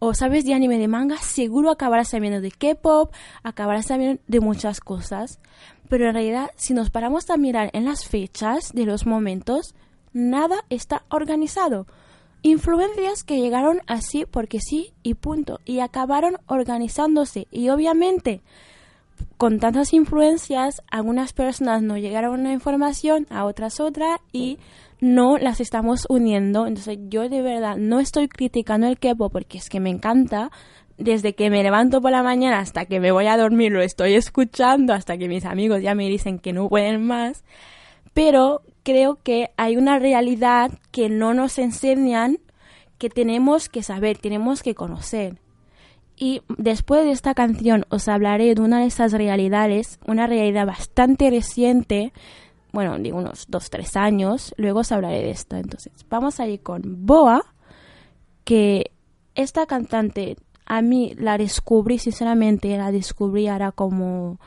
o 0.00 0.12
sabes 0.12 0.44
de 0.44 0.52
anime 0.52 0.76
de 0.76 0.86
manga, 0.86 1.16
seguro 1.16 1.70
acabarás 1.70 2.08
sabiendo 2.08 2.42
de 2.42 2.50
K-pop, 2.50 3.10
acabarás 3.42 3.86
sabiendo 3.86 4.20
de 4.26 4.40
muchas 4.40 4.80
cosas. 4.80 5.40
Pero 5.88 6.08
en 6.08 6.12
realidad, 6.12 6.50
si 6.56 6.74
nos 6.74 6.90
paramos 6.90 7.30
a 7.30 7.38
mirar 7.38 7.70
en 7.72 7.86
las 7.86 8.06
fechas 8.06 8.74
de 8.74 8.84
los 8.84 9.06
momentos, 9.06 9.74
nada 10.12 10.58
está 10.68 11.04
organizado. 11.08 11.86
Influencias 12.42 13.24
que 13.24 13.40
llegaron 13.40 13.80
así 13.86 14.24
porque 14.30 14.60
sí 14.60 14.92
y 15.02 15.14
punto. 15.14 15.60
Y 15.64 15.80
acabaron 15.80 16.36
organizándose. 16.46 17.48
Y 17.50 17.68
obviamente, 17.68 18.42
con 19.36 19.58
tantas 19.58 19.92
influencias, 19.92 20.82
algunas 20.90 21.32
personas 21.32 21.82
no 21.82 21.96
llegaron 21.96 22.30
a 22.30 22.40
una 22.40 22.52
información, 22.52 23.26
a 23.30 23.44
otras 23.44 23.80
otra, 23.80 24.20
y 24.32 24.58
no 25.00 25.38
las 25.38 25.60
estamos 25.60 26.06
uniendo. 26.08 26.66
Entonces 26.66 26.98
yo 27.08 27.28
de 27.28 27.42
verdad 27.42 27.76
no 27.76 28.00
estoy 28.00 28.28
criticando 28.28 28.86
el 28.86 28.98
K-pop 28.98 29.32
porque 29.32 29.58
es 29.58 29.68
que 29.68 29.80
me 29.80 29.90
encanta. 29.90 30.50
Desde 30.96 31.34
que 31.34 31.48
me 31.48 31.62
levanto 31.62 32.00
por 32.00 32.10
la 32.10 32.24
mañana 32.24 32.58
hasta 32.58 32.84
que 32.84 32.98
me 32.98 33.12
voy 33.12 33.26
a 33.26 33.36
dormir 33.36 33.70
lo 33.70 33.80
estoy 33.80 34.14
escuchando, 34.14 34.92
hasta 34.92 35.16
que 35.16 35.28
mis 35.28 35.44
amigos 35.44 35.80
ya 35.80 35.94
me 35.94 36.08
dicen 36.08 36.40
que 36.40 36.52
no 36.52 36.68
pueden 36.68 37.06
más. 37.06 37.44
Pero 38.14 38.62
creo 38.88 39.18
que 39.22 39.50
hay 39.58 39.76
una 39.76 39.98
realidad 39.98 40.70
que 40.92 41.10
no 41.10 41.34
nos 41.34 41.58
enseñan 41.58 42.38
que 42.96 43.10
tenemos 43.10 43.68
que 43.68 43.82
saber, 43.82 44.16
tenemos 44.16 44.62
que 44.62 44.74
conocer. 44.74 45.42
Y 46.16 46.40
después 46.56 47.04
de 47.04 47.10
esta 47.10 47.34
canción 47.34 47.84
os 47.90 48.08
hablaré 48.08 48.54
de 48.54 48.62
una 48.62 48.80
de 48.80 48.86
esas 48.86 49.12
realidades, 49.12 50.00
una 50.06 50.26
realidad 50.26 50.64
bastante 50.64 51.28
reciente, 51.28 52.14
bueno, 52.72 52.98
de 52.98 53.12
unos 53.12 53.44
dos, 53.50 53.68
tres 53.68 53.94
años, 53.94 54.54
luego 54.56 54.80
os 54.80 54.90
hablaré 54.90 55.18
de 55.18 55.32
esto. 55.32 55.56
Entonces, 55.56 55.92
vamos 56.08 56.40
a 56.40 56.46
ir 56.46 56.62
con 56.62 57.04
Boa, 57.04 57.44
que 58.44 58.92
esta 59.34 59.66
cantante 59.66 60.38
a 60.64 60.80
mí 60.80 61.12
la 61.18 61.36
descubrí, 61.36 61.98
sinceramente, 61.98 62.74
la 62.78 62.90
descubrí 62.90 63.48
ahora 63.48 63.70
como 63.70 64.40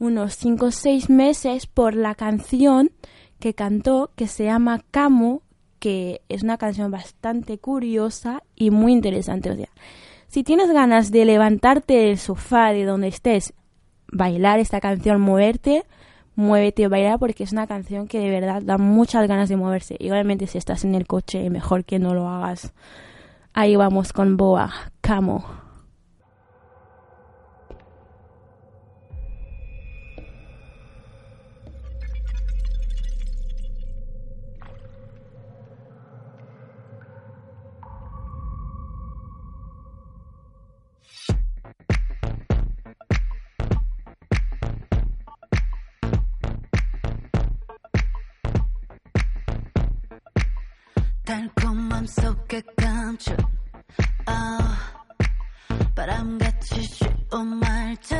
unos 0.00 0.34
cinco 0.34 0.66
o 0.66 0.70
seis 0.72 1.08
meses 1.08 1.68
por 1.68 1.94
la 1.94 2.16
canción 2.16 2.90
que 3.44 3.52
cantó, 3.52 4.10
que 4.16 4.26
se 4.26 4.44
llama 4.44 4.80
Camo, 4.90 5.42
que 5.78 6.22
es 6.30 6.42
una 6.42 6.56
canción 6.56 6.90
bastante 6.90 7.58
curiosa 7.58 8.42
y 8.56 8.70
muy 8.70 8.92
interesante. 8.92 9.50
O 9.50 9.54
sea, 9.54 9.68
si 10.28 10.42
tienes 10.44 10.70
ganas 10.70 11.10
de 11.10 11.26
levantarte 11.26 11.92
del 11.92 12.16
sofá 12.16 12.72
de 12.72 12.86
donde 12.86 13.08
estés, 13.08 13.52
bailar 14.10 14.60
esta 14.60 14.80
canción, 14.80 15.20
moverte, 15.20 15.84
muévete 16.34 16.88
bailar 16.88 17.18
porque 17.18 17.44
es 17.44 17.52
una 17.52 17.66
canción 17.66 18.08
que 18.08 18.18
de 18.18 18.30
verdad 18.30 18.62
da 18.62 18.78
muchas 18.78 19.28
ganas 19.28 19.50
de 19.50 19.56
moverse. 19.56 19.96
Igualmente 19.98 20.46
si 20.46 20.56
estás 20.56 20.82
en 20.86 20.94
el 20.94 21.06
coche, 21.06 21.50
mejor 21.50 21.84
que 21.84 21.98
no 21.98 22.14
lo 22.14 22.26
hagas. 22.30 22.72
Ahí 23.52 23.76
vamos 23.76 24.14
con 24.14 24.38
Boa, 24.38 24.72
Camo. 25.02 25.63
달콤함 51.34 52.06
속에 52.06 52.62
감춘 52.76 53.36
아 54.26 54.76
바람같이 55.92 56.80
쉬운 56.82 57.56
말투 57.58 58.14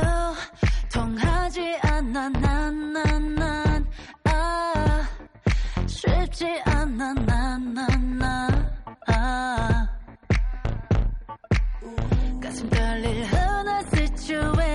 통하지 0.92 1.78
않아. 1.82 2.28
난난난 2.30 3.86
아 4.24 5.08
쉽지 5.86 6.60
않아. 6.66 7.14
난난나 7.14 8.48
아. 9.06 9.88
가슴 12.42 12.68
떨릴 12.68 13.24
흔한 13.26 13.86
situation 13.86 14.73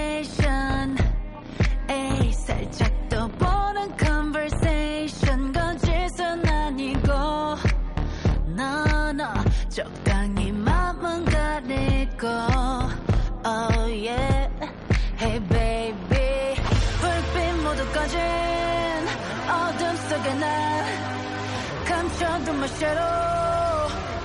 절대로 22.77 23.01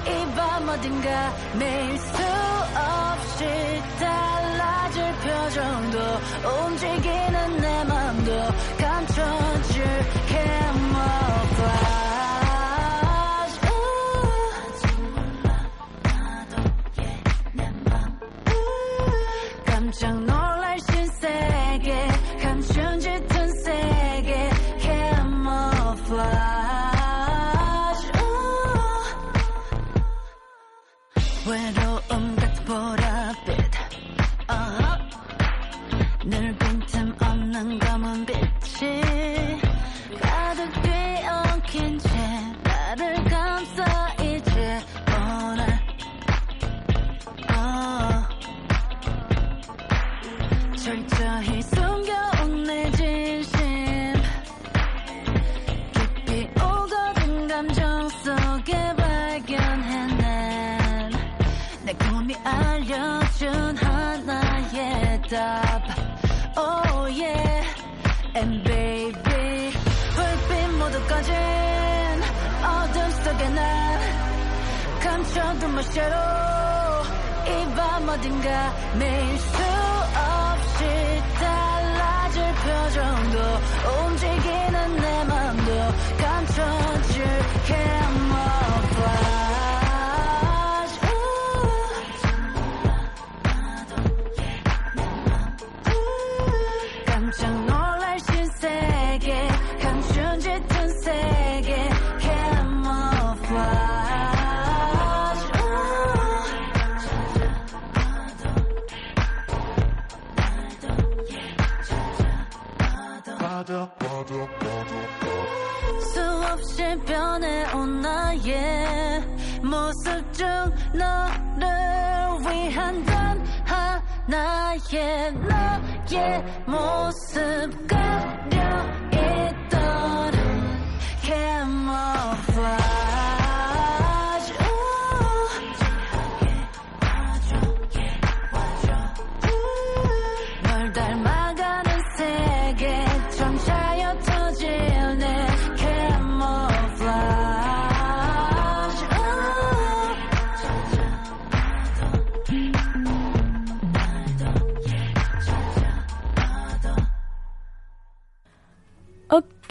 이 0.07 0.35
밤 0.37 0.69
어딘가 0.69 1.33
매일 1.59 1.97
수 1.99 2.23
없이 2.77 3.45
달라질 3.99 5.13
표정도 5.15 5.99
움직이는 6.67 7.57
내 7.59 7.85
맘도 7.85 8.33
감춰줄 8.79 9.85
캐머플라 10.29 11.95
예, 16.99 17.23
깜짝 19.65 20.15
놀 20.25 20.34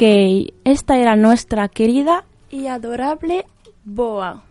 Esta 0.04 0.98
era 0.98 1.16
nuestra 1.16 1.70
querida 1.70 2.26
y 2.52 2.68
adorable 2.68 3.46
Boa. 3.86 4.44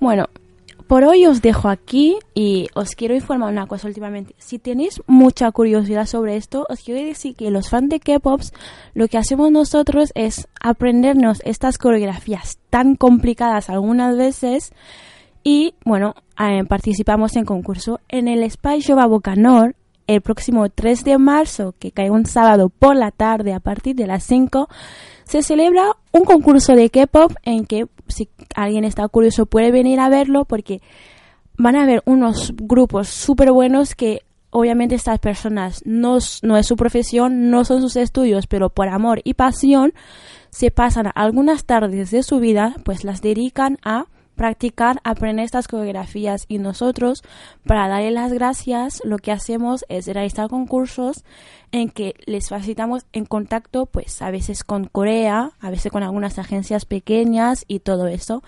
Bueno, 0.00 0.26
por 0.86 1.04
hoy 1.04 1.24
os 1.24 1.40
dejo 1.40 1.70
aquí 1.70 2.18
y 2.34 2.68
os 2.74 2.90
quiero 2.90 3.14
informar 3.14 3.50
una 3.50 3.66
cosa 3.66 3.88
últimamente. 3.88 4.34
Si 4.36 4.58
tenéis 4.58 5.00
mucha 5.06 5.50
curiosidad 5.50 6.04
sobre 6.04 6.36
esto, 6.36 6.66
os 6.68 6.80
quiero 6.80 7.02
decir 7.02 7.34
que 7.34 7.50
los 7.50 7.70
fans 7.70 7.88
de 7.88 8.00
K-Pops 8.00 8.52
lo 8.92 9.08
que 9.08 9.16
hacemos 9.16 9.50
nosotros 9.50 10.12
es 10.14 10.46
aprendernos 10.60 11.40
estas 11.46 11.78
coreografías 11.78 12.58
tan 12.68 12.96
complicadas 12.96 13.70
algunas 13.70 14.14
veces 14.18 14.74
y 15.42 15.74
bueno, 15.86 16.14
eh, 16.38 16.64
participamos 16.68 17.34
en 17.36 17.46
concurso 17.46 18.00
en 18.10 18.28
el 18.28 18.48
Spy 18.50 18.80
Show 18.80 18.98
a 19.00 19.06
Bocanor 19.06 19.74
el 20.12 20.20
próximo 20.20 20.68
3 20.68 21.04
de 21.04 21.18
marzo, 21.18 21.74
que 21.78 21.92
cae 21.92 22.10
un 22.10 22.26
sábado 22.26 22.68
por 22.68 22.96
la 22.96 23.10
tarde 23.10 23.52
a 23.52 23.60
partir 23.60 23.96
de 23.96 24.06
las 24.06 24.24
5, 24.24 24.68
se 25.24 25.42
celebra 25.42 25.96
un 26.12 26.24
concurso 26.24 26.74
de 26.74 26.90
K-pop 26.90 27.32
en 27.42 27.64
que 27.64 27.86
si 28.08 28.28
alguien 28.54 28.84
está 28.84 29.08
curioso 29.08 29.46
puede 29.46 29.70
venir 29.70 30.00
a 30.00 30.08
verlo 30.08 30.44
porque 30.44 30.82
van 31.56 31.76
a 31.76 31.82
haber 31.82 32.02
unos 32.04 32.52
grupos 32.56 33.08
súper 33.08 33.52
buenos 33.52 33.94
que 33.94 34.22
obviamente 34.50 34.94
estas 34.94 35.18
personas 35.18 35.82
no, 35.86 36.18
no 36.42 36.56
es 36.56 36.66
su 36.66 36.76
profesión, 36.76 37.50
no 37.50 37.64
son 37.64 37.80
sus 37.80 37.96
estudios, 37.96 38.46
pero 38.46 38.68
por 38.68 38.88
amor 38.88 39.20
y 39.24 39.34
pasión 39.34 39.92
se 40.50 40.70
pasan 40.70 41.10
algunas 41.14 41.64
tardes 41.64 42.10
de 42.10 42.22
su 42.22 42.38
vida, 42.38 42.76
pues 42.84 43.04
las 43.04 43.22
dedican 43.22 43.78
a 43.82 44.06
practicar 44.34 45.00
aprende 45.04 45.42
estas 45.42 45.68
coreografías 45.68 46.44
y 46.48 46.58
nosotros 46.58 47.22
para 47.66 47.88
darle 47.88 48.10
las 48.10 48.32
gracias 48.32 49.00
lo 49.04 49.18
que 49.18 49.32
hacemos 49.32 49.84
es 49.88 50.06
realizar 50.06 50.48
concursos 50.48 51.24
en 51.70 51.88
que 51.88 52.14
les 52.26 52.48
facilitamos 52.48 53.06
en 53.12 53.24
contacto 53.24 53.86
pues 53.86 54.22
a 54.22 54.30
veces 54.30 54.64
con 54.64 54.84
Corea, 54.84 55.52
a 55.60 55.70
veces 55.70 55.92
con 55.92 56.02
algunas 56.02 56.38
agencias 56.38 56.84
pequeñas 56.84 57.64
y 57.68 57.80
todo 57.80 58.06
eso. 58.06 58.42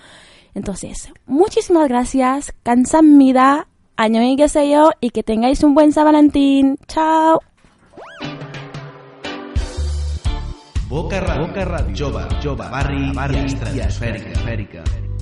Entonces, 0.54 1.12
muchísimas 1.26 1.88
gracias, 1.88 2.54
Kansamida, 2.62 3.66
Añoy 3.96 4.36
yo 4.36 4.90
y 5.00 5.10
que 5.10 5.22
tengáis 5.22 5.62
un 5.62 5.74
buen 5.74 5.92
San 5.92 6.04
Valentín. 6.04 6.76
Chao. 6.88 7.40
Boca 10.88 11.20
Radio, 11.20 11.46
Boca 11.46 11.64
Radio, 11.64 11.94
Jova, 11.96 12.28
Jova, 12.42 12.68
Barri, 12.68 13.12
Barri, 13.12 13.46
y 13.74 15.13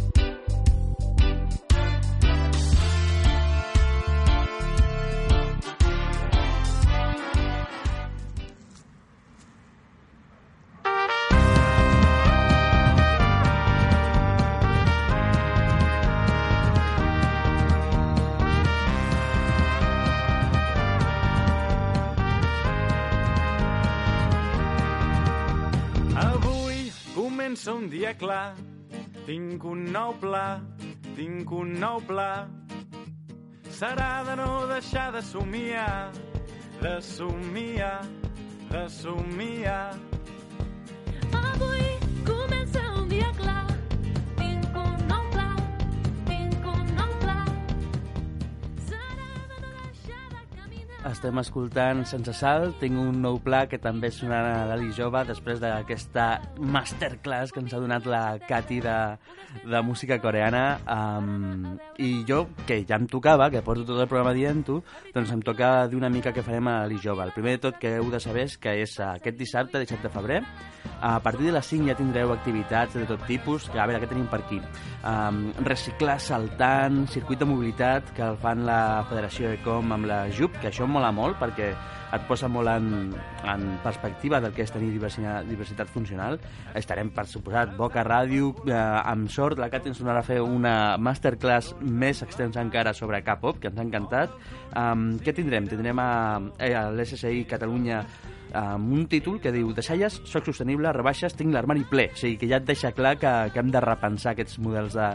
comença 27.53 27.73
un 27.75 27.87
dia 27.87 28.15
clar. 28.15 28.55
Tinc 29.27 29.65
un 29.69 29.83
nou 29.93 30.15
pla, 30.17 30.63
tinc 31.17 31.51
un 31.53 31.75
nou 31.77 32.01
pla. 32.09 32.49
Serà 33.69 34.25
de 34.25 34.37
no 34.41 34.67
deixar 34.71 35.11
de 35.13 35.21
somiar, 35.21 36.13
de 36.81 36.95
somiar, 37.03 38.01
de 38.71 38.89
somiar. 38.89 40.12
Estem 51.09 51.39
escoltant 51.41 52.05
Sense 52.07 52.35
Sal. 52.37 52.71
Tinc 52.81 52.99
un 53.01 53.21
nou 53.25 53.39
pla 53.43 53.65
que 53.71 53.79
també 53.83 54.11
sonarà 54.15 54.63
a 54.63 54.67
l'Ali 54.71 54.93
Jove 54.95 55.25
després 55.29 55.61
d'aquesta 55.63 56.27
masterclass 56.59 57.53
que 57.53 57.63
ens 57.63 57.75
ha 57.75 57.81
donat 57.83 58.07
la 58.11 58.23
Cati 58.47 58.81
de, 58.85 58.97
de 59.65 59.83
música 59.87 60.19
coreana. 60.23 60.65
Um, 60.87 61.79
I 61.99 62.13
jo, 62.29 62.45
que 62.69 62.83
ja 62.89 63.01
em 63.01 63.09
tocava, 63.11 63.51
que 63.51 63.65
porto 63.67 63.87
tot 63.89 64.03
el 64.03 64.11
programa 64.11 64.35
dient-ho, 64.37 64.81
doncs 65.15 65.33
em 65.35 65.43
toca 65.43 65.73
dir 65.91 65.99
una 65.99 66.13
mica 66.13 66.35
què 66.35 66.45
farem 66.47 66.71
a 66.71 66.83
l'Ali 66.83 67.01
Jove. 67.03 67.27
El 67.27 67.35
primer 67.35 67.57
de 67.57 67.65
tot 67.69 67.81
que 67.83 67.97
heu 67.99 68.13
de 68.13 68.23
saber 68.23 68.47
és 68.51 68.59
que 68.61 68.77
és 68.85 68.99
aquest 69.07 69.41
dissabte, 69.41 69.83
17 69.83 70.07
de 70.07 70.15
febrer, 70.15 70.43
a 71.03 71.19
partir 71.21 71.47
de 71.47 71.53
les 71.53 71.67
5 71.67 71.89
ja 71.91 71.97
tindreu 71.99 72.31
activitats 72.31 72.95
de 72.95 73.05
tot 73.07 73.23
tipus, 73.27 73.67
que 73.71 73.81
a 73.81 73.87
veure, 73.91 73.99
què 74.03 74.09
tenim 74.11 74.29
per 74.31 74.39
aquí? 74.45 74.61
Um, 75.03 75.49
reciclar 75.67 76.19
saltant, 76.23 77.03
circuit 77.11 77.43
de 77.43 77.49
mobilitat, 77.51 78.13
que 78.15 78.23
el 78.23 78.39
fan 78.43 78.63
la 78.69 79.03
Federació 79.11 79.51
Ecom 79.57 79.91
amb 79.97 80.07
la 80.07 80.21
JUP, 80.31 80.61
que 80.63 80.71
això 80.71 80.87
mola 80.93 81.11
molt 81.17 81.41
perquè 81.41 81.73
et 82.13 82.27
posa 82.29 82.49
molt 82.53 82.69
en, 82.69 83.13
en 83.49 83.65
perspectiva 83.85 84.41
del 84.43 84.53
que 84.57 84.67
és 84.67 84.73
tenir 84.73 84.91
diversitat, 84.93 85.47
diversitat 85.49 85.91
funcional. 85.93 86.39
Estarem, 86.79 87.13
per 87.15 87.27
suposat, 87.31 87.73
Boca 87.79 88.05
Ràdio, 88.07 88.53
eh, 88.67 88.77
amb 88.77 89.31
sort, 89.33 89.61
la 89.63 89.71
Cati 89.73 89.93
ens 89.93 90.03
donarà 90.03 90.21
a 90.21 90.27
fer 90.27 90.41
una 90.45 90.99
masterclass 91.01 91.77
més 91.81 92.23
extensa 92.27 92.61
encara 92.63 92.93
sobre 92.97 93.23
K-pop, 93.25 93.63
que 93.63 93.73
ens 93.73 93.81
ha 93.81 93.87
encantat. 93.87 94.37
Um, 94.73 95.19
què 95.21 95.35
tindrem? 95.37 95.67
Tindrem 95.69 95.99
a, 96.01 96.13
a 96.39 96.87
l'SSI 96.93 97.45
Catalunya 97.49 98.05
amb 98.53 98.93
un 98.93 99.07
títol 99.09 99.39
que 99.41 99.53
diu 99.53 99.73
Deixalles, 99.73 100.21
soc 100.29 100.47
sostenible, 100.49 100.93
rebaixes, 100.93 101.35
tinc 101.37 101.55
l'armari 101.55 101.87
ple. 101.89 102.09
O 102.13 102.19
sigui, 102.19 102.37
que 102.41 102.49
ja 102.51 102.61
et 102.61 102.69
deixa 102.69 102.93
clar 102.97 103.17
que, 103.21 103.31
que 103.53 103.61
hem 103.61 103.71
de 103.73 103.81
repensar 103.81 104.35
aquests 104.35 104.59
models 104.63 104.97
de, 104.99 105.09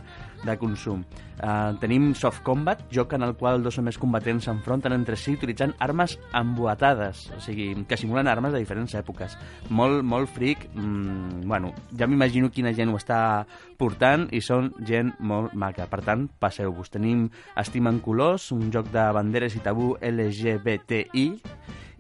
de 0.46 0.56
consum. 0.58 1.04
Uh, 1.38 1.76
tenim 1.82 2.10
Soft 2.18 2.42
Combat, 2.46 2.82
joc 2.94 3.14
en 3.14 3.28
el 3.28 3.36
qual 3.38 3.62
dos 3.62 3.78
o 3.78 3.84
més 3.86 4.00
combatents 4.02 4.48
s'enfronten 4.50 4.96
entre 4.96 5.18
si 5.20 5.36
utilitzant 5.38 5.76
armes 5.86 6.18
emboatades, 6.34 6.87
o 6.96 7.42
sigui, 7.44 7.74
que 7.88 7.98
simulen 7.98 8.28
armes 8.28 8.54
de 8.54 8.62
diferents 8.64 8.94
èpoques. 8.96 9.36
Molt, 9.70 10.04
molt 10.04 10.30
fric, 10.30 10.70
mm, 10.74 11.44
bueno, 11.48 11.74
ja 11.98 12.08
m'imagino 12.08 12.52
quina 12.52 12.74
gent 12.74 12.90
ho 12.94 12.98
està 12.98 13.46
portant 13.78 14.28
i 14.32 14.42
són 14.42 14.72
gent 14.86 15.14
molt 15.20 15.54
maca. 15.54 15.88
Per 15.92 16.02
tant, 16.02 16.30
passeu-vos. 16.40 16.90
Tenim 16.90 17.30
Estima 17.58 17.90
en 17.90 18.00
colors, 18.00 18.52
un 18.52 18.72
joc 18.72 18.92
de 18.92 19.12
banderes 19.12 19.56
i 19.56 19.64
tabú 19.66 19.98
LGBTI, 20.02 21.28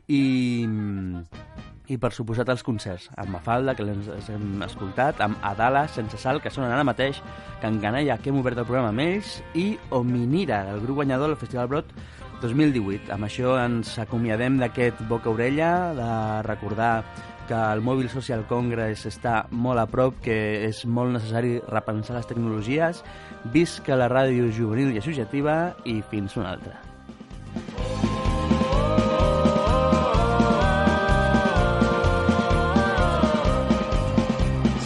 i, 0.07 0.23
i 1.87 1.97
per 1.99 2.11
suposat 2.15 2.49
els 2.51 2.63
concerts 2.65 3.09
amb 3.19 3.33
Mafalda, 3.35 3.75
que 3.75 3.85
les 3.87 4.29
hem 4.31 4.63
escoltat 4.65 5.21
amb 5.23 5.39
Adala, 5.45 5.85
Sense 5.91 6.19
Sal, 6.21 6.41
que 6.43 6.51
sonen 6.53 6.71
ara 6.71 6.87
mateix 6.87 7.21
Can 7.61 7.81
Canalla, 7.83 8.17
que 8.21 8.31
hem 8.31 8.39
obert 8.39 8.59
el 8.59 8.67
programa 8.67 8.93
amb 8.93 9.03
ells 9.03 9.37
i 9.55 9.69
Ominira, 9.95 10.63
el 10.73 10.83
grup 10.83 11.01
guanyador 11.01 11.33
del 11.33 11.39
Festival 11.39 11.71
Brot 11.71 11.93
2018. 12.41 13.11
Amb 13.13 13.27
això 13.27 13.55
ens 13.61 13.95
acomiadem 14.01 14.59
d'aquest 14.61 15.01
boca-orella, 15.09 15.71
de 15.97 16.11
recordar 16.47 17.03
que 17.47 17.55
el 17.55 17.81
Mobile 17.81 18.09
Social 18.11 18.43
Congress 18.45 19.07
està 19.07 19.45
molt 19.51 19.79
a 19.79 19.87
prop, 19.87 20.19
que 20.21 20.35
és 20.67 20.83
molt 20.85 21.15
necessari 21.15 21.57
repensar 21.71 22.17
les 22.17 22.27
tecnologies, 22.27 23.01
visca 23.53 23.95
la 23.95 24.09
ràdio 24.11 24.51
juvenil 24.51 24.91
i 24.91 24.99
associativa 25.01 25.73
i 25.87 26.01
fins 26.11 26.35
una 26.37 26.51
altra. 26.57 26.75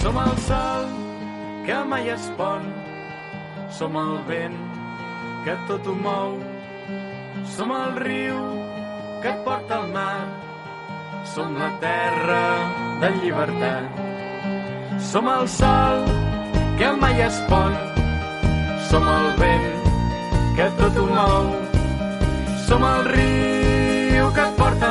Som 0.04 0.22
el 0.22 0.38
sol 0.46 0.88
que 1.66 1.84
mai 1.90 2.14
es 2.14 2.30
pon, 2.38 2.72
som 3.74 3.98
el 3.98 4.18
vent 4.30 4.58
que 5.46 5.58
tot 5.66 5.88
ho 5.90 5.98
mou, 5.98 6.38
som 7.56 7.72
el 7.76 7.96
riu 8.00 8.38
que 9.22 9.30
et 9.30 9.40
porta 9.44 9.80
al 9.82 9.88
mar, 9.92 10.24
som 11.34 11.56
la 11.60 11.70
terra 11.84 12.46
de 13.02 13.10
llibertat. 13.20 14.00
Som 15.12 15.28
el 15.28 15.48
sol 15.48 16.06
que 16.80 16.92
mai 17.02 17.20
es 17.28 17.42
pon, 17.50 17.76
som 18.90 19.08
el 19.18 19.28
vent 19.42 19.68
que 20.56 20.70
tot 20.80 21.00
ho 21.02 21.06
mou, 21.18 21.52
som 22.68 22.88
el 22.94 23.04
riu 23.16 24.32
que 24.36 24.48
et 24.48 24.58
porta 24.62 24.91